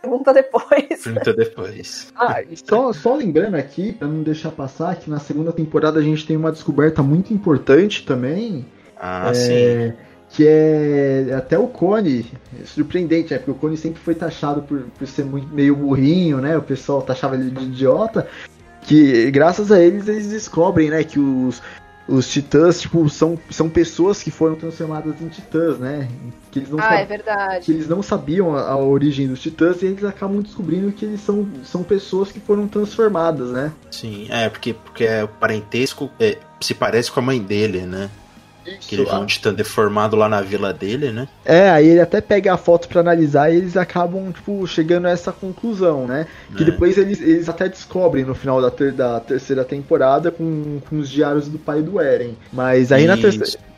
[0.00, 1.02] Pergunta depois.
[1.04, 2.12] Pergunta depois.
[2.16, 6.26] Ah, só, só lembrando aqui, pra não deixar passar, que na segunda temporada a gente
[6.26, 8.64] tem uma descoberta muito importante também.
[8.98, 9.92] Ah, é, sim.
[10.30, 12.24] Que é até o Cone,
[12.64, 13.38] surpreendente, né?
[13.38, 16.56] Porque o Cone sempre foi taxado por, por ser muito, meio burrinho, né?
[16.56, 18.26] O pessoal taxava ele de idiota.
[18.82, 21.60] Que graças a eles eles descobrem, né, que os,
[22.10, 26.08] os titãs, tipo, são, são pessoas que foram transformadas em titãs, né?
[26.50, 27.64] Que eles não ah, é verdade.
[27.64, 31.20] Que eles não sabiam a, a, origem dos titãs e eles acabam descobrindo que eles
[31.20, 33.72] são, são pessoas que foram transformadas, né?
[33.90, 38.10] Sim, é, porque, porque é, o parentesco é, se parece com a mãe dele, né?
[38.66, 41.28] Isso, que ele vê um titã deformado lá na vila dele, né?
[41.44, 45.10] É, aí ele até pega a foto para analisar e eles acabam, tipo, chegando a
[45.10, 46.26] essa conclusão, né?
[46.56, 46.66] Que é.
[46.66, 51.08] depois eles, eles até descobrem no final da, ter, da terceira temporada com, com os
[51.08, 52.36] diários do pai do Eren.
[52.52, 53.16] Mas aí Isso.
[53.16, 53.70] na terceira.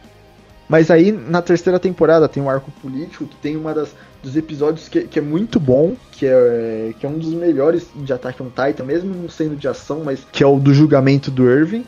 [0.68, 4.88] Mas aí na terceira temporada tem um arco político que tem uma das dos episódios
[4.88, 8.46] que, que é muito bom, que é, que é um dos melhores de Attack on
[8.46, 11.84] Titan, mesmo não sendo de ação, mas que é o do julgamento do Irving.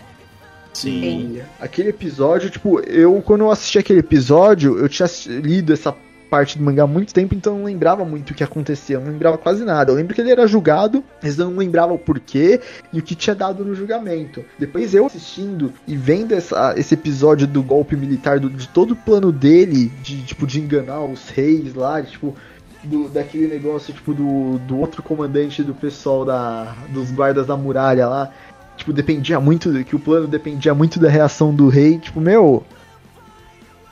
[0.74, 1.40] Sim.
[1.60, 5.94] Aquele episódio, tipo, eu quando eu assisti aquele episódio, eu tinha lido essa
[6.34, 9.00] parte do mangá há muito tempo, então eu não lembrava muito o que acontecia, eu
[9.00, 9.92] não lembrava quase nada.
[9.92, 12.60] Eu lembro que ele era julgado, mas eu não lembrava o porquê
[12.92, 14.44] e o que tinha dado no julgamento.
[14.58, 18.96] Depois eu assistindo e vendo essa, esse episódio do golpe militar, do, de todo o
[18.96, 22.34] plano dele, de tipo, de enganar os reis lá, de, tipo,
[22.82, 28.08] do, daquele negócio, tipo, do, do outro comandante do pessoal da, dos guardas da muralha
[28.08, 28.32] lá,
[28.76, 32.64] tipo, dependia muito, que o plano dependia muito da reação do rei, tipo, meu.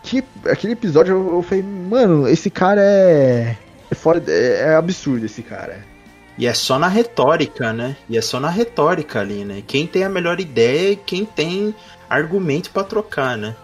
[0.02, 3.56] Que, aquele episódio eu, eu falei, mano, esse cara é.
[3.90, 5.84] é, fora, é, é absurdo esse cara.
[6.36, 7.96] E é só na retórica, né?
[8.08, 9.62] E é só na retórica ali, né?
[9.66, 11.74] Quem tem a melhor ideia e quem tem
[12.08, 13.54] argumento para trocar, né?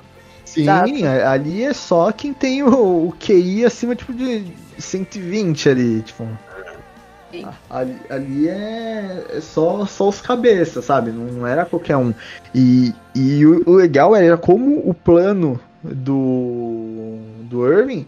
[0.45, 0.91] Sim, Exato.
[1.27, 4.47] ali é só quem tem o, o QI acima tipo de
[4.79, 6.27] 120 ali, tipo.
[7.69, 11.11] Ali, ali é, é, só, só os cabeças, sabe?
[11.11, 12.15] Não, não era qualquer um.
[12.55, 18.07] E, e o, o, legal era como o plano do, do Irving,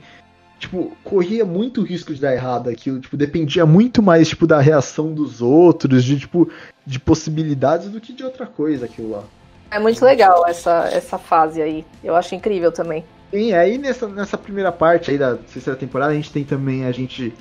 [0.59, 3.01] tipo, corria muito risco de dar errado aquilo.
[3.01, 6.51] Tipo, dependia muito mais, tipo, da reação dos outros, de, tipo,
[6.87, 9.25] de possibilidades do que de outra coisa aquilo lá.
[9.71, 11.85] É muito legal essa, essa fase aí.
[12.03, 13.05] Eu acho incrível também.
[13.31, 16.91] Sim, aí nessa, nessa primeira parte aí da terceira temporada, a gente tem também, a
[16.91, 17.33] gente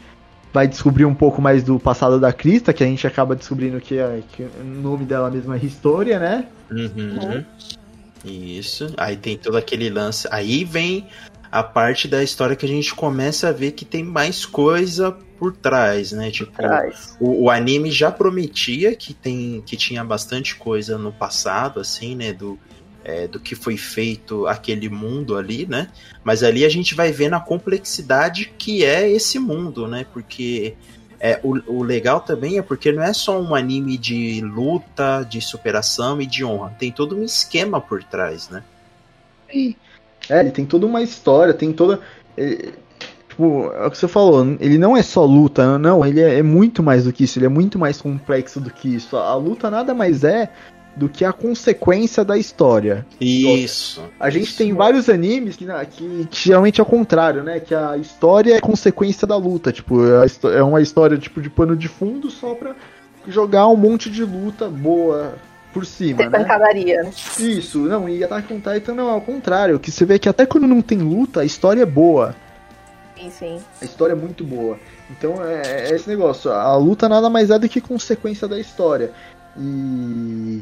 [0.53, 3.97] vai descobrir um pouco mais do passado da Krista, que a gente acaba descobrindo que,
[3.97, 6.47] é, que o nome dela mesma é História, né?
[6.71, 7.43] Uhum.
[8.25, 8.93] Isso.
[8.97, 10.27] Aí tem todo aquele lance.
[10.31, 11.07] Aí vem
[11.51, 15.55] a parte da história que a gente começa a ver que tem mais coisa por
[15.55, 16.29] trás, né?
[16.29, 16.51] Tipo,
[17.19, 22.33] o, o, anime já prometia que tem que tinha bastante coisa no passado, assim, né?
[22.33, 22.59] Do,
[23.09, 25.87] é, do que foi feito aquele mundo ali, né?
[26.23, 30.05] Mas ali a gente vai ver na complexidade que é esse mundo, né?
[30.13, 30.75] Porque
[31.19, 35.41] é, o, o legal também é porque não é só um anime de luta, de
[35.41, 36.75] superação e de honra.
[36.77, 38.63] Tem todo um esquema por trás, né?
[40.29, 41.99] É, ele tem toda uma história, tem toda.
[42.37, 42.71] É,
[43.27, 46.43] tipo, é o que você falou, ele não é só luta, não, ele é, é,
[46.43, 49.17] muito mais do que isso, ele é muito mais complexo do que isso.
[49.17, 50.51] A luta nada mais é
[50.95, 53.05] do que a consequência da história.
[53.19, 54.03] Isso.
[54.19, 54.57] A gente isso.
[54.57, 57.59] tem vários animes que, que, que, geralmente é o contrário, né?
[57.59, 59.71] Que a história é consequência da luta.
[59.71, 60.01] Tipo,
[60.47, 62.75] é uma história tipo de pano de fundo só pra
[63.27, 65.35] jogar um monte de luta boa
[65.73, 66.37] por cima, tem né?
[66.39, 67.03] pancadaria.
[67.03, 67.11] Né?
[67.39, 70.45] Isso, não, e Attack on Titan não é ao contrário, que você vê que até
[70.45, 72.35] quando não tem luta, a história é boa.
[73.15, 73.59] Sim, sim.
[73.81, 74.79] A história é muito boa.
[75.11, 79.11] Então é, é esse negócio, a luta nada mais é do que consequência da história.
[79.57, 80.61] E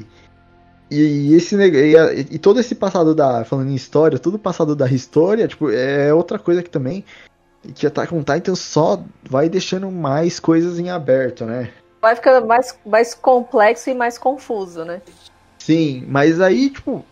[0.90, 4.88] e, esse e, e, todo esse passado da falando em história, todo o passado da
[4.88, 7.04] história, tipo, é outra coisa que também
[7.76, 11.70] que Attack on Titan só vai deixando mais coisas em aberto, né?
[12.02, 15.02] Vai ficando mais, mais complexo e mais confuso, né?
[15.58, 17.04] Sim, mas aí, tipo,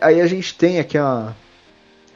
[0.00, 1.34] aí a gente tem aqui a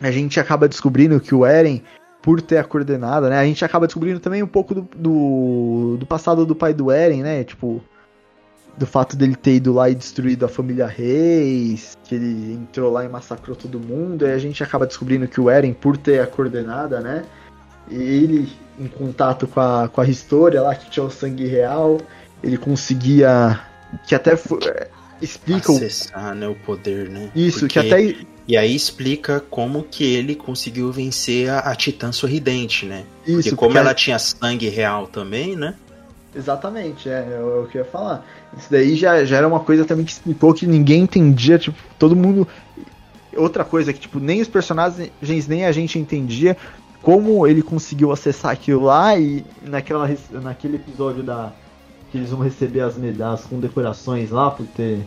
[0.00, 1.82] a gente acaba descobrindo que o Eren
[2.20, 3.38] por ter a coordenada, né?
[3.38, 7.22] A gente acaba descobrindo também um pouco do, do, do passado do pai do Eren,
[7.22, 7.44] né?
[7.44, 7.82] Tipo,
[8.76, 13.04] do fato dele ter ido lá e destruído a família Reis, que ele entrou lá
[13.04, 16.26] e massacrou todo mundo, e a gente acaba descobrindo que o Eren, por ter a
[16.26, 17.24] coordenada, né?
[17.90, 22.00] Ele, em contato com a, com a Historia lá, que tinha o sangue real,
[22.42, 23.60] ele conseguia.
[24.06, 24.58] Que até foi,
[25.20, 26.34] explica Acessar, o...
[26.34, 27.30] né, o poder, né?
[27.34, 27.80] Isso, Porque...
[27.80, 28.16] que até.
[28.48, 33.04] E aí explica como que ele conseguiu vencer a, a Titã Sorridente, né?
[33.24, 35.76] Isso, porque como porque ela tinha sangue real também, né?
[36.34, 38.24] Exatamente, é, é, o que eu ia falar.
[38.56, 42.16] Isso daí já, já era uma coisa também que explicou que ninguém entendia, tipo, todo
[42.16, 42.48] mundo.
[43.36, 45.10] Outra coisa que, tipo, nem os personagens,
[45.46, 46.56] nem a gente entendia
[47.02, 51.52] como ele conseguiu acessar aquilo lá e naquela, naquele episódio da.
[52.10, 55.04] que eles vão receber as medalhas com decorações lá por ter.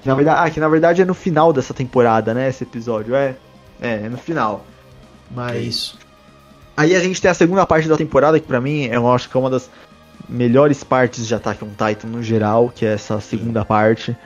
[0.00, 2.48] Que na verdade, ah, que na verdade é no final dessa temporada, né?
[2.48, 3.36] Esse episódio, é.
[3.80, 4.64] É, é no final.
[5.30, 5.56] Mas.
[5.56, 5.98] É isso.
[6.76, 9.36] Aí a gente tem a segunda parte da temporada, que pra mim eu acho que
[9.36, 9.70] é uma das
[10.28, 14.16] melhores partes de Attack on Titan no geral, que é essa segunda parte,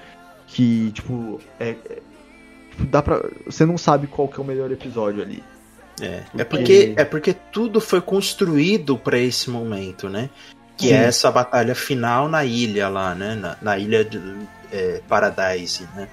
[0.47, 1.99] que, tipo, é, é,
[2.81, 5.43] dá pra, você não sabe qual que é o melhor episódio ali.
[6.01, 6.41] É, porque...
[6.41, 10.29] é porque, é porque tudo foi construído para esse momento, né?
[10.77, 11.05] Que é Sim.
[11.05, 13.35] é essa batalha final na ilha lá, né?
[13.35, 14.21] Na, na ilha de
[14.71, 16.07] é, Paradise, né?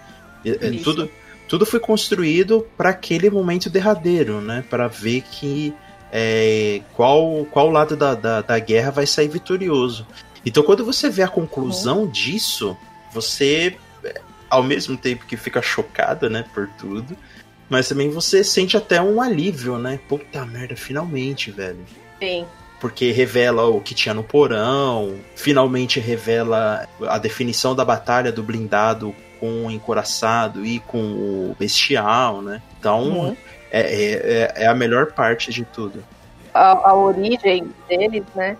[0.45, 1.09] É, tudo,
[1.47, 4.63] tudo foi construído para aquele momento derradeiro, né?
[4.69, 5.73] Para ver que
[6.15, 10.05] é, qual, qual lado da, da, da, guerra vai sair vitorioso.
[10.45, 12.07] Então, quando você vê a conclusão uhum.
[12.07, 12.77] disso,
[13.11, 13.75] você,
[14.47, 17.17] ao mesmo tempo que fica chocada, né, por tudo,
[17.67, 19.99] mas também você sente até um alívio, né?
[20.07, 21.83] Puta merda, finalmente, velho.
[22.21, 22.45] Sim.
[22.79, 29.15] Porque revela o que tinha no porão, finalmente revela a definição da batalha do blindado
[29.39, 32.61] com o encoraçado e com o bestial, né?
[32.77, 33.37] Então, uhum.
[33.73, 36.03] É, é, é, é a melhor parte de tudo.
[36.53, 38.55] A, a, origem deles, né?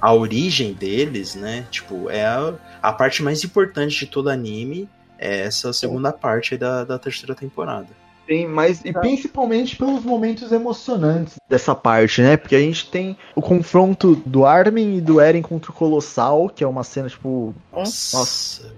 [0.00, 1.66] A origem deles, né?
[1.70, 4.88] Tipo, é a, a parte mais importante de todo anime.
[5.18, 7.88] É essa segunda parte da, da terceira temporada.
[8.26, 12.38] Sim, mas e principalmente pelos momentos emocionantes dessa parte, né?
[12.38, 16.64] Porque a gente tem o confronto do Armin e do Eren contra o Colossal, que
[16.64, 17.54] é uma cena, tipo.
[17.70, 18.16] Nossa.
[18.16, 18.74] Nossa.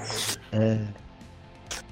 [0.51, 0.79] É.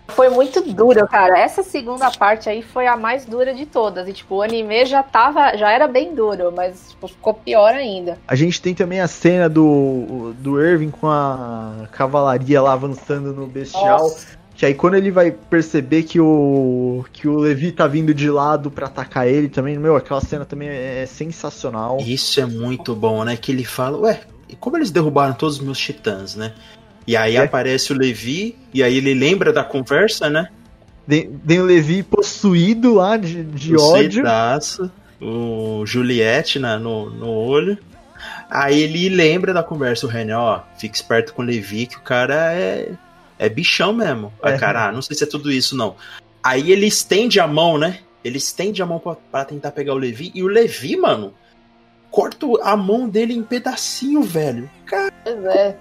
[0.09, 1.39] Foi muito duro, cara.
[1.39, 4.07] Essa segunda parte aí foi a mais dura de todas.
[4.07, 5.57] E, tipo, o anime já tava.
[5.57, 8.19] Já era bem duro, mas tipo, ficou pior ainda.
[8.29, 13.47] A gente tem também a cena do, do Irving com a cavalaria lá avançando no
[13.47, 14.01] bestial.
[14.01, 14.45] Nossa.
[14.55, 18.71] Que aí quando ele vai perceber que o que o Levi tá vindo de lado
[18.71, 21.99] pra atacar ele também, meu, aquela cena também é sensacional.
[21.99, 23.37] Isso é muito bom, né?
[23.37, 26.55] Que ele fala, ué, e como eles derrubaram todos os meus titãs, né?
[27.07, 27.41] E aí É.
[27.41, 30.49] aparece o Levi, e aí ele lembra da conversa, né?
[31.07, 34.23] Tem, o Levi possuído lá de, de o ódio.
[34.23, 34.91] Cedaço,
[35.21, 37.77] o Juliette na, no, no olho.
[38.49, 42.01] Aí ele lembra da conversa, o René, ó, fica esperto com o Levi, que o
[42.01, 42.93] cara é,
[43.39, 44.33] é bichão mesmo.
[44.43, 44.59] Aí, É.
[44.59, 45.95] cara, ah, não sei se é tudo isso, não.
[46.43, 47.99] Aí ele estende a mão, né?
[48.25, 51.35] Ele estende a mão pra, pra tentar pegar o Levi, e o Levi, mano,
[52.11, 54.71] corta a mão dele em pedacinho, velho.
[54.89, 55.77] Pois é.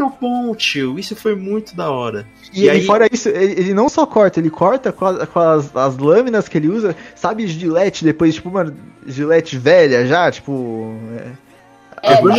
[0.00, 0.98] Muito bom, tio.
[0.98, 2.26] Isso foi muito da hora.
[2.52, 5.38] E, E aí- fora isso, ele, ele não só corta, ele corta com, a- com
[5.38, 8.74] as, as lâminas que ele usa, sabe, gilete depois, tipo, mano,
[9.06, 10.94] gilete velha já, tipo.
[12.02, 12.36] É, velha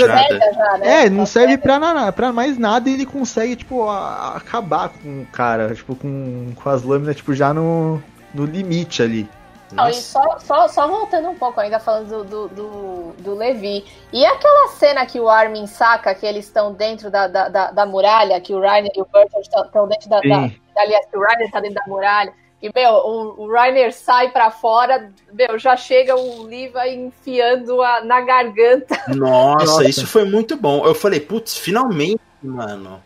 [0.54, 1.06] já, né?
[1.06, 5.22] É, não serve pra, nada, pra mais nada e ele consegue, tipo, a- acabar com
[5.22, 8.02] o cara, tipo, com, com as lâminas, tipo, já no,
[8.34, 9.30] no limite ali.
[9.72, 13.86] Não, e só, só, só voltando um pouco ainda falando do, do, do, do Levi.
[14.12, 17.86] E aquela cena que o Armin saca que eles estão dentro da, da, da, da
[17.86, 20.52] muralha, que o Rainer e o Bertolt estão dentro da, da.
[20.78, 22.34] Aliás, que o Rainer tá dentro da muralha.
[22.62, 28.02] E, meu, o, o Rainer sai pra fora, meu, já chega o Levi enfiando a,
[28.02, 29.02] na garganta.
[29.16, 29.90] Nossa, Nossa.
[29.90, 30.86] isso foi muito bom.
[30.86, 33.02] Eu falei, putz, finalmente, mano.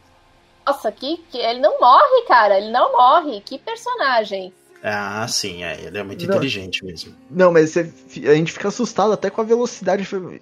[0.66, 2.58] Nossa, que, que ele não morre, cara.
[2.58, 3.40] Ele não morre.
[3.42, 4.52] Que personagem.
[4.88, 6.36] Ah, sim, é, ele é muito Não.
[6.36, 7.12] inteligente mesmo.
[7.32, 7.92] Não, mas você
[8.30, 10.04] a gente fica assustado até com a velocidade.
[10.04, 10.40] tipo,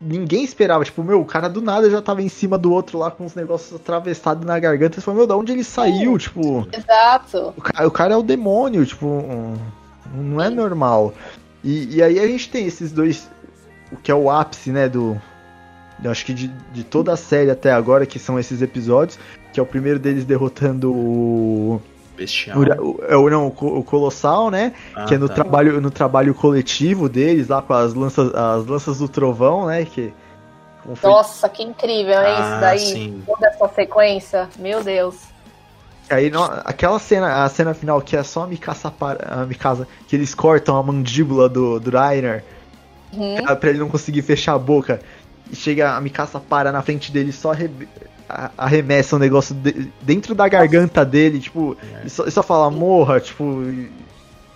[0.00, 3.10] ninguém esperava, tipo, meu, o cara do nada já tava em cima do outro lá
[3.10, 4.94] com os negócios atravessados na garganta.
[4.94, 6.16] Você falou, meu, da onde ele saiu?
[6.16, 7.54] Tipo, Exato.
[7.56, 9.06] o cara, o cara é o demônio, tipo,
[10.14, 11.12] não é normal.
[11.64, 13.28] E, e aí a gente tem esses dois,
[13.90, 15.20] o que é o ápice, né, do.
[16.04, 19.18] Eu acho que de, de toda a série até agora, que são esses episódios,
[19.52, 21.82] que é o primeiro deles derrotando o.
[22.16, 22.58] Bestial.
[22.58, 24.72] o, o- é o- não, o Co- o Colossal, né?
[24.94, 25.34] Ah, que é no, tá.
[25.34, 29.84] trabalho, no trabalho coletivo deles, lá com as lanças, as lanças do trovão, né?
[29.84, 30.12] Que,
[31.02, 32.34] Nossa, que incrível, hein?
[32.36, 32.78] Ah, Isso daí.
[32.78, 33.22] sim.
[33.26, 34.48] Toda essa sequência.
[34.58, 35.16] Meu Deus.
[36.10, 39.86] Aí, não- aquela cena, a cena final que é só a Mikasa, para, a Mikasa
[40.08, 42.44] que eles cortam a mandíbula do, do Rainer
[43.12, 43.44] Uhum.
[43.56, 45.00] pra ele não conseguir fechar a boca.
[45.50, 48.11] E chega a Mikasa para na frente dele só arre- a-
[48.56, 53.20] arremessa um negócio de- dentro da garganta dele, tipo, e só, e só fala morra,
[53.20, 53.62] tipo,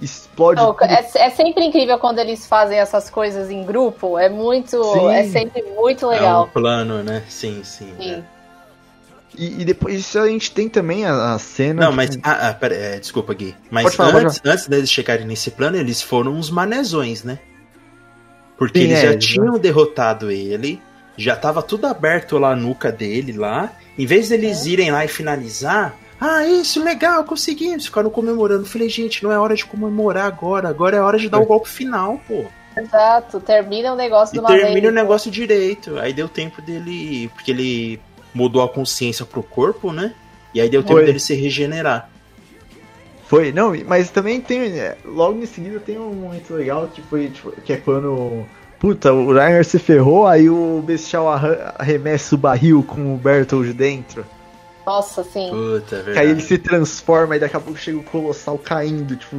[0.00, 0.60] explode.
[0.60, 4.18] Não, é, é sempre incrível quando eles fazem essas coisas em grupo.
[4.18, 4.82] É muito.
[4.82, 5.10] Sim.
[5.10, 6.48] É sempre muito É um legal.
[6.48, 7.22] plano, né?
[7.28, 7.92] Sim, sim.
[7.98, 8.10] Sim.
[8.12, 8.36] é.
[9.38, 11.84] E, e depois disso a gente tem também a, a cena.
[11.86, 12.16] Não, mas.
[12.22, 13.54] Ah, ah, pera, é, desculpa, Gui.
[13.70, 17.38] Mas falar, antes, antes deles chegarem nesse plano, eles foram uns manezões, né?
[18.56, 20.80] Porque Sim, eles é, já tinham derrotado ele,
[21.16, 23.72] já tava tudo aberto lá a nuca dele lá.
[23.98, 27.86] Em vez deles irem lá e finalizar, ah, isso, legal, conseguimos.
[27.86, 28.64] Ficaram comemorando.
[28.66, 30.68] Falei, gente, não é hora de comemorar agora.
[30.68, 32.44] Agora é hora de dar o golpe final, pô.
[32.76, 33.40] Exato.
[33.40, 34.62] Termina o negócio E de uma vez.
[34.62, 35.98] termina o negócio direito.
[35.98, 37.28] Aí deu tempo dele.
[37.34, 38.00] Porque ele
[38.34, 40.14] mudou a consciência pro corpo, né?
[40.54, 41.04] E aí deu tempo Foi.
[41.04, 42.10] dele se regenerar.
[43.26, 44.78] Foi, não, mas também tem.
[44.78, 48.46] é, Logo em seguida tem um momento legal que foi, tipo, que é quando.
[48.78, 51.28] Puta, o Rainer se ferrou, aí o Bestial
[51.78, 54.24] arremessa o barril com o Bertold dentro.
[54.84, 55.48] Nossa, sim.
[55.50, 56.42] Puta, é Que aí ele verdade.
[56.42, 59.36] se transforma e daqui a pouco chega o Colossal caindo, tipo,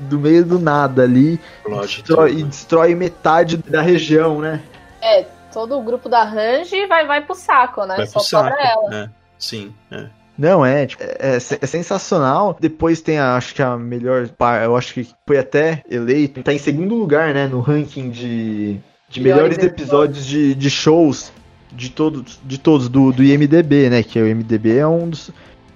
[0.00, 1.40] do meio do nada ali.
[1.60, 2.40] Explode destrói, tudo.
[2.40, 4.60] e destrói metade da região, né?
[5.00, 7.96] É, todo o grupo da Range vai, vai pro saco, né?
[7.96, 8.56] Vai Só pro saco.
[8.60, 8.94] ela.
[9.04, 10.06] É, sim, é.
[10.38, 12.56] Não, é, tipo, é, é é sensacional.
[12.60, 16.52] Depois tem, a, acho que a melhor par, eu acho que foi até eleito, tá
[16.52, 21.32] em segundo lugar, né, no ranking de, de melhores Melhores episódios de, de shows
[21.72, 25.30] de todos, de todos do, do IMDB, né, que o IMDB é um dos,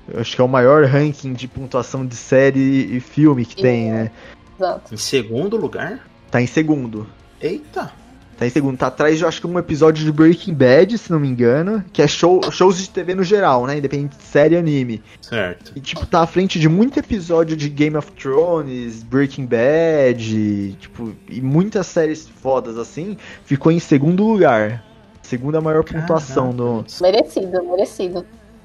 [0.09, 3.91] eu acho que é o maior ranking de pontuação de série e filme que tem,
[3.91, 4.11] né.
[4.59, 4.95] Exato.
[4.95, 6.07] Em segundo lugar?
[6.31, 7.07] Tá em segundo.
[7.41, 7.93] Eita!
[8.41, 8.79] Tá em segundo.
[8.79, 11.85] Tá atrás de, eu acho que um episódio de Breaking Bad, se não me engano,
[11.93, 15.03] que é show, shows de TV no geral, né, independente de série e anime.
[15.21, 15.73] Certo.
[15.77, 21.13] E, tipo, tá à frente de muito episódio de Game of Thrones, Breaking Bad, tipo,
[21.29, 24.83] e muitas séries fodas assim, ficou em segundo lugar.
[25.21, 26.83] Segunda maior pontuação no.
[26.99, 28.25] Merecido, merecido.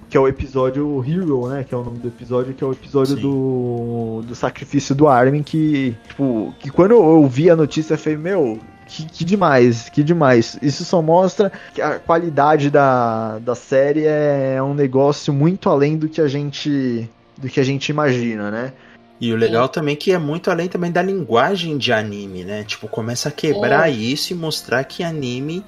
[0.09, 1.65] Que é o episódio Hero, né?
[1.65, 3.21] Que é o nome do episódio, que é o episódio Sim.
[3.21, 4.23] do.
[4.25, 8.57] do sacrifício do Armin, que, tipo, que quando eu vi a notícia, eu falei, meu,
[8.85, 10.57] que, que demais, que demais.
[10.61, 16.07] Isso só mostra que a qualidade da, da série é um negócio muito além do
[16.07, 18.73] que a gente do que a gente imagina, né?
[19.19, 22.63] E o legal também é que é muito além também da linguagem de anime, né?
[22.63, 25.63] Tipo, começa a quebrar isso e mostrar que anime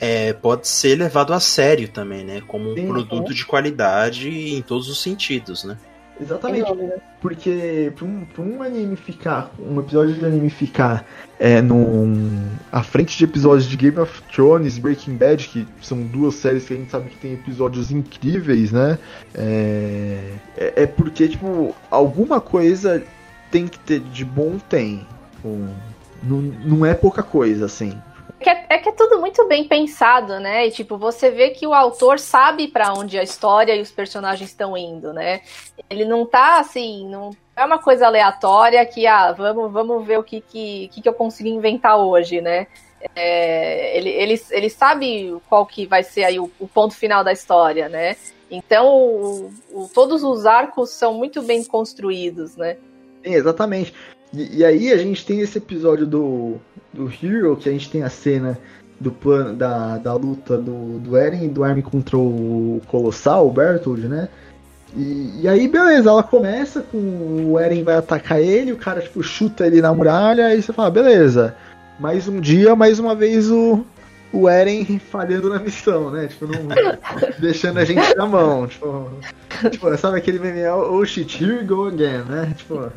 [0.00, 2.42] é, pode ser levado a sério também, né?
[2.46, 5.76] Como um Sim, produto de qualidade em todos os sentidos, né?
[6.20, 6.66] Exatamente.
[6.66, 7.02] Sem dúvida.
[7.20, 11.04] Porque pra um, pra um anime ficar, um episódio de anime ficar
[11.38, 16.34] é, num, à frente de episódios de Game of Thrones, Breaking Bad, que são duas
[16.34, 18.98] séries que a gente sabe que tem episódios incríveis, né?
[19.34, 23.02] É, é, é porque, tipo, alguma coisa
[23.50, 25.06] tem que ter de bom tem.
[25.36, 25.68] Tipo,
[26.22, 27.92] não, não é pouca coisa, assim.
[28.40, 30.66] É que é, é que é tudo muito bem pensado, né?
[30.66, 34.50] E, tipo, você vê que o autor sabe pra onde a história e os personagens
[34.50, 35.40] estão indo, né?
[35.90, 40.22] Ele não tá assim, não é uma coisa aleatória que, ah, vamos, vamos ver o
[40.22, 42.68] que, que, que, que eu consigo inventar hoje, né?
[43.16, 47.32] É, ele, ele, ele sabe qual que vai ser aí o, o ponto final da
[47.32, 48.16] história, né?
[48.50, 52.76] Então, o- o- todos os arcos são muito bem construídos, né?
[53.24, 53.92] Sim, exatamente.
[54.32, 56.56] E, e aí a gente tem esse episódio do,
[56.92, 58.58] do Hero, que a gente tem a cena
[59.00, 63.52] do plano da, da luta do, do Eren e do Armin contra o Colossal, o
[63.52, 64.28] Bertold, né?
[64.96, 69.22] E, e aí, beleza, ela começa com o Eren vai atacar ele, o cara tipo,
[69.22, 71.54] chuta ele na muralha, aí você fala, beleza.
[72.00, 73.84] Mais um dia, mais uma vez o,
[74.32, 76.26] o Eren falhando na missão, né?
[76.26, 76.68] Tipo, não,
[77.38, 78.66] deixando a gente na mão.
[78.66, 79.10] Tipo,
[79.70, 82.54] tipo, sabe aquele meme, oh shit, here we go again, né?
[82.56, 82.90] Tipo,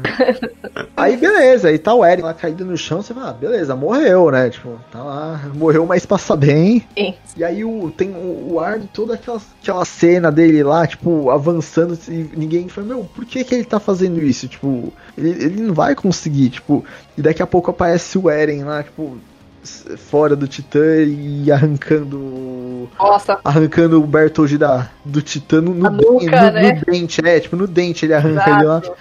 [0.95, 4.29] Aí beleza, aí tá o Eren lá caído no chão, você fala, ah, beleza, morreu,
[4.29, 4.49] né?
[4.49, 6.85] Tipo, tá lá, morreu, mas passa bem.
[6.97, 7.15] Sim.
[7.37, 11.97] E aí o, tem o, o Armin, toda aquela, aquela cena dele lá, tipo, avançando,
[12.07, 14.47] e ninguém fala, meu, por que que ele tá fazendo isso?
[14.47, 16.85] Tipo, ele, ele não vai conseguir, tipo,
[17.17, 19.17] e daqui a pouco aparece o Eren lá, tipo,
[19.97, 26.25] fora do Titã e arrancando Nossa, arrancando o Bertold da, do Titã no, no, nuca,
[26.25, 26.81] no- no né?
[26.88, 28.77] dente, é, tipo, no dente ele arranca ele lá.
[28.79, 28.95] exato.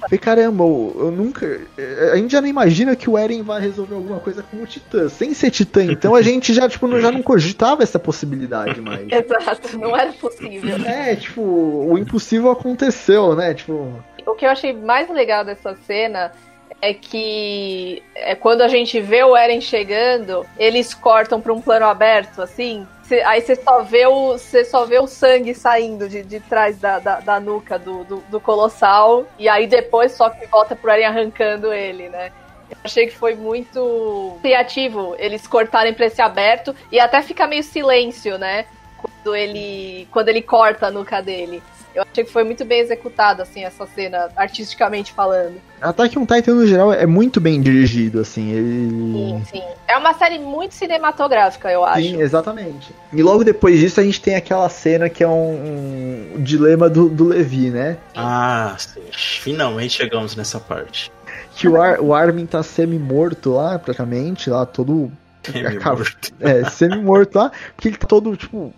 [0.00, 1.46] Falei, caramba, eu, eu nunca.
[1.78, 4.66] eh, A gente já não imagina que o Eren vai resolver alguma coisa com o
[4.66, 5.08] Titã.
[5.08, 9.06] Sem ser Titã, então a gente já, tipo, não, já não cogitava essa possibilidade mais.
[9.10, 10.76] Exato, não era possível.
[10.84, 13.54] É, tipo, o impossível aconteceu, né?
[13.54, 13.92] Tipo.
[14.26, 16.32] O que eu achei mais legal dessa cena
[16.80, 21.86] é que é quando a gente vê o Eren chegando, eles cortam para um plano
[21.86, 22.86] aberto, assim.
[23.02, 26.98] cê- aí você só vê o só vê o sangue saindo de, de trás da,
[26.98, 31.06] da, da nuca do, do, do colossal e aí depois só que volta pro Eren
[31.06, 32.30] arrancando ele, né?
[32.70, 37.62] Eu achei que foi muito criativo eles cortarem pra esse aberto e até fica meio
[37.62, 38.66] silêncio, né?
[38.96, 41.62] Quando ele quando ele corta a nuca dele.
[41.96, 45.54] Eu achei que foi muito bem executado, assim, essa cena, artisticamente falando.
[45.80, 48.50] Attack on Titan, no geral, é muito bem dirigido, assim.
[48.50, 48.90] Ele.
[48.90, 49.62] Sim, sim.
[49.88, 52.02] É uma série muito cinematográfica, eu acho.
[52.02, 52.94] Sim, exatamente.
[53.10, 57.08] E logo depois disso a gente tem aquela cena que é um, um dilema do,
[57.08, 57.96] do Levi, né?
[58.14, 59.00] Ah, sim.
[59.10, 61.10] Finalmente chegamos nessa parte.
[61.54, 65.10] Que o, Ar, o Armin tá semi-morto lá, praticamente, lá todo.
[65.42, 66.34] Semi-morto.
[66.40, 68.74] É, semi-morto lá, porque ele tá todo, tipo,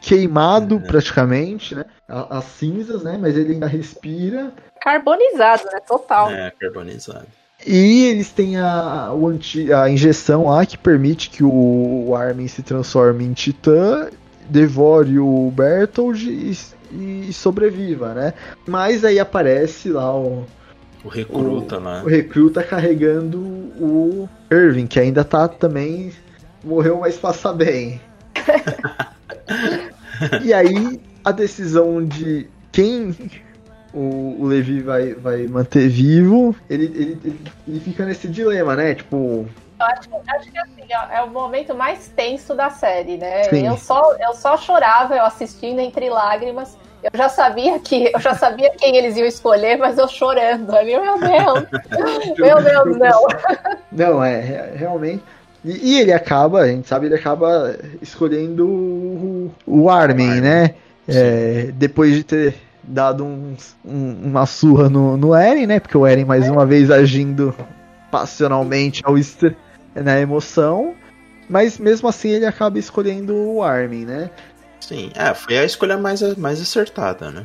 [0.00, 1.84] queimado praticamente, né?
[2.08, 3.18] As cinzas, né?
[3.20, 4.52] Mas ele ainda respira.
[4.80, 5.80] Carbonizado, né?
[5.86, 6.30] Total.
[6.30, 7.26] É, carbonizado.
[7.66, 12.46] E eles têm a, o anti- a injeção lá que permite que o, o Armin
[12.46, 14.08] se transforme em titã,
[14.48, 16.56] devore o Bertold e,
[17.28, 18.32] e sobreviva, né?
[18.66, 20.46] Mas aí aparece lá o,
[21.04, 22.02] O recruta lá.
[22.04, 26.12] o recruta carregando o Irving, que ainda tá também.
[26.62, 28.00] Morreu, mas passa bem.
[30.42, 33.14] e aí, a decisão de quem
[33.92, 38.94] o, o Levi vai, vai manter vivo, ele, ele, ele, fica nesse dilema, né?
[38.94, 39.46] Tipo,
[39.78, 43.44] Acho, acho que assim, é é o momento mais tenso da série, né?
[43.44, 43.66] Sim.
[43.66, 46.76] Eu só, eu só chorava, eu assistindo entre lágrimas.
[47.00, 50.98] Eu já sabia que eu já sabia quem eles iam escolher, mas eu chorando ali,
[50.98, 51.66] meu Deus,
[52.36, 53.26] meu Deus, não.
[53.92, 55.22] Não, é, re- realmente.
[55.64, 60.74] E, e ele acaba, a gente sabe, ele acaba escolhendo o, o Armin, né?
[61.06, 62.54] É, depois de ter
[62.84, 65.80] dado uns- um- uma surra no, no Eren, né?
[65.80, 67.54] Porque o Eren, mais uma vez, agindo
[68.10, 69.56] passionalmente ao extre-
[69.94, 70.94] na emoção.
[71.48, 74.30] Mas mesmo assim, ele acaba escolhendo o Armin, né?
[74.80, 77.44] Sim, é, foi a escolha mais, mais acertada, né?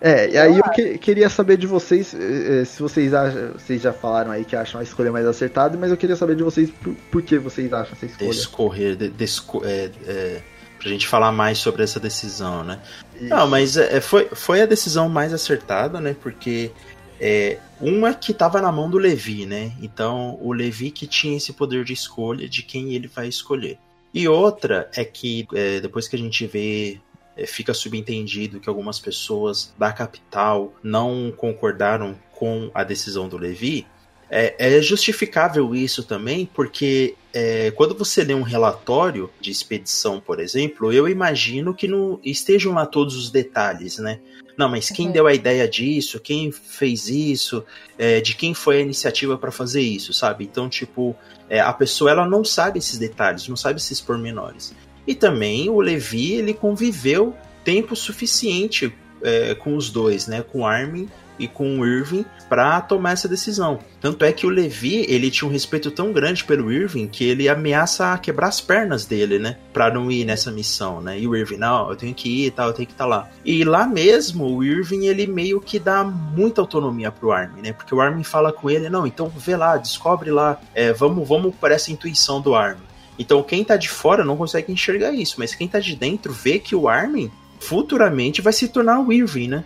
[0.00, 3.80] É, e aí eu que- queria saber de vocês, eh, eh, se vocês acham, vocês
[3.80, 6.70] já falaram aí que acham a escolha mais acertada, mas eu queria saber de vocês
[6.70, 8.30] por, por que vocês acham essa escolha.
[8.30, 10.42] Descorrer, de, desco, é, é,
[10.78, 12.80] pra gente falar mais sobre essa decisão, né?
[13.20, 16.14] Não, mas é, foi, foi a decisão mais acertada, né?
[16.20, 16.70] Porque
[17.18, 19.72] é, uma que tava na mão do Levi, né?
[19.80, 23.78] Então, o Levi que tinha esse poder de escolha de quem ele vai escolher.
[24.12, 26.98] E outra é que é, depois que a gente vê é,
[27.46, 33.86] fica subentendido que algumas pessoas da capital não concordaram com a decisão do Levi,
[34.30, 40.40] é, é justificável isso também, porque é, quando você lê um relatório de expedição, por
[40.40, 44.18] exemplo, eu imagino que não estejam lá todos os detalhes, né?
[44.56, 45.12] Não, mas quem uhum.
[45.12, 46.20] deu a ideia disso?
[46.20, 47.64] Quem fez isso?
[47.98, 50.44] É, de quem foi a iniciativa para fazer isso, sabe?
[50.44, 51.14] Então, tipo,
[51.48, 54.74] é, a pessoa ela não sabe esses detalhes, não sabe esses pormenores.
[55.06, 60.42] E também o Levi ele conviveu tempo suficiente é, com os dois, né?
[60.42, 61.08] Com Armin
[61.38, 63.78] e com o Irving para tomar essa decisão.
[64.00, 67.48] Tanto é que o Levi, ele tinha um respeito tão grande pelo Irving que ele
[67.48, 71.18] ameaça quebrar as pernas dele, né, para não ir nessa missão, né?
[71.18, 73.28] E o Irving, não, eu tenho que ir tal, eu tenho que estar tá lá.
[73.44, 77.72] E lá mesmo, o Irving, ele meio que dá muita autonomia pro Armin, né?
[77.72, 81.54] Porque o Armin fala com ele, não, então vê lá, descobre lá, é, vamos, vamos
[81.54, 82.93] por essa intuição do Armin.
[83.18, 86.58] Então quem tá de fora não consegue enxergar isso, mas quem tá de dentro vê
[86.58, 87.30] que o Armin
[87.60, 89.64] futuramente vai se tornar o Irving, né?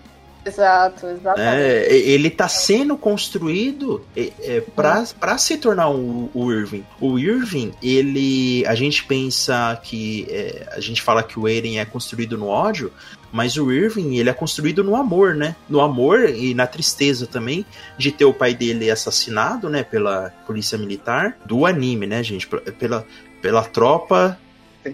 [0.48, 1.62] Exato, exatamente.
[1.62, 6.84] É, ele está sendo construído é, é, para se tornar o, o, Irving.
[7.00, 8.64] O Irving, ele.
[8.66, 10.26] A gente pensa que.
[10.30, 12.90] É, a gente fala que o Eren é construído no ódio,
[13.30, 15.54] mas o Irving, ele é construído no amor, né?
[15.68, 17.66] No amor e na tristeza também
[17.98, 19.82] de ter o pai dele assassinado, né?
[19.82, 22.46] Pela polícia militar do anime, né, gente?
[22.46, 23.06] Pela,
[23.40, 24.38] pela tropa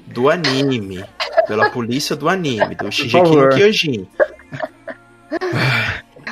[0.07, 1.05] do anime.
[1.47, 4.09] Pela polícia do anime, do Shigeki no Kyojin.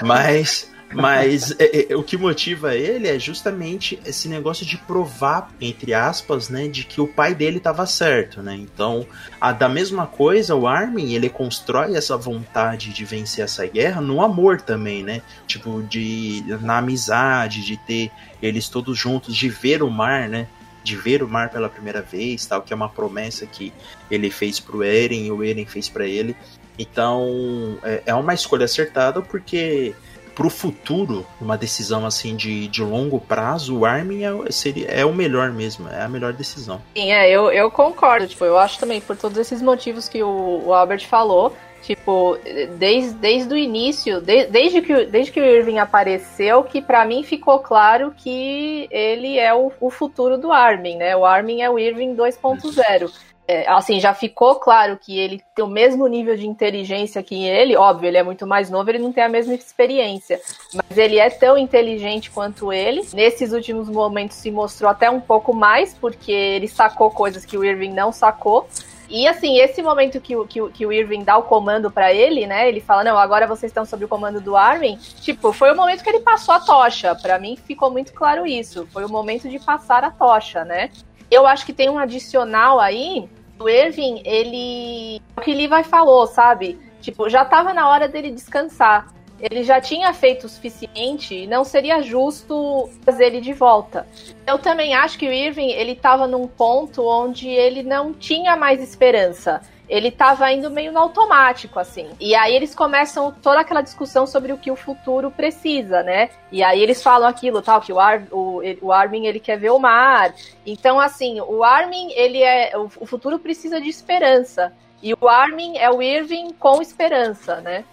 [0.02, 5.94] Mas, mas é, é, o que motiva ele é justamente esse negócio de provar, entre
[5.94, 8.54] aspas, né, de que o pai dele estava certo, né?
[8.54, 9.06] Então,
[9.40, 14.22] a, da mesma coisa, o Armin, ele constrói essa vontade de vencer essa guerra no
[14.22, 15.22] amor também, né?
[15.46, 18.10] Tipo, de na amizade, de ter
[18.42, 20.48] eles todos juntos, de ver o mar, né?
[20.82, 23.72] De ver o mar pela primeira vez, tal, que é uma promessa que
[24.10, 26.36] ele fez pro Eren e o Eren fez para ele.
[26.78, 29.94] Então, é, é uma escolha acertada porque
[30.34, 35.12] pro futuro, uma decisão assim de, de longo prazo, o Armin é, seria, é o
[35.12, 36.80] melhor mesmo, é a melhor decisão.
[36.96, 38.26] Sim, é, eu, eu concordo.
[38.26, 42.38] Tipo, eu acho também, por todos esses motivos que o, o Albert falou, tipo,
[42.78, 47.22] desde, desde o início, de, desde, que, desde que o Irving apareceu, que para mim
[47.22, 51.16] ficou claro que ele é o, o futuro do Armin, né?
[51.16, 53.10] O Armin é o Irving 2.0
[53.46, 57.76] é, assim, já ficou claro que ele tem o mesmo nível de inteligência que ele,
[57.76, 60.40] óbvio, ele é muito mais novo, ele não tem a mesma experiência,
[60.72, 63.06] mas ele é tão inteligente quanto ele.
[63.12, 67.64] Nesses últimos momentos se mostrou até um pouco mais, porque ele sacou coisas que o
[67.64, 68.68] Irving não sacou.
[69.12, 72.46] E assim, esse momento que, o, que, que o Irving dá o comando para ele,
[72.46, 72.66] né?
[72.66, 74.96] Ele fala: Não, agora vocês estão sob o comando do Armin.
[75.20, 77.14] Tipo, foi o momento que ele passou a tocha.
[77.14, 78.88] Para mim ficou muito claro isso.
[78.90, 80.90] Foi o momento de passar a tocha, né?
[81.30, 83.28] Eu acho que tem um adicional aí.
[83.60, 85.20] O Irving, ele.
[85.36, 86.80] O que Levi falou, sabe?
[87.02, 89.12] Tipo, já tava na hora dele descansar.
[89.42, 94.06] Ele já tinha feito o suficiente e não seria justo trazer ele de volta.
[94.46, 98.80] Eu também acho que o Irving, ele tava num ponto onde ele não tinha mais
[98.80, 99.60] esperança
[99.92, 102.08] ele tava indo meio no automático, assim.
[102.18, 106.30] E aí eles começam toda aquela discussão sobre o que o futuro precisa, né?
[106.50, 109.68] E aí eles falam aquilo, tal, que o, Ar, o, o Armin, ele quer ver
[109.68, 110.34] o mar.
[110.64, 112.72] Então, assim, o Armin, ele é...
[112.74, 114.72] O, o futuro precisa de esperança.
[115.02, 117.84] E o Armin é o Irving com esperança, né?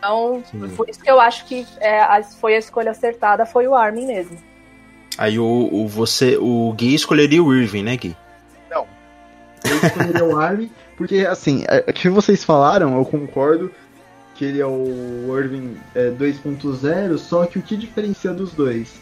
[0.00, 0.68] Então, Sim.
[0.70, 4.36] por isso que eu acho que é, foi a escolha acertada, foi o Armin mesmo.
[5.18, 8.16] Aí o, o, você, o Gui escolheria o Irving, né, Gui?
[8.70, 8.86] Não.
[9.64, 10.70] Eu escolheria o Armin
[11.00, 13.72] porque, assim, o é, que vocês falaram, eu concordo
[14.34, 19.00] que ele é o Irving é, 2.0, só que o que diferencia dos dois?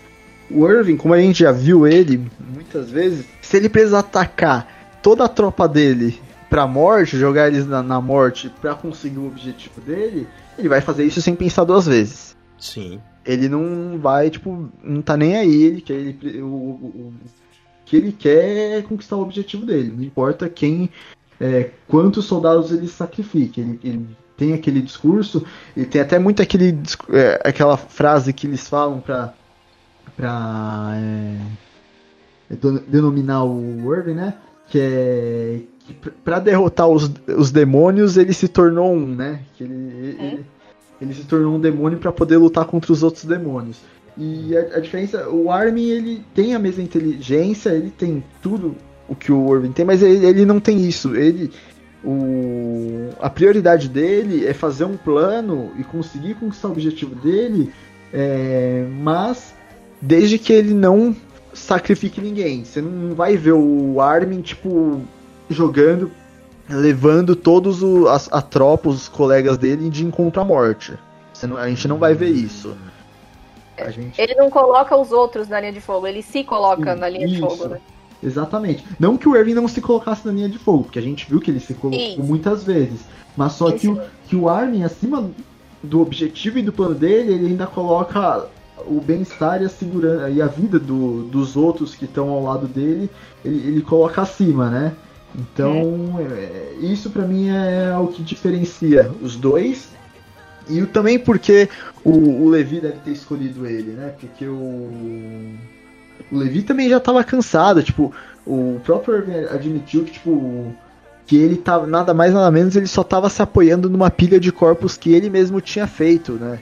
[0.49, 4.69] O Irving, como a gente já viu ele muitas vezes, se ele precisar atacar
[5.03, 9.81] toda a tropa dele pra morte, jogar eles na, na morte pra conseguir o objetivo
[9.81, 12.37] dele, ele vai fazer isso sem pensar duas vezes.
[12.59, 13.01] Sim.
[13.25, 17.15] Ele não vai, tipo, não tá nem aí, ele quer ele, o, o, o
[17.85, 19.93] que ele quer é conquistar o objetivo dele.
[19.95, 20.91] Não importa quem
[21.41, 23.61] é, quantos soldados ele sacrifica.
[23.61, 24.07] Ele, ele,
[24.37, 25.45] tem aquele discurso,
[25.77, 26.79] ele tem até muito aquele,
[27.11, 29.35] é, aquela frase que eles falam para
[30.17, 30.93] para
[32.51, 32.57] é,
[32.87, 34.35] denominar o Irving, né?
[34.69, 35.61] Que é
[36.25, 39.41] para derrotar os, os demônios ele se tornou um, né?
[39.61, 40.25] Ele, é.
[40.25, 40.47] ele,
[41.01, 43.79] ele se tornou um demônio para poder lutar contra os outros demônios.
[44.17, 48.75] E a, a, diferença, o Armin ele tem a mesma inteligência, ele tem tudo
[49.09, 51.15] o que o Irving tem, mas ele, ele não tem isso.
[51.15, 51.51] Ele,
[52.05, 57.73] o, a prioridade dele é fazer um plano e conseguir conquistar o objetivo dele,
[58.13, 59.55] é, mas
[60.01, 61.15] desde que ele não
[61.53, 62.65] sacrifique ninguém.
[62.65, 65.01] Você não vai ver o Armin, tipo,
[65.49, 66.11] jogando
[66.69, 70.93] levando todos as, a tropa, os colegas dele, de encontro à morte.
[71.43, 72.77] Não- a gente não vai ver isso.
[73.91, 74.21] Gente...
[74.21, 77.39] Ele não coloca os outros na linha de fogo, ele se coloca na linha de
[77.39, 77.81] fogo, né?
[78.23, 78.85] Exatamente.
[78.99, 81.41] Não que o Irving não se colocasse na linha de fogo, porque a gente viu
[81.41, 82.23] que ele se colocou Isso.
[82.23, 83.03] muitas vezes.
[83.37, 85.31] Mas só que o, que o Armin, acima
[85.81, 88.47] do objetivo e do plano dele, ele ainda coloca
[88.85, 92.67] o bem-estar e a segurança e a vida do- dos outros que estão ao lado
[92.67, 93.09] dele,
[93.45, 94.93] ele, ele coloca acima, né?
[95.35, 99.89] Então, é, isso pra mim é o que diferencia os dois.
[100.69, 101.69] E também porque
[102.05, 104.13] o, o Levi deve ter escolhido ele, né?
[104.21, 104.55] Porque o,
[106.31, 108.13] o Levi também já tava cansado, tipo,
[108.47, 110.75] o próprio admitiu que, tipo,
[111.27, 114.53] que ele tava, nada mais nada menos, ele só tava se apoiando numa pilha de
[114.53, 116.59] corpos que ele mesmo tinha feito, né?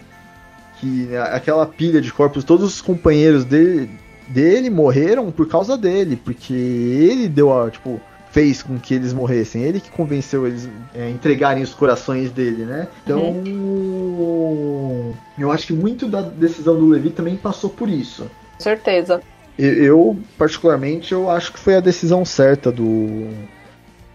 [0.80, 3.90] Que aquela pilha de corpos, todos os companheiros dele,
[4.28, 8.00] dele morreram por causa dele, porque ele deu a, tipo,
[8.36, 12.86] fez com que eles morressem, ele que convenceu eles a entregarem os corações dele, né?
[13.02, 13.42] Então,
[15.38, 18.30] eu acho que muito da decisão do Levi também passou por isso.
[18.58, 19.22] Com certeza.
[19.58, 23.26] Eu, eu, particularmente, eu acho que foi a decisão certa do,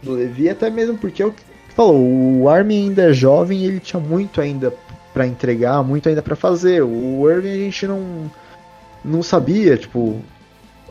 [0.04, 1.42] do Levi, até mesmo porque é o que
[1.76, 4.72] falou, o Armin ainda é jovem e ele tinha muito ainda
[5.16, 6.84] pra entregar, muito ainda pra fazer.
[6.84, 8.32] O Irving a gente não,
[9.04, 10.22] não sabia, tipo,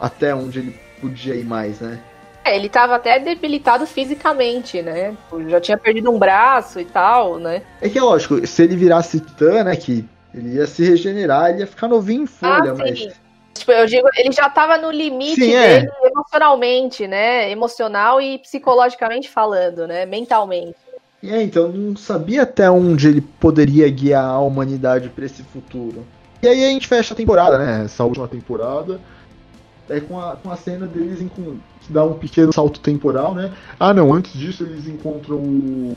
[0.01, 2.01] até onde ele podia ir mais, né?
[2.45, 5.17] É, ele tava até debilitado fisicamente, né?
[5.49, 7.63] Já tinha perdido um braço e tal, né?
[7.81, 10.05] É que é lógico, se ele virasse Titã, né, que
[10.35, 13.09] ele ia se regenerar, ele ia ficar novinho em folha, Ah, mas...
[13.53, 15.81] Tipo, eu digo, ele já tava no limite Sim, é.
[15.81, 17.51] dele emocionalmente, né?
[17.51, 20.07] Emocional e psicologicamente falando, né?
[20.07, 20.77] Mentalmente.
[21.23, 26.07] É, então não sabia até onde ele poderia guiar a humanidade pra esse futuro.
[26.43, 27.85] E aí a gente fecha a temporada, né?
[27.85, 28.99] Essa última temporada.
[29.91, 33.53] É com a, com a cena deles que dá um pequeno salto temporal, né?
[33.79, 35.97] Ah não, antes disso eles encontram o-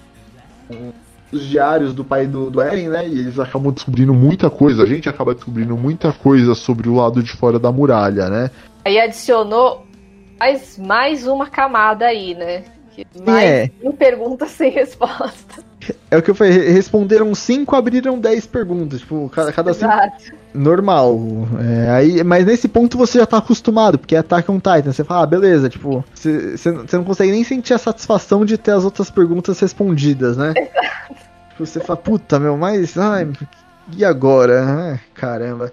[0.70, 0.94] o-
[1.32, 3.08] os diários do pai do, do Eren, né?
[3.08, 4.84] E eles acabam descobrindo muita coisa.
[4.84, 8.52] A gente acaba descobrindo muita coisa sobre o lado de fora da muralha, né?
[8.86, 9.86] Aí adicionou
[10.40, 12.64] mais, mais uma camada aí, né?
[12.96, 13.72] Que Mais É.
[13.82, 15.64] uma pergunta sem resposta.
[16.10, 19.00] É o que eu falei, responderam cinco, abriram 10 perguntas.
[19.00, 20.34] Tipo, cada, cada cinco Exato.
[20.54, 21.20] normal.
[21.60, 24.92] É, aí, mas nesse ponto você já tá acostumado, porque é Attack on Titan.
[24.92, 28.84] Você fala, ah, beleza, tipo, você não consegue nem sentir a satisfação de ter as
[28.84, 30.54] outras perguntas respondidas, né?
[31.50, 32.98] Tipo, você fala, puta, meu, mas.
[32.98, 33.30] Ai,
[33.96, 34.64] e agora?
[34.66, 35.72] Ai, caramba.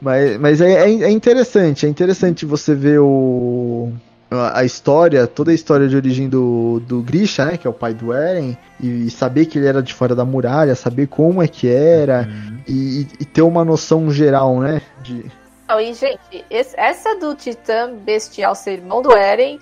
[0.00, 3.92] Mas, mas é, é, é interessante, é interessante você ver o.
[4.30, 7.56] A história, toda a história de origem do, do Grisha, né?
[7.56, 10.74] Que é o pai do Eren, e saber que ele era de fora da muralha,
[10.76, 12.28] saber como é que era,
[12.68, 14.80] e, e ter uma noção geral, né?
[15.02, 15.24] De,
[15.68, 19.58] Não, e, gente, esse- essa do Titã Bestial ser irmão do Eren,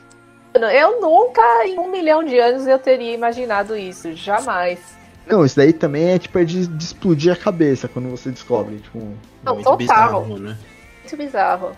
[0.55, 4.15] eu nunca, em um milhão de anos, eu teria imaginado isso.
[4.15, 4.79] Jamais.
[5.27, 8.77] Não, isso daí também é tipo é de, de explodir a cabeça quando você descobre.
[8.79, 8.99] Tipo,
[9.43, 9.77] Não, Muito total.
[9.77, 10.57] bizarro, né?
[11.03, 11.71] Muito bizarro.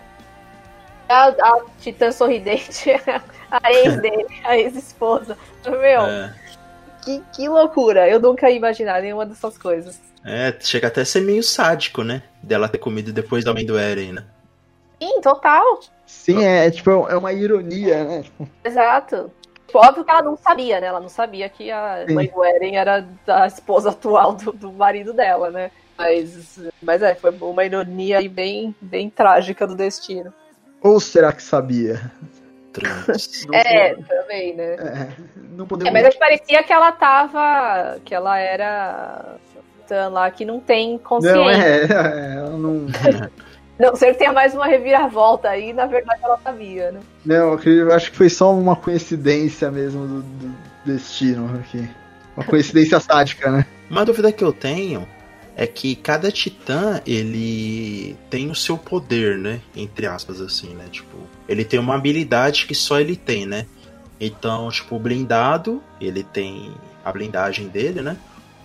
[1.11, 2.91] A, a Titã sorridente,
[3.51, 5.37] a ex dele, a ex-esposa.
[5.65, 6.33] Meu, É,
[7.03, 8.07] que, que loucura.
[8.07, 9.99] Eu nunca ia imaginar nenhuma dessas coisas.
[10.23, 12.23] é, chega até a ser meio sádico, né?
[12.41, 14.25] Dela ter comido depois da mãe do Eren, né?
[15.01, 15.79] Sim, total.
[16.05, 18.23] sim, é, é, tipo, é uma ironia, né?
[18.63, 19.31] Exato.
[19.65, 20.87] Tipo, Óbvio que ela não sabia, né?
[20.87, 22.13] Ela não sabia que a Sim.
[22.13, 25.71] mãe do Eren era a esposa atual do, do marido dela, né?
[25.97, 30.33] Mas, mas é, foi uma ironia aí bem, bem trágica do destino.
[30.81, 32.11] Ou será que sabia?
[32.73, 33.45] Trans.
[33.53, 34.75] É, também, né?
[34.75, 35.07] É,
[35.55, 35.93] não É, podemos.
[35.93, 37.99] mas é que parecia que ela tava.
[38.05, 39.35] que ela era.
[40.11, 41.35] lá que não tem consciência.
[41.35, 42.85] não, é, é, ela não.
[43.79, 46.99] Não sei que tenha mais uma reviravolta aí, na verdade ela sabia, né?
[47.25, 50.55] Não, eu acredito- eu acho que foi só uma coincidência mesmo do, do
[50.85, 51.89] destino aqui.
[52.37, 53.65] Uma coincidência sádica, né?
[53.89, 55.07] Uma dúvida que eu tenho
[55.55, 59.61] é que cada titã, ele tem o seu poder, né?
[59.75, 60.87] Entre aspas, assim, né?
[60.91, 61.17] Tipo,
[61.47, 63.65] ele tem uma habilidade que só ele tem, né?
[64.19, 66.71] Então, tipo, o blindado, ele tem
[67.03, 68.17] a blindagem dele, né?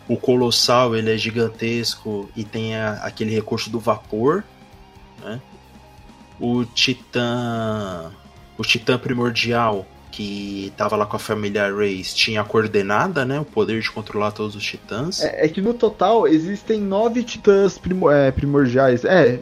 [0.08, 4.44] O colossal, ele é gigantesco e tem a- aquele recurso do vapor,
[5.22, 5.40] né?
[6.38, 8.12] O titã...
[8.58, 9.86] O titã primordial,
[10.16, 13.38] que tava lá com a família Reis, tinha a coordenada, né?
[13.38, 15.20] O poder de controlar todos os titãs.
[15.22, 19.04] É, é que no total existem nove titãs primo- é, primordiais.
[19.04, 19.40] É,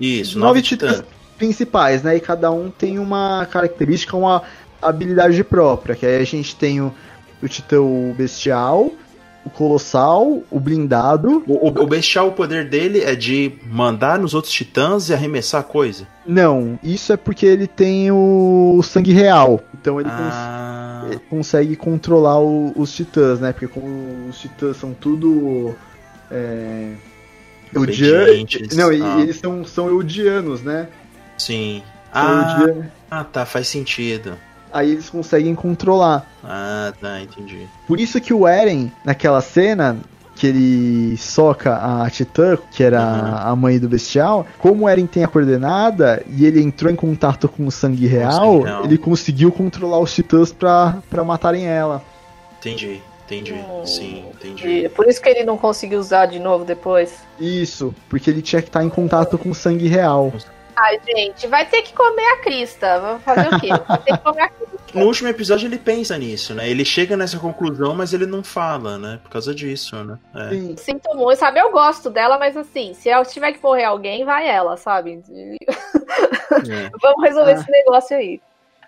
[0.00, 1.08] Isso, nove nove titãs titãs.
[1.36, 2.16] principais, né?
[2.16, 4.42] E cada um tem uma característica, uma
[4.80, 5.96] habilidade própria.
[5.96, 6.94] Que aí a gente tem o,
[7.42, 7.78] o titã
[8.16, 8.92] bestial,
[9.44, 11.42] o colossal, o blindado.
[11.48, 15.64] O, o- o bestial, o poder dele é de mandar nos outros titãs e arremessar
[15.64, 16.06] coisa.
[16.24, 19.60] Não, isso é porque ele tem o sangue real.
[19.82, 23.52] Então ele, cons- Ah, ele consegue controlar o- os titãs, né?
[23.52, 25.74] Porque como os titãs são tudo.
[26.30, 26.92] É,
[27.74, 28.76] eudian- Obedientes.
[28.76, 29.18] Não, e Ah.
[29.20, 30.88] eles são, são eudianos, né?
[31.36, 31.82] sim.
[32.12, 32.86] São Ah, eudianos.
[33.10, 34.34] ah, tá, faz sentido.
[34.72, 36.24] Aí eles conseguem controlar.
[36.44, 37.66] Ah, tá, entendi.
[37.88, 39.96] Por isso que o Eren, naquela cena
[40.42, 43.50] que ele soca a Titã, que era Uhum.
[43.52, 47.48] a mãe do bestial, como o Eren tem a coordenada e ele entrou em contato
[47.48, 52.02] com o sangue real, sangue ele conseguiu controlar os titãs pra, pra matarem ela.
[52.58, 53.54] Entendi, entendi.
[53.70, 53.86] Oh.
[53.86, 54.88] Sim, E entendi.
[54.88, 57.14] por isso que ele não conseguiu usar de novo depois.
[57.38, 60.32] Isso, porque ele tinha que estar em contato com o sangue real.
[60.76, 62.98] Ai, gente, vai ter que comer a crista.
[63.00, 63.68] Vamos fazer o quê?
[63.86, 64.72] Vai ter que comer a crista.
[64.94, 66.68] No último episódio ele pensa nisso, né?
[66.68, 69.20] Ele chega nessa conclusão, mas ele não fala, né?
[69.22, 70.18] Por causa disso, né?
[70.34, 70.50] É.
[70.50, 70.76] Sim.
[70.76, 71.60] Sinto muito, sabe?
[71.60, 75.22] Eu gosto dela, mas assim, se eu tiver que morrer alguém, vai ela, sabe?
[76.68, 76.90] É.
[77.00, 77.54] Vamos resolver Ah.
[77.54, 78.40] esse negócio aí.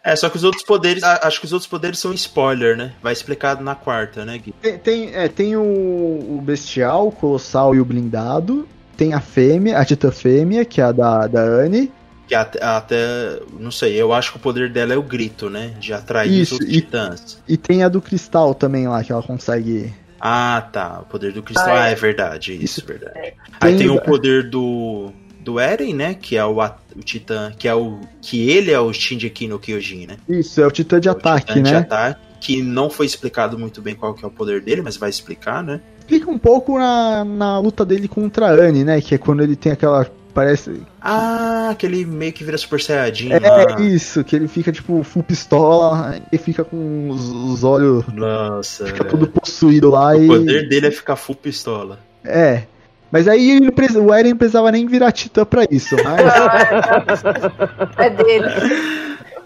[0.05, 2.93] É, só que os outros poderes, acho que os outros poderes são spoiler, né?
[3.03, 4.53] Vai explicado na quarta, né, Gui?
[4.61, 8.69] Tem, tem, é, tem o, o bestial, o colossal e o blindado.
[8.97, 11.91] Tem a fêmea, a titã fêmea, que é a da, da Anne.
[12.27, 15.75] Que até, até, não sei, eu acho que o poder dela é o grito, né?
[15.79, 17.39] De atrair Isso, os e- titãs.
[17.47, 19.93] E tem a do cristal também lá, que ela consegue.
[20.19, 21.01] Ah, tá.
[21.03, 21.69] O poder do cristal.
[21.75, 21.93] Ah, Ah, é.
[21.93, 23.35] é verdade, isso, verdade.
[23.61, 25.11] Aí Tem- tem o poder do.
[25.41, 26.15] Do Eren, né?
[26.15, 27.53] Que é o, o Titã.
[27.59, 28.01] Que é o.
[28.23, 30.17] Que ele é o Shinji no Kyojin, né?
[30.27, 31.79] Isso, é o titã de O ataque, Titã de né?
[31.81, 32.21] ataque.
[32.45, 35.63] Que não foi explicado muito bem qual que é o poder dele, mas vai explicar,
[35.65, 35.81] né?
[36.07, 39.01] Fica um pouco na, na luta dele contra a Anne, né?
[39.01, 40.07] Que é quando ele tem aquela.
[40.35, 40.83] Parece.
[41.01, 43.81] Ah, que ele meio que vira Super Saiyajin É lá.
[43.81, 48.05] isso, que ele fica tipo full pistola e fica com os, os olhos.
[48.13, 48.85] Nossa.
[48.87, 49.11] Fica velho.
[49.11, 50.27] todo possuído lá O e.
[50.27, 51.99] poder dele é ficar full pistola.
[52.25, 52.65] É.
[53.13, 56.21] Mas aí ele não precisa- o Eren não precisava nem virar titã pra isso, mas.
[57.97, 58.47] É dele.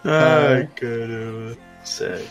[0.05, 1.57] Ai, caramba.
[1.85, 2.25] Sério.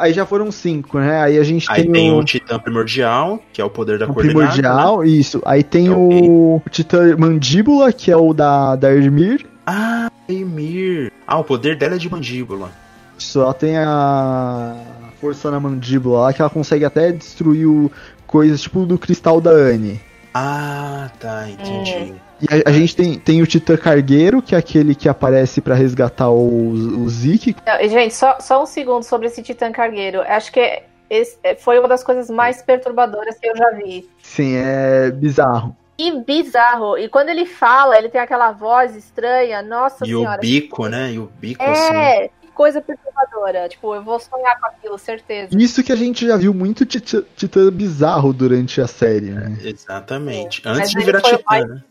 [0.00, 1.20] Aí já foram cinco, né?
[1.22, 4.06] Aí a gente Aí tem, tem o, o Titã Primordial, que é o poder da
[4.06, 4.44] o coordenada.
[4.46, 4.50] né?
[4.50, 5.42] primordial, isso.
[5.44, 9.46] Aí tem É o o, titã mandíbula, que é o da, da Ermir.
[9.66, 11.12] Ah, Emir.
[11.26, 12.70] Ah, o poder dela é de mandíbula.
[13.18, 14.74] Isso, ela tem a
[15.20, 17.90] força na mandíbula lá, que ela consegue até destruir o,
[18.26, 20.00] coisas tipo do cristal da Anne.
[20.32, 22.14] Ah, tá, entendi.
[22.40, 25.74] E a, a gente tem, tem o Titã Cargueiro, que é aquele que aparece pra
[25.74, 27.54] resgatar o, o Zeke.
[27.66, 30.20] Não, gente, só, só um segundo sobre esse Titã Cargueiro.
[30.22, 34.08] Acho que esse foi uma das coisas mais perturbadoras que eu já vi.
[34.22, 35.76] Sim, é bizarro.
[35.98, 36.96] Que bizarro.
[36.96, 39.60] E quando ele fala, ele tem aquela voz estranha.
[39.60, 40.38] Nossa E senhora.
[40.38, 41.12] o bico, né?
[41.12, 41.94] E o bico, assim.
[41.94, 43.68] É, que coisa perturbadora.
[43.68, 45.48] Tipo, eu vou sonhar com aquilo, certeza.
[45.52, 49.58] Isso que a gente já viu muito titã, titã bizarro durante a série, né?
[49.62, 50.62] Exatamente.
[50.64, 51.82] Mas Antes de ele virar Titã, mais- né?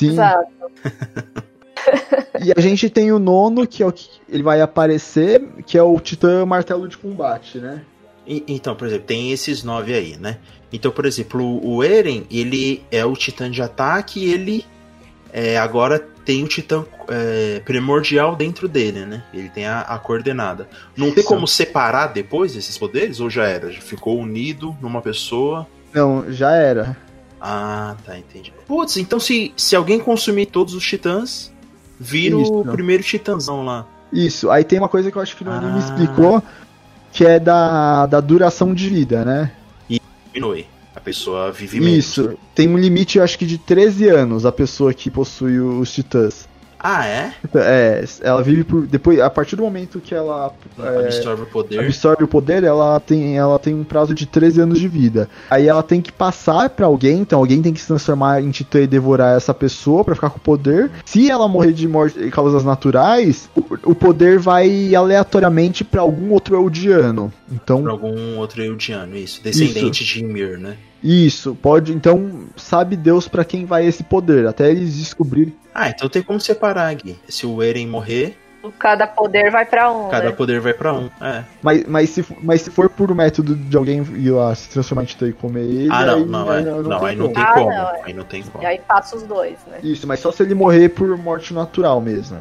[0.00, 0.10] Sim.
[0.12, 0.48] Exato.
[2.42, 5.82] E a gente tem o nono, que é o que ele vai aparecer, que é
[5.82, 7.82] o Titã Martelo de Combate, né?
[8.26, 10.38] E- Então, por exemplo, tem esses nove aí, né?
[10.72, 14.64] Então, por exemplo, o Eren, ele é o titã de ataque e ele
[15.32, 19.24] é, agora tem o titã é, primordial dentro dele, né?
[19.34, 20.68] Ele tem a, a coordenada.
[20.96, 21.28] Não tem Isso.
[21.28, 23.20] como separar depois esses poderes?
[23.20, 23.70] Ou já era?
[23.72, 25.66] Já ficou unido numa pessoa?
[25.92, 26.96] Não, já era.
[27.40, 28.52] Ah, tá, entendi.
[28.66, 31.50] Putz, então se, se alguém consumir todos os titãs,
[31.98, 32.64] vira o Isso.
[32.72, 33.86] primeiro titãzão lá.
[34.12, 34.50] Isso.
[34.50, 35.78] Aí tem uma coisa que eu acho que o Ah.
[35.78, 36.42] explicou,
[37.12, 39.52] que é da, da duração de vida, né?
[40.32, 40.66] Diminui.
[40.94, 41.96] A pessoa vive menos.
[41.96, 42.38] Isso.
[42.54, 46.48] Tem um limite, eu acho que de 13 anos, a pessoa que possui os titãs.
[46.82, 47.32] Ah, é?
[47.54, 48.86] É, ela vive por.
[48.86, 51.80] Depois, a partir do momento que ela é, Absorve o poder.
[51.80, 55.28] absorve o poder, ela tem, ela tem um prazo de 13 anos de vida.
[55.50, 58.80] Aí ela tem que passar pra alguém, então alguém tem que se transformar em titã
[58.80, 60.90] e devorar essa pessoa pra ficar com o poder.
[61.04, 66.56] Se ela morrer de morte causas naturais, o, o poder vai aleatoriamente pra algum outro
[66.56, 67.32] Eldiano.
[67.52, 69.42] Então, Por algum outro Eldiano, isso.
[69.42, 70.76] Descendente de Ymir, né?
[71.02, 71.92] Isso, pode.
[71.92, 75.54] Então, sabe Deus pra quem vai esse poder, até eles descobrirem.
[75.74, 77.18] Ah, então tem como separar, Gui.
[77.28, 78.36] Se o Eren morrer,
[78.78, 80.10] Cada poder vai pra um.
[80.10, 80.32] cada né?
[80.32, 81.08] poder vai pra um.
[81.18, 81.44] É.
[81.62, 85.06] Mas, mas, se, mas se for por método de alguém ir lá se transformar em
[85.06, 85.88] titã e comer ele.
[85.90, 86.62] Ah, não, aí, não, é.
[86.82, 87.34] Não, aí não como.
[87.34, 87.70] tem Ah, como.
[87.70, 88.00] não, é.
[88.04, 88.62] Aí não tem como.
[88.62, 89.78] E aí passa os dois, né?
[89.82, 92.36] Isso, mas só se ele morrer por morte natural mesmo.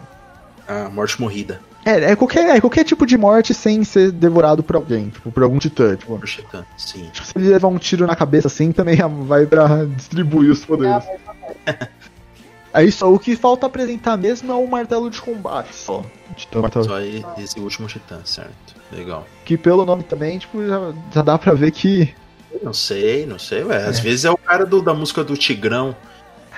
[0.67, 1.61] Ah, morte morrida.
[1.89, 5.43] É, é qualquer, é qualquer tipo de morte sem ser devorado por alguém, tipo, por
[5.43, 5.95] algum titã.
[5.95, 7.09] Tipo, Por Titã, sim.
[7.11, 11.03] Tipo, se ele levar um tiro na cabeça assim, também vai pra distribuir os poderes.
[12.73, 16.03] Aí só, o que falta apresentar mesmo é o martelo de combate só.
[16.35, 16.85] Titã martelo.
[16.85, 18.75] Só esse último Titã, certo.
[18.91, 19.25] Legal.
[19.45, 22.13] Que pelo nome também, tipo, já, já dá pra ver que.
[22.63, 23.85] Não sei, não sei, ué.
[23.85, 25.95] Às vezes é o cara do- da música do Tigrão.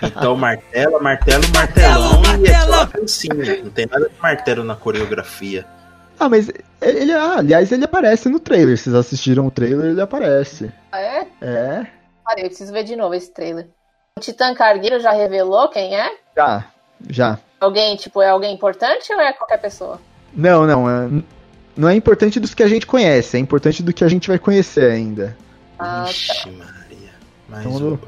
[0.04, 3.64] Então, martelo, martelo, martelão e é só a dancinha.
[3.64, 5.66] Não tem nada de martelo na coreografia.
[6.20, 6.52] Ah, mas
[6.82, 8.78] ele, ah, aliás, ele aparece no trailer.
[8.78, 10.72] Vocês assistiram o trailer, ele aparece.
[10.92, 11.28] Ah, é?
[11.42, 11.88] É,
[12.24, 13.68] Parei, eu preciso ver de novo esse trailer.
[14.18, 16.12] O Titã Cargueiro já revelou quem é?
[16.36, 16.66] já,
[17.10, 17.40] já.
[17.60, 20.00] Alguém, tipo, é alguém importante ou é qualquer pessoa?
[20.34, 21.24] Não, não, é,
[21.76, 24.40] não é importante dos que a gente conhece, é importante do que a gente vai
[24.40, 25.36] conhecer ainda.
[25.78, 26.10] Ah, tá.
[26.10, 27.12] Ixi, Maria.
[27.50, 28.00] Mais Então, uma.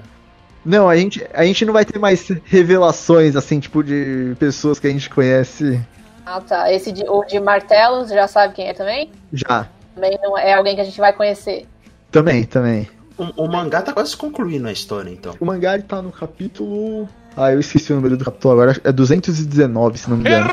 [0.65, 4.87] Não, a gente, a gente não vai ter mais revelações, assim, tipo, de pessoas que
[4.87, 5.79] a gente conhece
[6.25, 6.71] Ah, tá.
[6.71, 9.11] Esse de, o de martelos, já sabe quem é também?
[9.31, 9.67] já.
[9.93, 11.67] Também não é alguém que a gente vai conhecer.
[12.11, 12.87] Também, também.
[13.17, 15.35] O, o mangá tá quase concluindo a história, então.
[15.39, 17.07] O mangá ele tá no capítulo.
[17.37, 18.79] Ah, eu esqueci o número do capítulo agora.
[18.83, 20.49] É 219, se não me engano.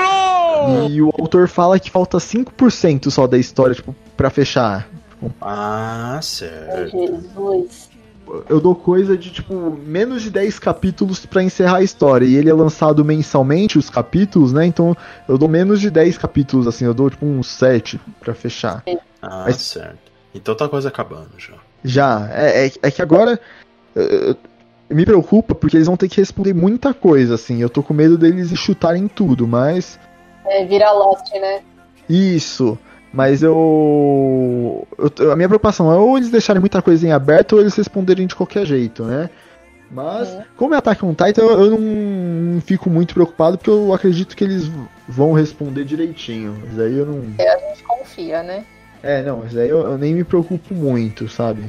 [0.90, 4.86] E o autor fala que falta 5% só da história, tipo, pra fechar.
[5.40, 6.90] Ah, certo.
[6.90, 7.89] Jesus.
[8.48, 9.54] Eu dou coisa de, tipo,
[9.84, 12.24] menos de 10 capítulos pra encerrar a história.
[12.24, 14.64] E ele é lançado mensalmente, os capítulos, né?
[14.66, 14.96] Então
[15.28, 16.84] eu dou menos de 10 capítulos, assim.
[16.84, 18.82] Eu dou, tipo, uns 7 pra fechar.
[19.22, 19.98] Ah, Mas- certo.
[20.34, 21.54] Então tá quase acabando já.
[21.84, 22.28] Já.
[22.32, 23.40] É, é, é que agora.
[24.88, 27.60] me preocupa porque eles vão ter que responder muita coisa, assim.
[27.62, 29.98] Eu tô com medo deles chutarem tudo, mas.
[30.44, 31.60] É, vira Lost, né?
[32.08, 32.78] Isso.
[33.12, 34.86] Mas eu,
[35.18, 38.26] eu- A minha preocupação é ou eles deixarem muita coisa em aberto ou eles responderem
[38.26, 39.28] de qualquer jeito, né?
[39.90, 40.44] Mas, É.
[40.56, 44.44] como é Attack on Titan, eu, eu não fico muito preocupado porque eu acredito que
[44.44, 44.70] eles
[45.08, 46.56] vão responder direitinho.
[46.68, 47.18] Mas aí eu não.
[47.38, 48.64] A gente confia, né?
[49.02, 51.64] É, não, mas aí eu, eu nem me preocupo muito, sabe?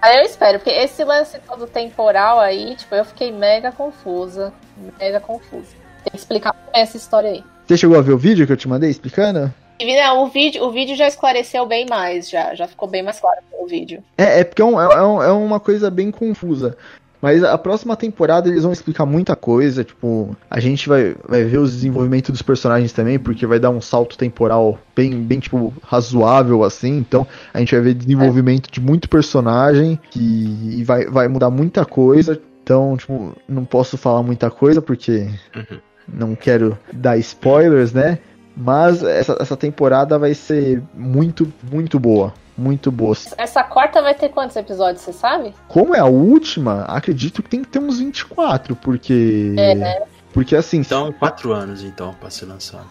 [0.00, 4.52] Aí eu espero, porque esse lance todo temporal aí, tipo, eu fiquei mega confusa.
[5.00, 5.66] Mega confusa.
[6.04, 7.42] Tem que explicar é essa história aí.
[7.66, 9.52] Você chegou a ver o vídeo que eu te mandei explicando?
[9.80, 13.38] Não, o vídeo, o vídeo já esclareceu bem mais, já, já ficou bem mais claro
[13.60, 14.02] o vídeo.
[14.16, 16.76] É, é porque é, um- é um- é uma coisa bem confusa.
[17.20, 19.82] Mas a próxima temporada eles vão explicar muita coisa.
[19.82, 23.80] Tipo, a gente vai, vai ver os desenvolvimentos dos personagens também, porque vai dar um
[23.80, 26.98] salto temporal bem, bem tipo, razoável assim.
[26.98, 31.86] Então a gente vai ver desenvolvimento de muito personagem que, e vai, vai mudar muita
[31.86, 32.38] coisa.
[32.62, 35.26] Então, tipo, não posso falar muita coisa porque
[35.56, 35.78] Uhum.
[36.06, 38.18] não quero dar spoilers, né?
[38.56, 42.32] Mas essa, essa temporada vai ser muito, muito boa.
[42.56, 43.16] Muito boa.
[43.36, 45.52] Essa quarta vai ter quantos episódios, você sabe?
[45.66, 49.54] Como é a última, acredito que tem que ter uns 24, porque.
[49.58, 50.02] É, né?
[50.32, 50.78] Porque assim.
[50.78, 52.86] Então, quatro anos então pra ser lançado.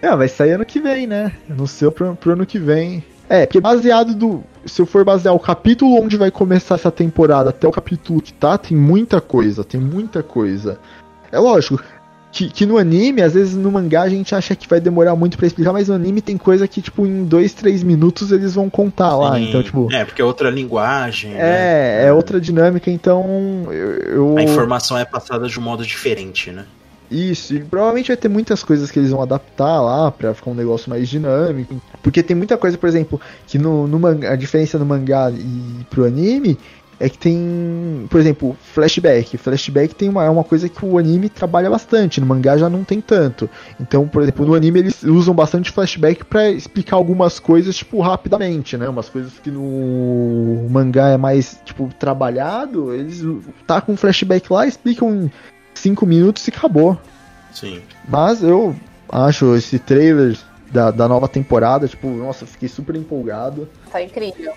[0.00, 1.32] É, vai sair ano que vem, né?
[1.48, 3.04] No seu pro, pro ano que vem.
[3.28, 4.42] É, porque baseado do.
[4.66, 8.32] Se eu for basear o capítulo onde vai começar essa temporada até o capítulo que
[8.32, 10.78] tá, tem muita coisa, tem muita coisa.
[11.30, 11.82] É lógico.
[12.36, 15.36] Que, que no anime, às vezes no mangá a gente acha que vai demorar muito
[15.38, 18.68] pra explicar, mas no anime tem coisa que, tipo, em dois, três minutos eles vão
[18.68, 19.36] contar lá.
[19.36, 19.48] Sim.
[19.48, 19.88] Então, tipo.
[19.92, 21.30] É, porque é outra linguagem.
[21.30, 21.38] né?
[21.40, 23.24] É, é outra dinâmica, então.
[23.70, 26.64] Eu, eu- A informação é passada de um modo diferente, né?
[27.08, 30.54] Isso, e provavelmente vai ter muitas coisas que eles vão adaptar lá pra ficar um
[30.54, 31.80] negócio mais dinâmico.
[32.02, 35.84] Porque tem muita coisa, por exemplo, que no, no mangá, a diferença do mangá e
[35.90, 36.58] pro anime
[37.04, 39.36] é que tem, por exemplo, flashback.
[39.36, 42.82] Flashback tem uma, é uma coisa que o anime trabalha bastante, no mangá já não
[42.82, 43.48] tem tanto.
[43.78, 48.78] Então, por exemplo, no anime eles usam bastante flashback pra explicar algumas coisas, tipo, rapidamente,
[48.78, 48.88] né?
[48.88, 53.22] Umas coisas que no mangá é mais, tipo, trabalhado, eles
[53.66, 55.30] tá com flashback lá, explicam em
[55.74, 56.98] 5 minutos e acabou.
[57.52, 57.82] Sim.
[58.08, 58.74] Mas eu
[59.10, 60.38] acho esse trailer
[60.72, 63.68] da, da nova temporada, tipo, nossa, fiquei super empolgado.
[63.92, 64.54] Tá incrível.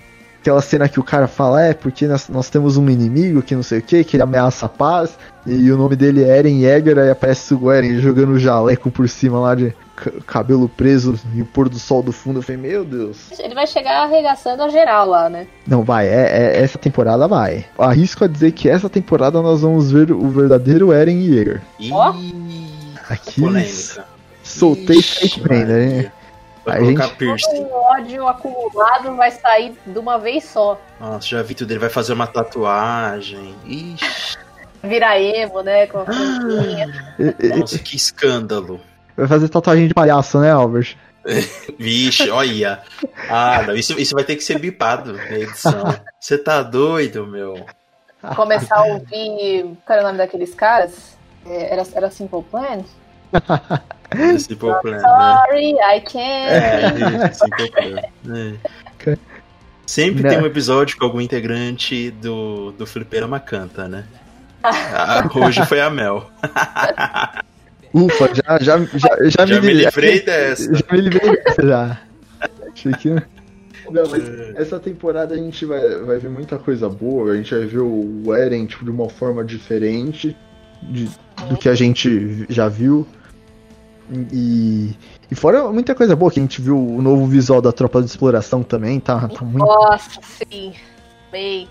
[0.47, 3.61] Aquela cena que o cara fala, é, porque nós, nós temos um inimigo que não
[3.61, 6.97] sei o que, que ele ameaça a paz, e o nome dele é Eren Yeager,
[6.97, 11.41] aí aparece o Eren jogando o jaleco por cima lá de ca- cabelo preso e
[11.41, 12.39] o pôr do sol do fundo.
[12.39, 13.17] Eu falei, meu Deus.
[13.37, 15.47] Ele vai chegar arregaçando a geral lá, né?
[15.67, 16.11] Não, vai, é,
[16.55, 17.65] é- essa temporada vai.
[17.77, 21.61] Arrisco a dizer que essa temporada nós vamos ver o verdadeiro Eren Yeager.
[21.91, 22.13] Ó.
[23.09, 24.05] Aqui Polêmica.
[24.41, 26.11] soltei Ixi, Sidebrander, hein?
[26.67, 27.63] Vai A colocar gente- Todo piercing.
[27.63, 30.77] o ódio acumulado vai sair de uma vez só.
[30.99, 31.71] Nossa, já vi tudo.
[31.71, 33.55] Ele vai fazer uma tatuagem.
[33.65, 34.37] Ixi,
[34.83, 35.87] Virar emo, né?
[35.87, 36.05] Com a
[37.19, 38.79] e- nossa, que escândalo.
[39.15, 40.95] Vai fazer tatuagem de palhaço, né, Albert?
[41.79, 42.81] Vixe, olha.
[43.29, 45.83] Ah, não, isso, isso vai ter que ser bipado na edição.
[46.19, 47.65] Você tá doido, meu?
[48.35, 49.63] Começar a ouvir.
[49.85, 51.17] Qual era o nome daqueles caras?
[51.45, 52.83] É, Era, era Simple Plan?
[54.35, 55.35] Esse problema, né?
[55.47, 56.15] Sorry, I can't.
[56.17, 58.01] É, esse problema.
[58.35, 59.17] É.
[59.85, 60.29] Sempre Né?
[60.29, 64.03] tem um episódio com algum integrante do, do Fliperama canta, né?
[64.63, 66.29] Ah, hoje foi a Mel.
[67.93, 70.75] Ufa, já, já, já, já, Já me li- livrei dessa.
[70.75, 71.97] Já me livrei dessa, já.
[72.73, 73.09] Achei que...
[73.09, 77.65] Não, mas essa temporada a gente vai, vai ver muita coisa boa, a gente vai
[77.65, 80.35] ver o Eren tipo, de uma forma diferente
[80.83, 81.09] de-
[81.47, 83.07] do que a gente já viu.
[84.31, 84.95] E,
[85.29, 88.07] e fora muita coisa boa que a gente viu o novo visual da tropa de
[88.07, 90.73] exploração também, tá, tá muito Nossa, sim.
[91.31, 91.67] Bem,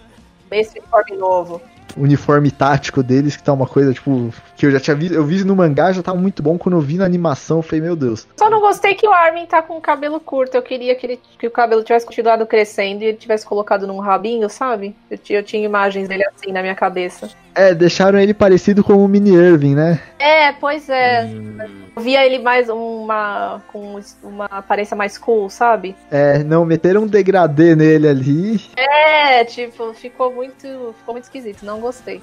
[0.50, 1.62] bem esse uniforme novo.
[1.96, 5.42] uniforme tático deles, que tá uma coisa, tipo, que eu já tinha visto, eu vi
[5.44, 8.28] no mangá, já tava muito bom, quando eu vi na animação, eu falei, meu Deus.
[8.36, 10.54] Só não gostei que o Armin tá com o cabelo curto.
[10.54, 13.98] Eu queria que, ele, que o cabelo tivesse continuado crescendo e ele tivesse colocado num
[13.98, 14.94] rabinho, sabe?
[15.10, 17.30] Eu, eu tinha imagens dele assim na minha cabeça.
[17.56, 19.98] É, deixaram ele parecido com o Mini Irving, né?
[20.18, 21.24] É, pois é.
[21.24, 21.56] Hum,
[21.96, 23.62] Eu via ele mais uma.
[23.72, 25.96] com uma aparência mais cool, sabe?
[26.10, 28.60] É, não, meteram um degradê nele ali.
[28.76, 30.94] É, tipo, ficou muito.
[30.98, 32.20] Ficou muito esquisito, não gostei.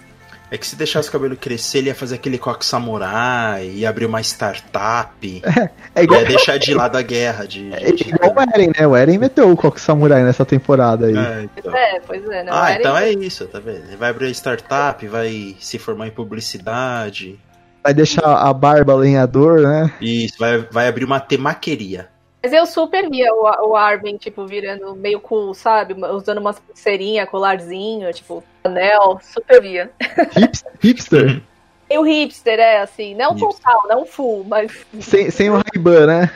[0.54, 4.06] É que se deixasse o cabelo crescer, ele ia fazer aquele coque samurai, ia abrir
[4.06, 5.42] uma startup,
[5.96, 7.74] É igual, ia deixar de lado a guerra de.
[7.74, 8.86] é de- igual o Eren, né?
[8.86, 11.18] O Eren meteu o Coque Samurai nessa temporada aí.
[11.18, 11.76] É, Pois então.
[11.76, 12.44] é, pois é.
[12.44, 13.86] Não Ah, era então é isso, tá vendo?
[13.88, 17.40] Ele vai abrir a startup, vai se formar em publicidade.
[17.84, 19.92] Vai deixar a barba lenhador, né?
[20.00, 22.10] Isso, vai, vai abrir uma temaqueria.
[22.44, 25.94] Mas eu super via o, o Armin, tipo, virando meio cool, sabe?
[25.94, 29.90] Usando umas pulseirinhas, colarzinho, tipo, anel, super via.
[30.36, 31.42] Hips- hipster.
[31.90, 33.50] E o hipster, é assim, não Hipster.
[33.64, 36.32] total, não full, mas sem, sem o Ray-Ban, né?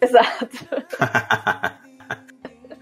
[0.00, 0.48] exato.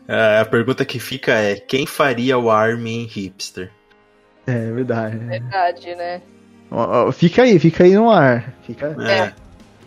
[0.09, 3.70] É, a pergunta que fica é: quem faria o Armin hipster?
[4.47, 5.16] É verdade.
[5.16, 6.20] Verdade, né?
[6.70, 8.53] Ó, ó, Fica aí, fica aí no ar.
[8.66, 8.89] Fica...
[9.09, 9.32] É.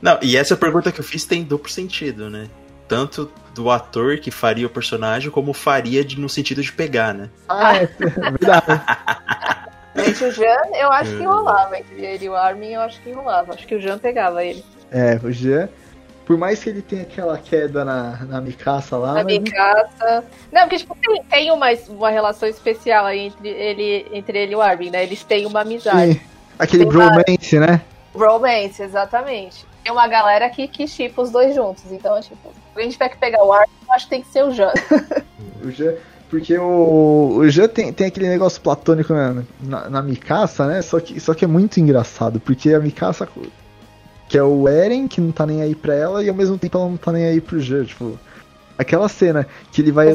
[0.02, 2.48] Não, e essa pergunta que eu fiz tem duplo sentido, né?
[2.88, 7.30] Tanto do ator que faria o personagem, como faria de- no sentido de pegar, né?
[7.48, 8.66] Ah, é verdade.
[9.98, 11.24] Entre o Jean, eu acho que É.
[11.24, 11.78] enrolava.
[11.80, 13.54] Entre ele e o Armin, eu acho que enrolava.
[13.54, 14.64] Acho que o Jean pegava ele.
[14.92, 15.70] É, o Jean,
[16.26, 20.26] por mais que ele tenha aquela queda na, na Micaça lá, Na mas Mikasa.
[20.52, 24.56] Não, porque tipo, tem, tem uma, uma relação especial aí entre ele, entre ele e
[24.56, 25.02] o Armin, né?
[25.04, 26.14] Eles têm uma amizade.
[26.14, 26.22] Sim,
[26.60, 27.82] aquele Tem bromance, né?
[28.14, 29.66] Romance, exatamente.
[29.86, 31.84] Tem uma galera que, que chipa os dois juntos.
[31.92, 34.28] Então, tipo, se a gente tiver que pegar o Armin, eu acho que tem que
[34.30, 34.74] ser o Jean.
[35.64, 35.94] O Jean,
[36.30, 40.82] porque o, o Jean tem, tem aquele negócio platônico na, na, na Mikasa, né?
[40.82, 43.28] Só que, só que é muito engraçado, porque a Mikasa,
[44.28, 46.78] que é o Eren, que não tá nem aí pra ela, e ao mesmo tempo
[46.78, 48.20] ela não tá nem aí pro Jean, tipo...
[48.78, 50.10] Aquela cena que ele vai,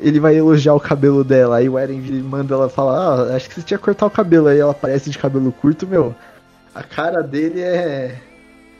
[0.00, 3.54] ele vai elogiar o cabelo dela, aí o Eren manda ela falar, ah, acho que
[3.54, 6.14] você tinha que cortar o cabelo, aí ela aparece de cabelo curto, meu...
[6.74, 8.20] A cara dele é...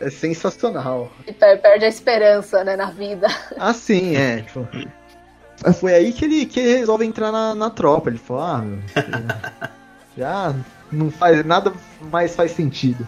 [0.05, 1.11] É sensacional.
[1.27, 3.27] E per- perde a esperança, né, na vida.
[3.59, 4.43] Ah, sim, é.
[4.43, 4.67] Tipo,
[5.75, 8.11] foi aí que ele, que ele resolve entrar na, na tropa.
[8.11, 8.79] Ele falou, ah, meu,
[10.17, 10.55] já
[10.93, 11.73] não faz nada
[12.13, 13.07] mais faz sentido.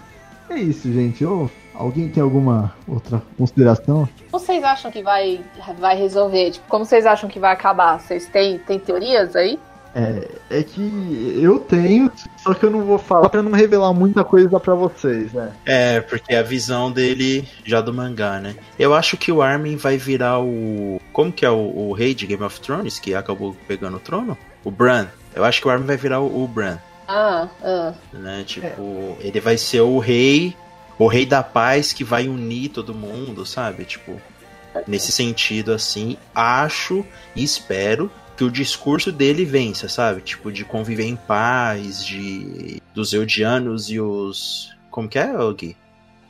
[0.48, 1.24] É isso, gente.
[1.24, 4.08] Ô, alguém tem alguma outra consideração?
[4.30, 5.44] Vocês acham que vai,
[5.78, 6.52] vai resolver?
[6.52, 7.98] Tipo, como vocês acham que vai acabar?
[8.00, 9.58] Vocês têm, têm teorias aí?
[9.98, 10.28] É,
[10.58, 14.60] é que eu tenho, só que eu não vou falar pra não revelar muita coisa
[14.60, 15.50] pra vocês, né?
[15.64, 18.56] É, porque é a visão dele já do mangá, né?
[18.78, 21.00] Eu acho que o Armin vai virar o.
[21.14, 24.36] Como que é o, o rei de Game of Thrones, que acabou pegando o trono?
[24.62, 25.06] O Bran.
[25.34, 26.76] Eu acho que o Armin vai virar o, o Bran.
[27.08, 27.94] Ah, ah.
[28.12, 28.44] né?
[28.46, 30.54] Tipo, ele vai ser o rei,
[30.98, 33.86] o rei da paz que vai unir todo mundo, sabe?
[33.86, 34.20] Tipo,
[34.86, 37.02] nesse sentido assim, acho
[37.34, 40.20] e espero que o discurso dele vença, sabe?
[40.20, 45.76] Tipo, de conviver em paz, de dos Eudianos e os como que é, Gui?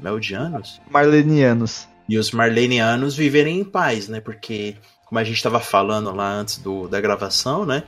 [0.00, 0.80] Meldianos?
[0.90, 1.86] Marlenianos.
[2.08, 4.20] e os marlenianos viverem em paz, né?
[4.20, 7.84] Porque, como a gente estava falando lá antes do, da gravação, né?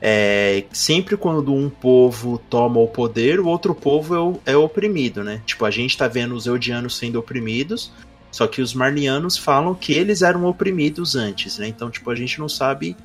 [0.00, 5.40] É, sempre quando um povo toma o poder, o outro povo é, é oprimido, né?
[5.46, 7.92] Tipo, a gente tá vendo os eudianos sendo oprimidos,
[8.30, 11.68] só que os marlianos falam que eles eram oprimidos antes, né?
[11.68, 12.96] Então, tipo, a gente não sabe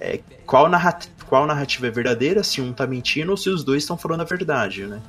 [0.00, 3.82] é, qual, narrat qual narrativa é verdadeira, se um tá mentindo ou se os dois
[3.82, 5.00] estão falando a verdade, né?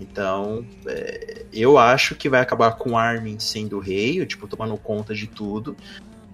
[0.00, 5.26] Então, é, eu acho que vai acabar com Armin sendo rei, tipo, tomando conta de
[5.26, 5.76] tudo,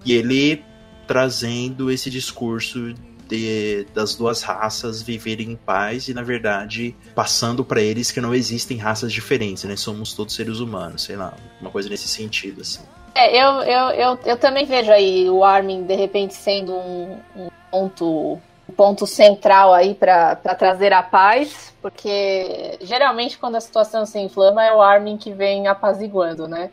[0.05, 0.65] e ele
[1.07, 2.95] trazendo esse discurso
[3.28, 8.35] de, das duas raças viverem em paz e, na verdade, passando pra eles que não
[8.35, 9.77] existem raças diferentes, né?
[9.77, 12.82] Somos todos seres humanos, sei lá, uma coisa nesse sentido, assim.
[13.15, 17.48] É, eu, eu, eu, eu também vejo aí o Armin, de repente, sendo um, um
[17.70, 18.39] ponto
[18.77, 24.74] ponto central aí para trazer a paz, porque geralmente quando a situação se inflama é
[24.74, 26.70] o Armin que vem apaziguando, né?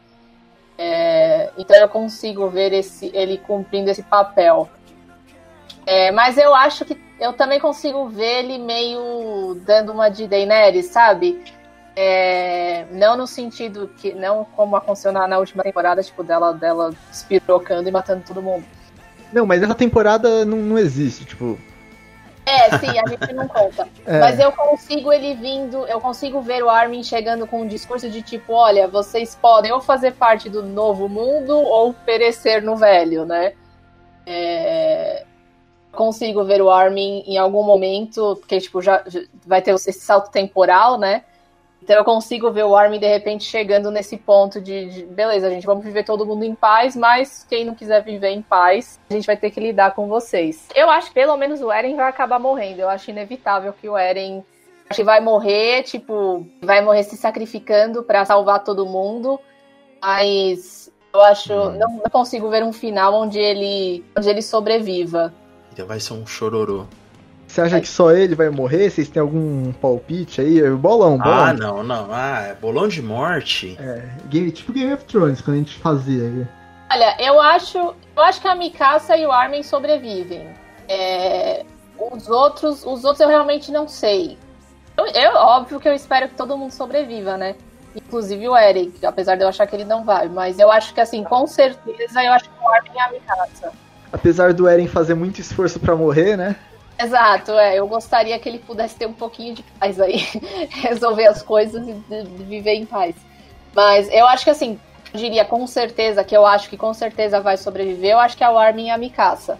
[0.77, 4.67] É, então eu consigo ver esse, ele cumprindo esse papel.
[5.85, 10.88] É, mas eu acho que eu também consigo ver ele meio dando uma de Daenerys,
[10.88, 11.41] sabe?
[11.95, 14.14] É, não no sentido que.
[14.14, 18.65] Não como aconteceu na, na última temporada, tipo, dela, dela espirocando e matando todo mundo.
[19.31, 21.57] Não, mas essa temporada não, não existe, tipo.
[22.45, 23.88] É, sim, a gente não conta.
[24.05, 24.19] É.
[24.19, 28.22] Mas eu consigo ele vindo, eu consigo ver o Armin chegando com um discurso de
[28.22, 33.53] tipo, olha, vocês podem ou fazer parte do novo mundo ou perecer no velho, né?
[34.26, 35.23] É,
[35.94, 40.32] Consigo ver o Armin em algum momento, porque tipo, já já vai ter esse salto
[40.32, 41.24] temporal, né?
[41.84, 45.65] Então eu consigo ver o Armin de repente chegando nesse ponto de, de, beleza, gente,
[45.65, 49.26] vamos viver todo mundo em paz, mas quem não quiser viver em paz, a gente
[49.26, 50.70] vai ter que lidar com vocês.
[50.74, 52.80] Eu acho que pelo menos o Eren vai acabar morrendo.
[52.80, 54.45] Eu acho inevitável que o Eren
[54.90, 59.38] acho que vai morrer, tipo, vai morrer se sacrificando pra salvar todo mundo,
[60.02, 61.78] mas eu acho, Hum.
[61.78, 65.34] não, não consigo ver um final onde ele, onde ele sobreviva.
[65.81, 66.85] Vai ser um chororô.
[67.47, 68.89] Você acha que só ele vai morrer?
[68.89, 70.61] Vocês têm algum palpite aí?
[70.71, 71.45] Bolão, bolão.
[71.45, 72.07] Ah, não, não.
[72.11, 73.77] Ah, é bolão de morte.
[73.79, 76.49] É, game, tipo Game of Thrones, quando a gente fazia.
[76.91, 80.49] Olha, eu acho, eu acho que a Mikasa e o Armin sobrevivem.
[80.87, 81.63] É,
[82.11, 84.37] os outros, os outros eu realmente não sei.
[84.97, 87.55] Eu, eu- óbvio que eu espero que todo mundo sobreviva, né?
[87.95, 90.27] Inclusive o Eric, apesar de eu achar que ele não vai.
[90.27, 93.71] Mas eu acho que, assim, com certeza, eu acho que o Armin e a Mikasa.
[94.14, 96.56] Apesar do Eren fazer muito esforço pra morrer, né?
[96.99, 97.77] Exato, é.
[97.80, 100.18] Eu gostaria que ele pudesse ter um pouquinho de paz aí,
[100.69, 103.15] resolver as coisas e de- de viver em paz.
[103.76, 104.80] Mas eu acho que assim,
[105.11, 108.44] eu diria com certeza, que eu acho que com certeza vai sobreviver, eu acho que
[108.44, 109.57] é o Armin e a Mikasa.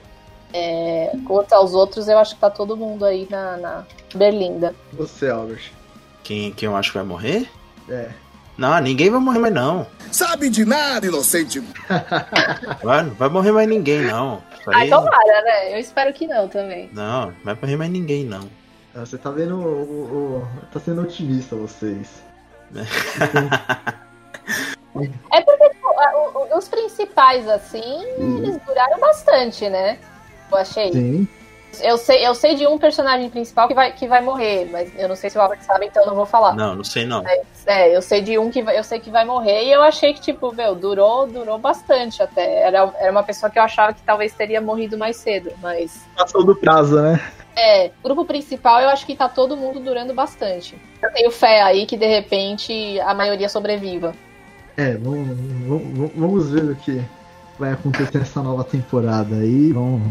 [0.54, 4.76] É, quanto aos outros, eu acho que tá todo mundo aí na, na Berlinda.
[4.94, 5.72] Você, Albert.
[6.24, 7.50] Quem, quem eu acho que vai morrer?
[7.90, 8.10] É.
[8.58, 9.88] Não, ninguém vai morrer mais não.
[10.12, 11.60] Sabe de nada, inocente.
[12.84, 14.44] Vai, não vai morrer mais ninguém, não.
[14.68, 15.74] Aí- tomara, né?
[15.74, 16.88] Eu espero que não também.
[16.94, 18.48] Não, não vai morrer mais ninguém, não.
[18.96, 22.22] Ah, Você tá vendo o, o- o- Tá sendo otimista vocês.
[25.32, 29.98] É porque tipo, a- o- o- os principais, assim, eles duraram bastante, né?
[30.52, 30.92] Eu achei.
[30.92, 31.28] Sim.
[31.82, 35.08] Eu sei, eu sei de um personagem principal que vai, que vai morrer, mas eu
[35.08, 36.56] não sei se o Albert sabe, então eu não vou falar.
[36.56, 37.24] Não, não sei não.
[37.66, 40.14] É, eu sei de um que vai, eu sei que vai morrer e eu achei
[40.14, 42.62] que, tipo, meu, durou, durou bastante até.
[42.62, 46.06] Era, era uma pessoa que eu achava que talvez teria morrido mais cedo, mas.
[46.16, 47.20] Passou do prazo, né?
[47.56, 50.76] É, grupo principal eu acho que tá todo mundo durando bastante.
[51.02, 54.14] Eu tenho fé aí que de repente a maioria sobreviva.
[54.76, 55.38] É, vamos,
[55.68, 57.04] vamos, vamos ver o que
[57.60, 59.72] vai acontecer nessa nova temporada aí.
[59.72, 60.02] Vamos,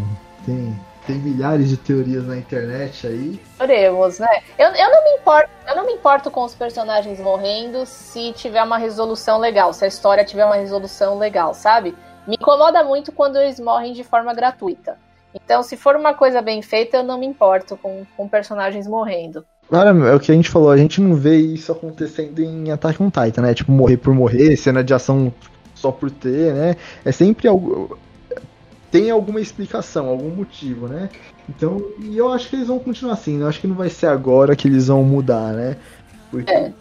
[0.47, 3.41] tem, tem milhares de teorias na internet aí.
[3.61, 4.43] Oremos, né?
[4.59, 8.63] Eu, eu não me importo, eu não me importo com os personagens morrendo se tiver
[8.63, 11.95] uma resolução legal, se a história tiver uma resolução legal, sabe?
[12.27, 14.97] Me incomoda muito quando eles morrem de forma gratuita.
[15.35, 19.45] Então, se for uma coisa bem feita, eu não me importo com, com personagens morrendo.
[19.71, 23.03] Cara, é o que a gente falou, a gente não vê isso acontecendo em Attack
[23.03, 23.55] on Titan, né?
[23.55, 25.33] Tipo, morrer por morrer, cena de ação
[25.75, 26.77] só por ter, né?
[27.05, 27.99] É sempre algo.
[28.93, 31.09] Tem alguma explicação, algum motivo, né?
[31.49, 33.45] Então, e eu acho que eles vão continuar assim, né?
[33.45, 35.79] eu acho que não vai ser agora que eles vão mudar, né?
[36.31, 36.73] Porque É.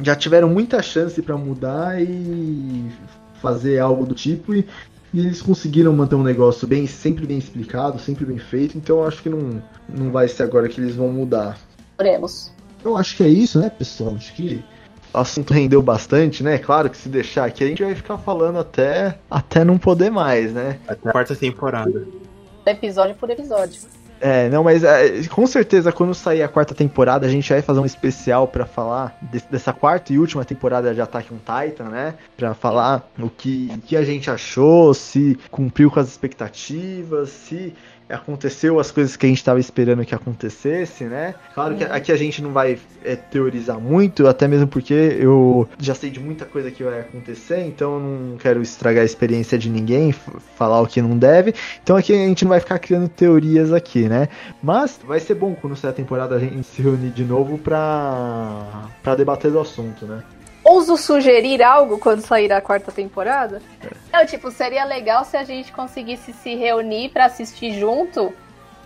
[0.00, 2.90] já tiveram muita chance pra mudar e
[3.42, 4.64] fazer algo do tipo e,
[5.12, 9.04] e eles conseguiram manter um negócio bem, sempre bem explicado, sempre bem feito, então eu
[9.04, 11.58] acho que não, não vai ser agora que eles vão mudar.
[11.98, 12.52] Oremos.
[12.84, 14.14] Eu acho que é isso, né, pessoal?
[14.14, 14.64] Acho que
[15.12, 16.58] assunto rendeu bastante, né?
[16.58, 20.52] Claro que se deixar aqui a gente vai ficar falando até, até não poder mais,
[20.52, 20.78] né?
[20.86, 22.06] Até a quarta temporada.
[22.64, 23.80] Episódio por episódio.
[24.24, 27.80] É, não, mas é, com certeza quando sair a quarta temporada a gente vai fazer
[27.80, 32.14] um especial pra falar desse- dessa quarta e última temporada de Attack on Titan, né?
[32.36, 37.74] Pra falar o que, o que a gente achou, se cumpriu com as expectativas, se
[38.12, 41.34] aconteceu as coisas que a gente tava esperando que acontecesse, né?
[41.54, 45.94] Claro que aqui a gente não vai é, teorizar muito, até mesmo porque eu já
[45.94, 49.70] sei de muita coisa que vai acontecer, então eu não quero estragar a experiência de
[49.70, 50.12] ninguém,
[50.56, 51.54] falar o que não deve.
[51.82, 54.28] Então aqui a gente não vai ficar criando teorias aqui, né?
[54.62, 58.88] Mas vai ser bom quando sair a temporada a gente se reunir de novo pra,
[59.02, 60.22] pra debater do assunto, né?
[60.64, 63.60] Ouso sugerir algo quando sair a quarta temporada?
[64.12, 68.32] Não, tipo, seria legal se a gente conseguisse se reunir pra assistir junto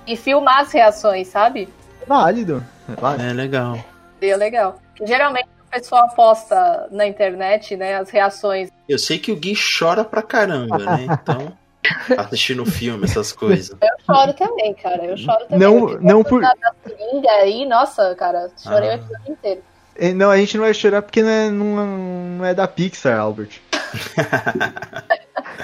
[0.07, 1.69] e filmar as reações, sabe?
[2.07, 2.65] Válido.
[2.89, 3.25] é válido.
[3.29, 3.79] É legal.
[4.19, 4.81] Seria legal.
[5.05, 8.71] Geralmente o pessoal posta na internet, né, as reações.
[8.89, 11.07] Eu sei que o Gui chora pra caramba, né?
[11.23, 11.53] Então,
[12.17, 13.77] assistindo filme, essas coisas.
[13.81, 15.05] Eu choro também, cara.
[15.05, 15.59] Eu choro também.
[15.59, 18.93] Não- Eu não por- Da, da seringa aí, nossa, cara, chorei Ah.
[18.93, 19.63] o episódio inteiro.
[19.99, 21.87] É, Não, a gente não vai chorar porque não é, não,
[22.39, 23.61] não é da Pixar, Albert.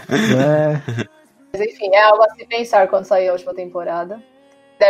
[0.09, 0.80] é,
[1.52, 4.20] Mas enfim, é algo a se pensar quando sair a última temporada.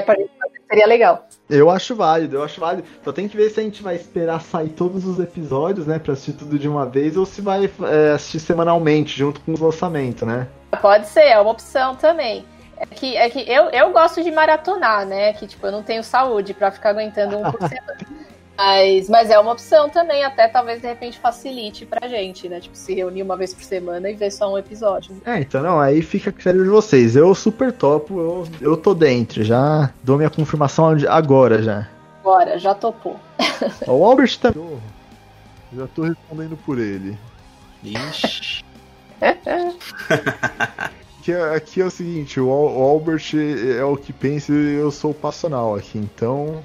[0.06, 0.30] Pra gente
[0.70, 1.26] seria legal.
[1.50, 2.88] eu acho válido, eu acho válido.
[3.04, 6.14] Só tem que ver se a gente vai esperar sair todos os episódios, né, pra
[6.14, 10.26] assistir tudo de uma vez, ou se vai é, assistir semanalmente, junto com os lançamentos,
[10.26, 10.48] né?
[10.80, 12.46] Pode ser, é uma opção também.
[12.78, 15.34] É que, é que eu, eu gosto de maratonar, né?
[15.34, 17.98] Que tipo, eu não tenho saúde pra ficar aguentando um por semana.
[18.56, 22.60] Mas, mas é uma opção também, até talvez de repente facilite pra gente, né?
[22.60, 25.16] Tipo, se reunir uma vez por semana e ver só um episódio.
[25.24, 27.16] É, então não, aí fica a critério de vocês.
[27.16, 31.88] Eu super topo, eu, eu tô dentro, já dou minha confirmação de- agora já.
[32.20, 33.16] Agora, já topou.
[33.88, 34.52] O Albert tá.
[34.54, 34.78] Eu
[35.74, 37.16] já tô respondendo por ele.
[37.82, 38.62] Ixi.
[41.20, 43.22] Aqui é, aqui é o seguinte, o, Al- o Albert
[43.78, 46.60] é o que pensa e eu sou o passional aqui, então.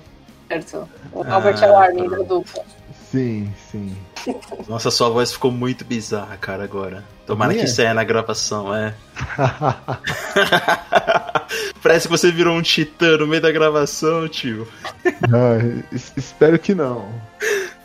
[0.48, 0.90] Certo.
[1.14, 2.64] O Albert é o Armin da dupla.
[3.12, 3.96] Sim, sim.
[4.68, 7.04] Nossa, sua voz ficou muito bizarra, cara, agora.
[7.26, 7.64] Tomara Minha?
[7.66, 8.94] que saia na gravação, é.
[11.82, 14.68] Parece que você virou um titã no meio da gravação, tio.
[15.06, 15.58] Ah,
[15.92, 17.08] es- espero que não.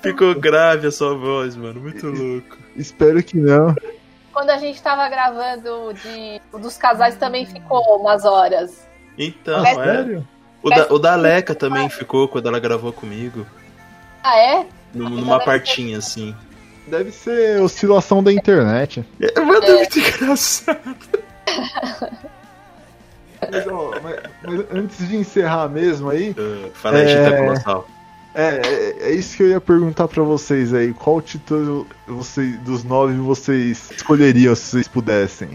[0.02, 1.80] Ficou grave a sua voz, mano.
[1.80, 2.56] Muito louco.
[2.76, 3.74] Espero que não.
[4.32, 8.86] Quando a gente tava gravando de, o dos casais também ficou umas horas.
[9.16, 9.74] Então, É é.
[9.74, 10.28] Sério?
[10.62, 13.46] O da, o da Leca também ficou quando ela gravou comigo.
[14.22, 14.66] Ah, é?
[14.94, 16.34] num- Numa partinha, assim.
[16.86, 19.04] Deve ser oscilação da internet.
[19.20, 20.78] É, Mano, é muito engraçado.
[23.50, 27.36] Mas, ó, mas- mas antes de encerrar mesmo aí, Ah, Fala aí, É.
[27.38, 27.88] Colossal.
[28.36, 30.94] é, é, é isso que eu ia perguntar pra vocês aí.
[30.94, 35.48] Qual título vocês, dos nove vocês escolheriam se vocês pudessem?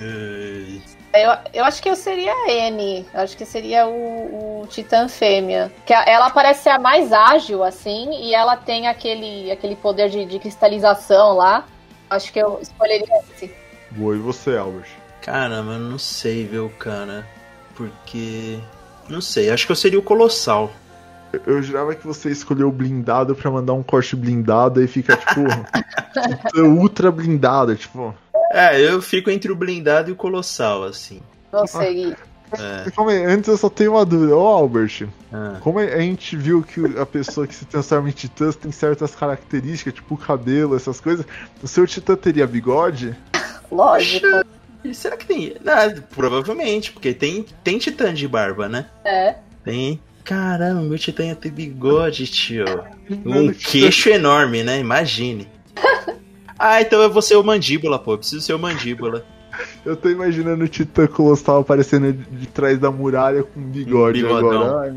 [0.00, 0.80] Ai.
[1.14, 3.06] Eu, eu acho que eu seria a N.
[3.14, 5.70] Eu acho que seria o, o Titã Fêmea.
[5.86, 10.24] Que ela parece ser a mais ágil, assim, e ela tem aquele, aquele poder de,
[10.24, 11.66] de cristalização lá.
[12.10, 13.54] Acho que eu escolheria esse.
[13.92, 14.88] Boa, e você, Albert?
[15.22, 17.24] Caramba, eu não sei, viu, cara.
[17.76, 18.58] Porque.
[19.08, 20.70] Não sei, acho que eu seria o Colossal.
[21.32, 25.16] Eu, eu jurava que você escolheu o blindado pra mandar um corte blindado e fica,
[25.16, 25.40] tipo,
[26.60, 28.14] ultra blindado, tipo.
[28.56, 31.20] É, eu fico entre o blindado e o Colossal, assim.
[31.52, 32.14] Não sei.
[32.56, 32.88] É.
[32.92, 34.36] Calma aí, antes eu só tenho uma dúvida.
[34.36, 35.56] Ô, Albert, Ah.
[35.60, 39.94] como a gente viu que a pessoa que se transforma em titãs tem certas características,
[39.94, 41.26] tipo o cabelo, essas coisas,
[41.60, 43.16] o seu titã teria bigode?
[43.72, 44.26] Lógico.
[44.84, 45.56] E será que tem?
[45.66, 48.86] Ah, provavelmente, porque tem, tem titã de barba, né?
[49.04, 49.34] É.
[49.64, 50.00] Tem.
[50.22, 52.64] Caramba, meu titã ia ter bigode, tio.
[53.26, 54.78] Um queixo enorme, né?
[54.78, 55.48] Imagine.
[56.58, 58.12] Ah, então eu vou ser o mandíbula, pô.
[58.14, 59.24] Eu preciso ser o mandíbula.
[59.86, 64.62] Eu tô imaginando o titã colossal aparecendo de, trás da muralha com um bigode bigodão.
[64.62, 64.96] agora.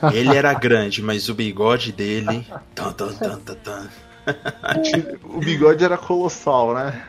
[0.00, 0.14] Ai.
[0.14, 2.46] Ele era grande, mas o bigode dele.
[2.74, 3.88] Tan, tan, tan, tan, tan.
[5.24, 7.02] O bigode era colossal, né?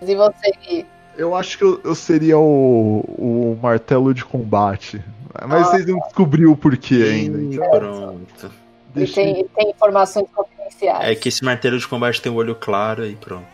[0.00, 0.86] E você?
[1.18, 5.02] Eu acho que eu, eu seria o, o martelo de combate.
[5.46, 5.70] Mas Ah.
[5.70, 7.38] vocês não descobriram o porquê ainda.
[7.42, 8.50] Então, Pronto.
[8.96, 11.08] E deixa tem, tem informações confidenciais.
[11.08, 13.46] É que esse martelo de combate tem o olho claro e pronto.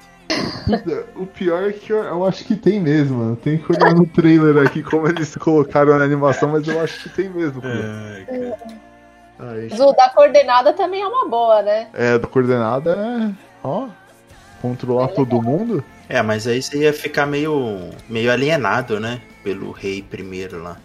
[1.17, 3.37] O pior é que eu, eu acho que tem mesmo, mano.
[3.37, 7.09] Tem que olhar no trailer aqui como eles colocaram na animação, mas eu acho que
[7.11, 7.61] tem mesmo.
[7.65, 8.59] Ai, cara.
[9.39, 11.89] Ai, Mas o da coordenada também é uma boa, né?
[11.93, 13.31] É, da coordenada é.
[13.63, 13.89] Ó.
[14.61, 15.85] Controlar todo mundo?
[16.09, 19.21] É, mas aí você ia ficar meio, meio alienado, né?
[19.43, 20.77] Pelo rei primeiro lá.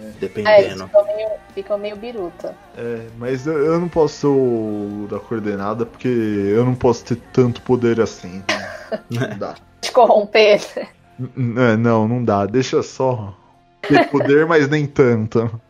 [0.00, 0.86] É, Dependendo.
[0.86, 2.54] ficam meio, ficam meio biruta.
[2.76, 7.16] É, mas eu, eu não posso ser o da coordenada porque eu não posso ter
[7.32, 8.42] tanto poder assim.
[9.10, 9.54] Não dá.
[9.80, 10.60] De corromper.
[11.18, 12.46] N- é, não, não dá.
[12.46, 13.34] Deixa só
[13.82, 15.60] ter poder, mas nem tanto.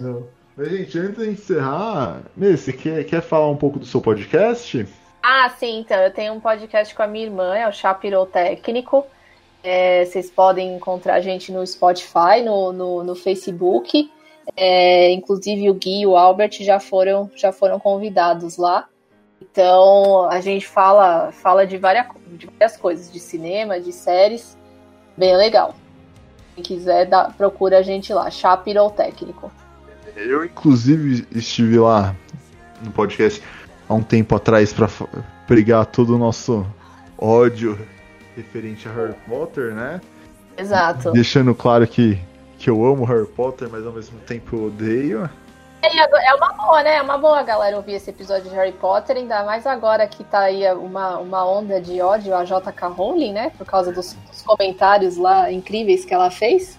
[0.00, 0.26] Não.
[0.56, 4.86] Mas, gente, antes de encerrar, Mê, você quer, quer falar um pouco do seu podcast?
[5.22, 5.96] Ah, sim, então.
[5.98, 9.06] Eu tenho um podcast com a minha irmã, é o Chá Pirotécnico.
[9.62, 14.10] É, vocês podem encontrar a gente no Spotify, no, no, no Facebook.
[14.56, 18.88] É, inclusive o Gui e o Albert já foram, já foram convidados lá.
[19.40, 24.56] Então a gente fala, fala de, várias, de várias coisas, de cinema, de séries.
[25.16, 25.74] Bem legal.
[26.54, 29.50] Quem quiser, dá, procura a gente lá, Chá Pirotécnico.
[30.16, 32.14] Eu, inclusive, estive lá
[32.82, 33.42] no podcast
[33.88, 35.08] há um tempo atrás pra fa-
[35.46, 36.66] pregar todo o nosso
[37.16, 37.78] ódio
[38.40, 40.00] referente a Harry Potter, né?
[40.56, 41.12] Exato.
[41.12, 42.18] Deixando claro que,
[42.58, 45.30] que eu amo Harry Potter, mas ao mesmo tempo eu odeio.
[45.82, 46.96] É, é uma boa, né?
[46.96, 50.40] É uma boa, galera, ouvir esse episódio de Harry Potter, ainda mais agora que tá
[50.40, 52.88] aí uma, uma onda de ódio a J.K.
[52.88, 53.50] Rowling, né?
[53.56, 56.78] Por causa dos, dos comentários lá incríveis que ela fez.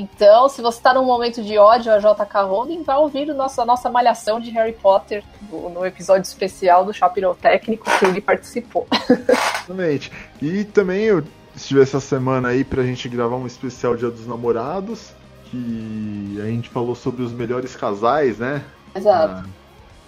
[0.00, 2.42] Então, se você tá num momento de ódio a J.K.
[2.44, 5.22] Rowling, vai ouvir o nosso, a nossa malhação de Harry Potter
[5.52, 8.88] no, no episódio especial do Chapirão Técnico que ele participou.
[9.10, 10.10] Exatamente.
[10.40, 11.22] E também eu
[11.54, 15.12] estive essa semana aí pra gente gravar um especial Dia dos Namorados,
[15.50, 18.64] que a gente falou sobre os melhores casais, né?
[18.94, 19.34] Exato.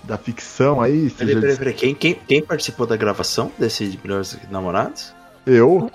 [0.05, 1.11] Da, da ficção aí.
[1.11, 1.75] Peraí, peraí, peraí.
[1.75, 5.13] Quem, quem, quem participou da gravação desse Melhores Namorados?
[5.45, 5.91] Eu,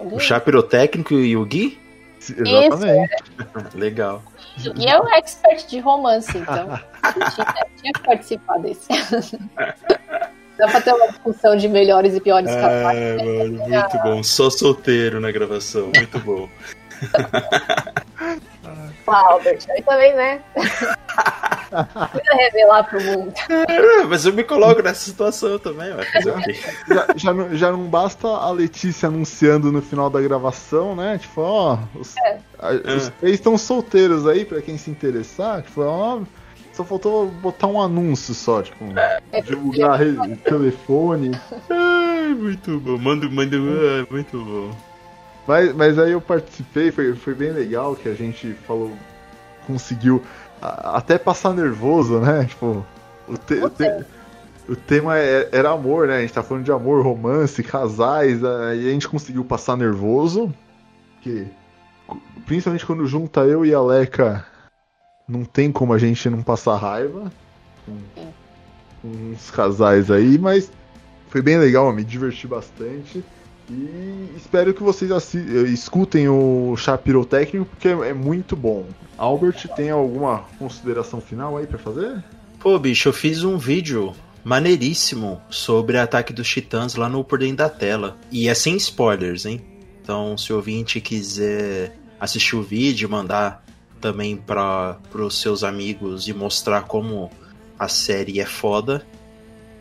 [0.00, 1.81] O chá pirotécnico e o Gui?
[2.30, 3.22] Exatamente.
[3.74, 4.22] Legal.
[4.76, 6.78] E é um expert de romance, então
[7.34, 8.88] tinha, tinha que participar desse.
[10.58, 12.50] Dá pra ter uma discussão de melhores e piores.
[12.50, 14.22] É, mano, muito bom.
[14.22, 16.48] Só solteiro na gravação, muito bom.
[19.06, 20.40] Albert, aí também, né?
[22.12, 23.32] Precisa revelar pro mundo.
[23.48, 26.54] É, mas eu me coloco nessa situação também, vai fazer?
[26.88, 31.18] Já, já, não, já não basta a Letícia anunciando no final da gravação, né?
[31.18, 32.38] Tipo, ó, os, É.
[32.58, 35.62] a- os três estão solteiros aí, pra quem se interessar.
[35.62, 36.20] Tipo, ó,
[36.74, 38.84] só faltou botar um anúncio só, tipo,
[39.44, 41.30] divulgar re- telefone.
[41.70, 42.98] Ai, muito bom.
[42.98, 44.91] Manda, manda, ah, muito bom.
[45.46, 48.92] Mas, mas aí eu participei, foi, foi bem legal que a gente falou,
[49.66, 50.22] conseguiu
[50.60, 52.44] a- até passar nervoso, né?
[52.44, 52.84] Tipo,
[53.28, 54.04] o, te- o te-
[54.68, 56.18] o tema é- era amor, né?
[56.18, 60.52] A gente tá falando de amor, romance, casais, aí a gente conseguiu passar nervoso,
[61.22, 61.46] que
[62.46, 64.46] principalmente quando junta eu e a Leca,
[65.28, 67.32] não tem como a gente não passar raiva
[67.86, 67.98] com,
[69.02, 70.70] com uns casais aí, mas
[71.28, 73.24] foi bem legal, me diverti bastante.
[73.72, 75.10] E espero que vocês
[75.72, 78.86] escutem o chá pirotécnico, porque é é muito bom.
[79.16, 82.22] Albert, tem alguma consideração final aí pra fazer?
[82.60, 84.12] Pô, bicho, eu fiz um vídeo
[84.44, 88.18] maneiríssimo sobre ataque dos titãs lá no Por Dentro da Tela.
[88.30, 89.60] E é sem spoilers, hein?
[90.02, 93.64] Então, se o ouvinte quiser assistir o vídeo, mandar
[94.00, 97.30] também para os seus amigos e mostrar como
[97.78, 99.06] a série é foda,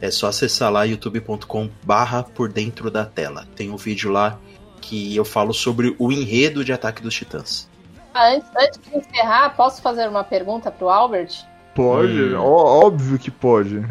[0.01, 3.45] é só acessar lá youtube.com barra por dentro da tela.
[3.55, 4.37] Tem um vídeo lá
[4.81, 7.69] que eu falo sobre o enredo de Ataque dos Titãs.
[8.13, 11.45] Ah, antes, antes de encerrar, posso fazer uma pergunta pro Albert?
[11.75, 12.39] Pode, Hum.
[12.41, 13.85] ó- óbvio que pode.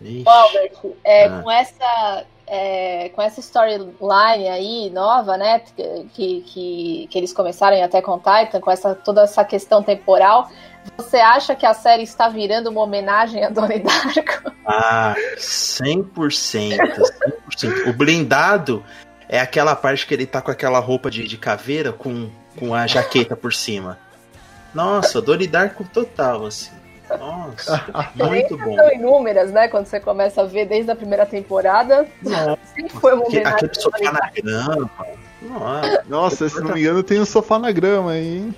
[0.00, 0.22] Ixi.
[0.26, 0.72] Ô, Albert,
[1.02, 1.40] é, Ah.
[1.42, 5.60] com essa é, com essa storyline aí nova, né,
[6.14, 10.48] que, que, que eles começaram em Attack on Titan, com essa, toda essa questão temporal,
[10.96, 14.52] você acha que a série está virando uma homenagem a Donnie Darko?
[14.66, 16.76] Ah, 100%,
[17.56, 17.88] 100%.
[17.88, 18.84] O blindado
[19.28, 22.86] é aquela parte que ele tá com aquela roupa de, de caveira com, com a
[22.86, 23.98] jaqueta por cima.
[24.74, 26.70] Nossa, Donnie Darko total, assim.
[27.18, 27.84] Nossa,
[28.14, 28.74] muito bom.
[28.76, 32.06] São inúmeras, né, quando você começa a ver desde a primeira temporada.
[32.22, 34.90] Nossa, Sempre foi uma homenagem aquele sofá na grama.
[35.40, 38.54] Nossa, Nossa, se não me engano, tem um sofá na grama aí, hein?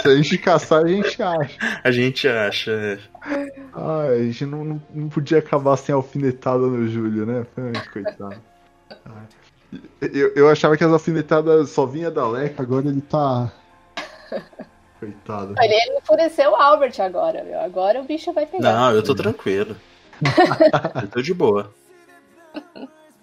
[0.00, 1.80] Se a gente caçar, a gente acha.
[1.82, 2.70] a gente acha.
[2.70, 2.98] é.
[3.74, 7.46] Ai, a gente não, não, não podia acabar sem alfinetada no Júlio, né?
[7.56, 8.40] Ai, coitado.
[9.04, 9.38] Ai.
[10.00, 13.52] Eu, eu achava que as alfinetadas só vinha da Leca, agora ele tá.
[14.98, 15.54] Coitado.
[15.60, 17.60] Ele, ele enfureceu o Albert agora, meu.
[17.60, 18.72] Agora o bicho vai pegar.
[18.72, 19.76] Não, eu tô tranquilo.
[21.02, 21.72] eu tô de boa.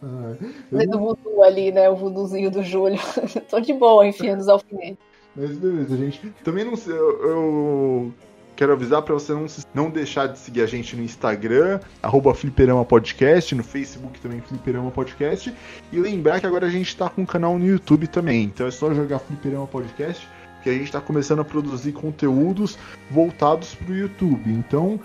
[0.01, 0.87] Ai.
[0.87, 1.89] Do voodoo ali, né?
[1.89, 2.99] O voodoozinho do Júlio.
[3.49, 4.97] Tô de boa enfiando os alfinetes.
[5.35, 6.33] Mas beleza, gente.
[6.43, 8.13] Também não sei, eu, eu
[8.55, 12.33] quero avisar pra você não, se- não deixar de seguir a gente no Instagram, arroba
[12.33, 15.53] Fliperama Podcast, no Facebook também Fliperama Podcast.
[15.91, 18.43] E lembrar que agora a gente tá com um canal no YouTube também.
[18.43, 20.25] Então é só jogar Fliperama Podcast,
[20.63, 22.77] que a gente tá começando a produzir conteúdos
[23.11, 24.49] voltados pro YouTube.
[24.49, 24.99] Então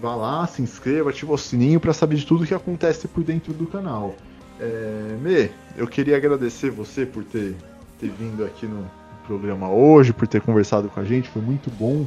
[0.00, 3.52] vá lá, se inscreva, ativa o sininho pra saber de tudo que acontece por dentro
[3.52, 4.14] do canal.
[4.58, 7.54] É, Mê, eu queria agradecer você por ter,
[8.00, 8.90] ter vindo aqui no
[9.26, 12.06] programa hoje, por ter conversado com a gente, foi muito bom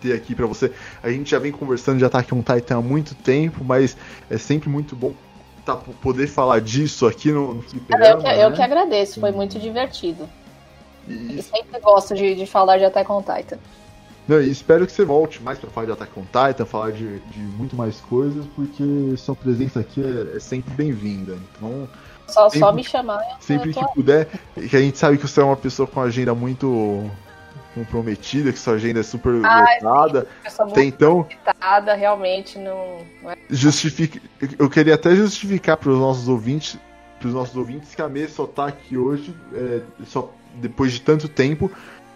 [0.00, 0.72] ter aqui pra você.
[1.02, 3.96] A gente já vem conversando de Attack on Titan há muito tempo, mas
[4.30, 5.12] é sempre muito bom
[5.64, 8.56] tá, poder falar disso aqui no, no Eu que, eu né?
[8.56, 10.28] que agradeço, foi muito divertido.
[11.08, 13.58] E- sempre gosto de, de falar de Attack on Titan.
[14.26, 17.18] Não, e espero que você volte mais pra falar de Attack on Titan, falar de,
[17.18, 21.38] de muito mais coisas, porque sua presença aqui é, é sempre bem-vinda.
[21.56, 21.88] Então,
[22.28, 23.22] Só, Sempre- só me chamar.
[23.40, 24.28] sempre que puder,
[24.68, 27.10] que a gente sabe que você é uma pessoa com agenda muito
[27.74, 30.26] comprometida, que sua agenda é super Ai, lotada.
[30.76, 31.26] Então,
[31.94, 34.20] realmente não, não é justifique.
[34.58, 36.78] Eu queria até justificar para os nossos ouvintes,
[37.18, 41.00] para os nossos ouvintes que a Mê só tá aqui hoje, é, só depois de
[41.00, 41.70] tanto tempo,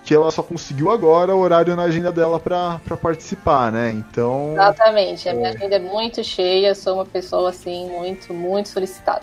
[0.04, 3.92] que ela só conseguiu agora o horário na agenda dela para participar, né?
[3.92, 8.68] Então, Exatamente, a minha agenda é muito cheia, eu sou uma pessoa assim, muito, muito
[8.68, 9.22] solicitada.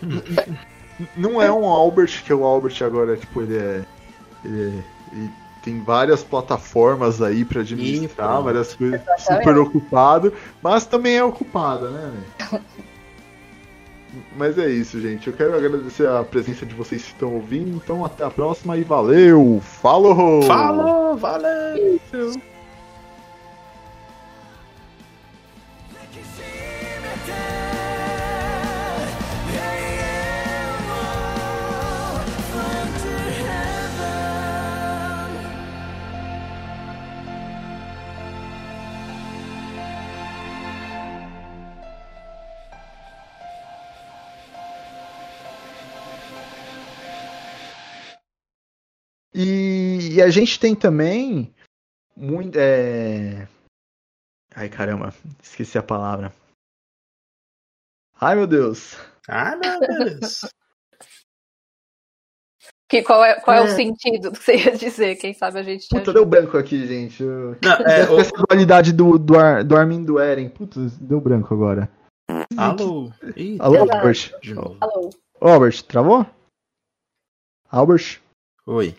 [1.16, 3.82] não é um Albert que o Albert agora, tipo, ele é,
[4.44, 5.30] ele é- ele
[5.62, 8.44] tem várias plataformas aí para administrar, pronto.
[8.44, 9.44] várias coisas, Exatamente.
[9.44, 10.32] super ocupado,
[10.62, 12.12] mas também é ocupada, né?
[14.36, 15.26] Mas é isso, gente.
[15.26, 17.76] Eu quero agradecer a presença de vocês que estão ouvindo.
[17.76, 19.60] Então, até a próxima e valeu!
[19.62, 20.42] Falou!
[20.42, 22.00] Falou, valeu!
[50.14, 51.52] E, a gente tem também
[52.16, 52.56] muito.
[52.58, 53.48] É...
[54.54, 55.12] Ai caramba,
[55.42, 56.32] esqueci a palavra.
[58.20, 58.94] Ai meu Deus.
[59.28, 60.40] Ah, meu Deus.
[62.86, 63.60] Que, qual é, qual é.
[63.62, 63.74] o É.
[63.74, 65.16] sentido do que você ia dizer?
[65.16, 66.12] Quem sabe a gente te Puta, ajuda.
[66.12, 67.22] deu branco aqui, gente.
[67.22, 70.48] Eu- Não, é, o- Essa dualidade do, do, Ar, do Armin do Eren.
[70.50, 71.90] Putz, deu branco agora.
[72.56, 73.10] Alô?
[73.36, 73.98] Ih, Alô, Verdade.
[73.98, 74.40] Albert?
[74.42, 74.76] de novo.
[74.80, 75.10] Alô?
[75.40, 76.26] Albert, travou?
[77.70, 78.20] Albert?
[78.66, 78.94] Oi.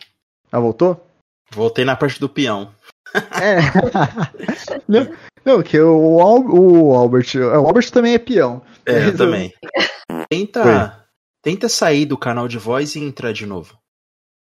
[0.56, 1.06] Ah, voltou?
[1.50, 2.74] Voltei na parte do peão.
[3.14, 3.58] É.
[4.88, 7.26] não, não, que o, Al- o Albert.
[7.36, 8.62] O Albert também é peão.
[8.86, 9.52] É, eu também.
[10.30, 11.06] Tenta,
[11.42, 13.78] tenta sair do canal de voz e entrar de novo.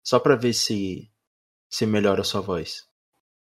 [0.05, 1.09] Só pra ver se
[1.69, 2.83] se melhora a sua voz.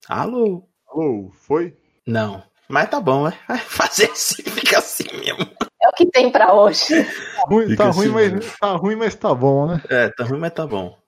[0.07, 0.69] Alô?
[0.87, 1.75] Alô, foi?
[2.05, 2.43] Não.
[2.69, 3.31] Mas tá bom, é.
[3.65, 5.49] Fazer assim, fica assim mesmo.
[5.81, 7.03] É o que tem pra hoje.
[7.03, 8.39] Tá ruim, tá, assim, ruim, né?
[8.39, 9.81] mas, tá ruim, mas tá bom, né?
[9.89, 11.00] É, tá ruim, mas tá bom.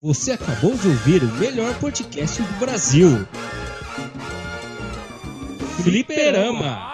[0.00, 3.26] Você acabou de ouvir o melhor podcast do Brasil.
[5.82, 6.86] Fliperama.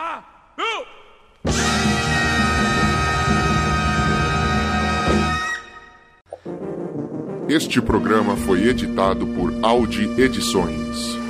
[7.46, 11.23] Este programa foi editado por Audi Edições.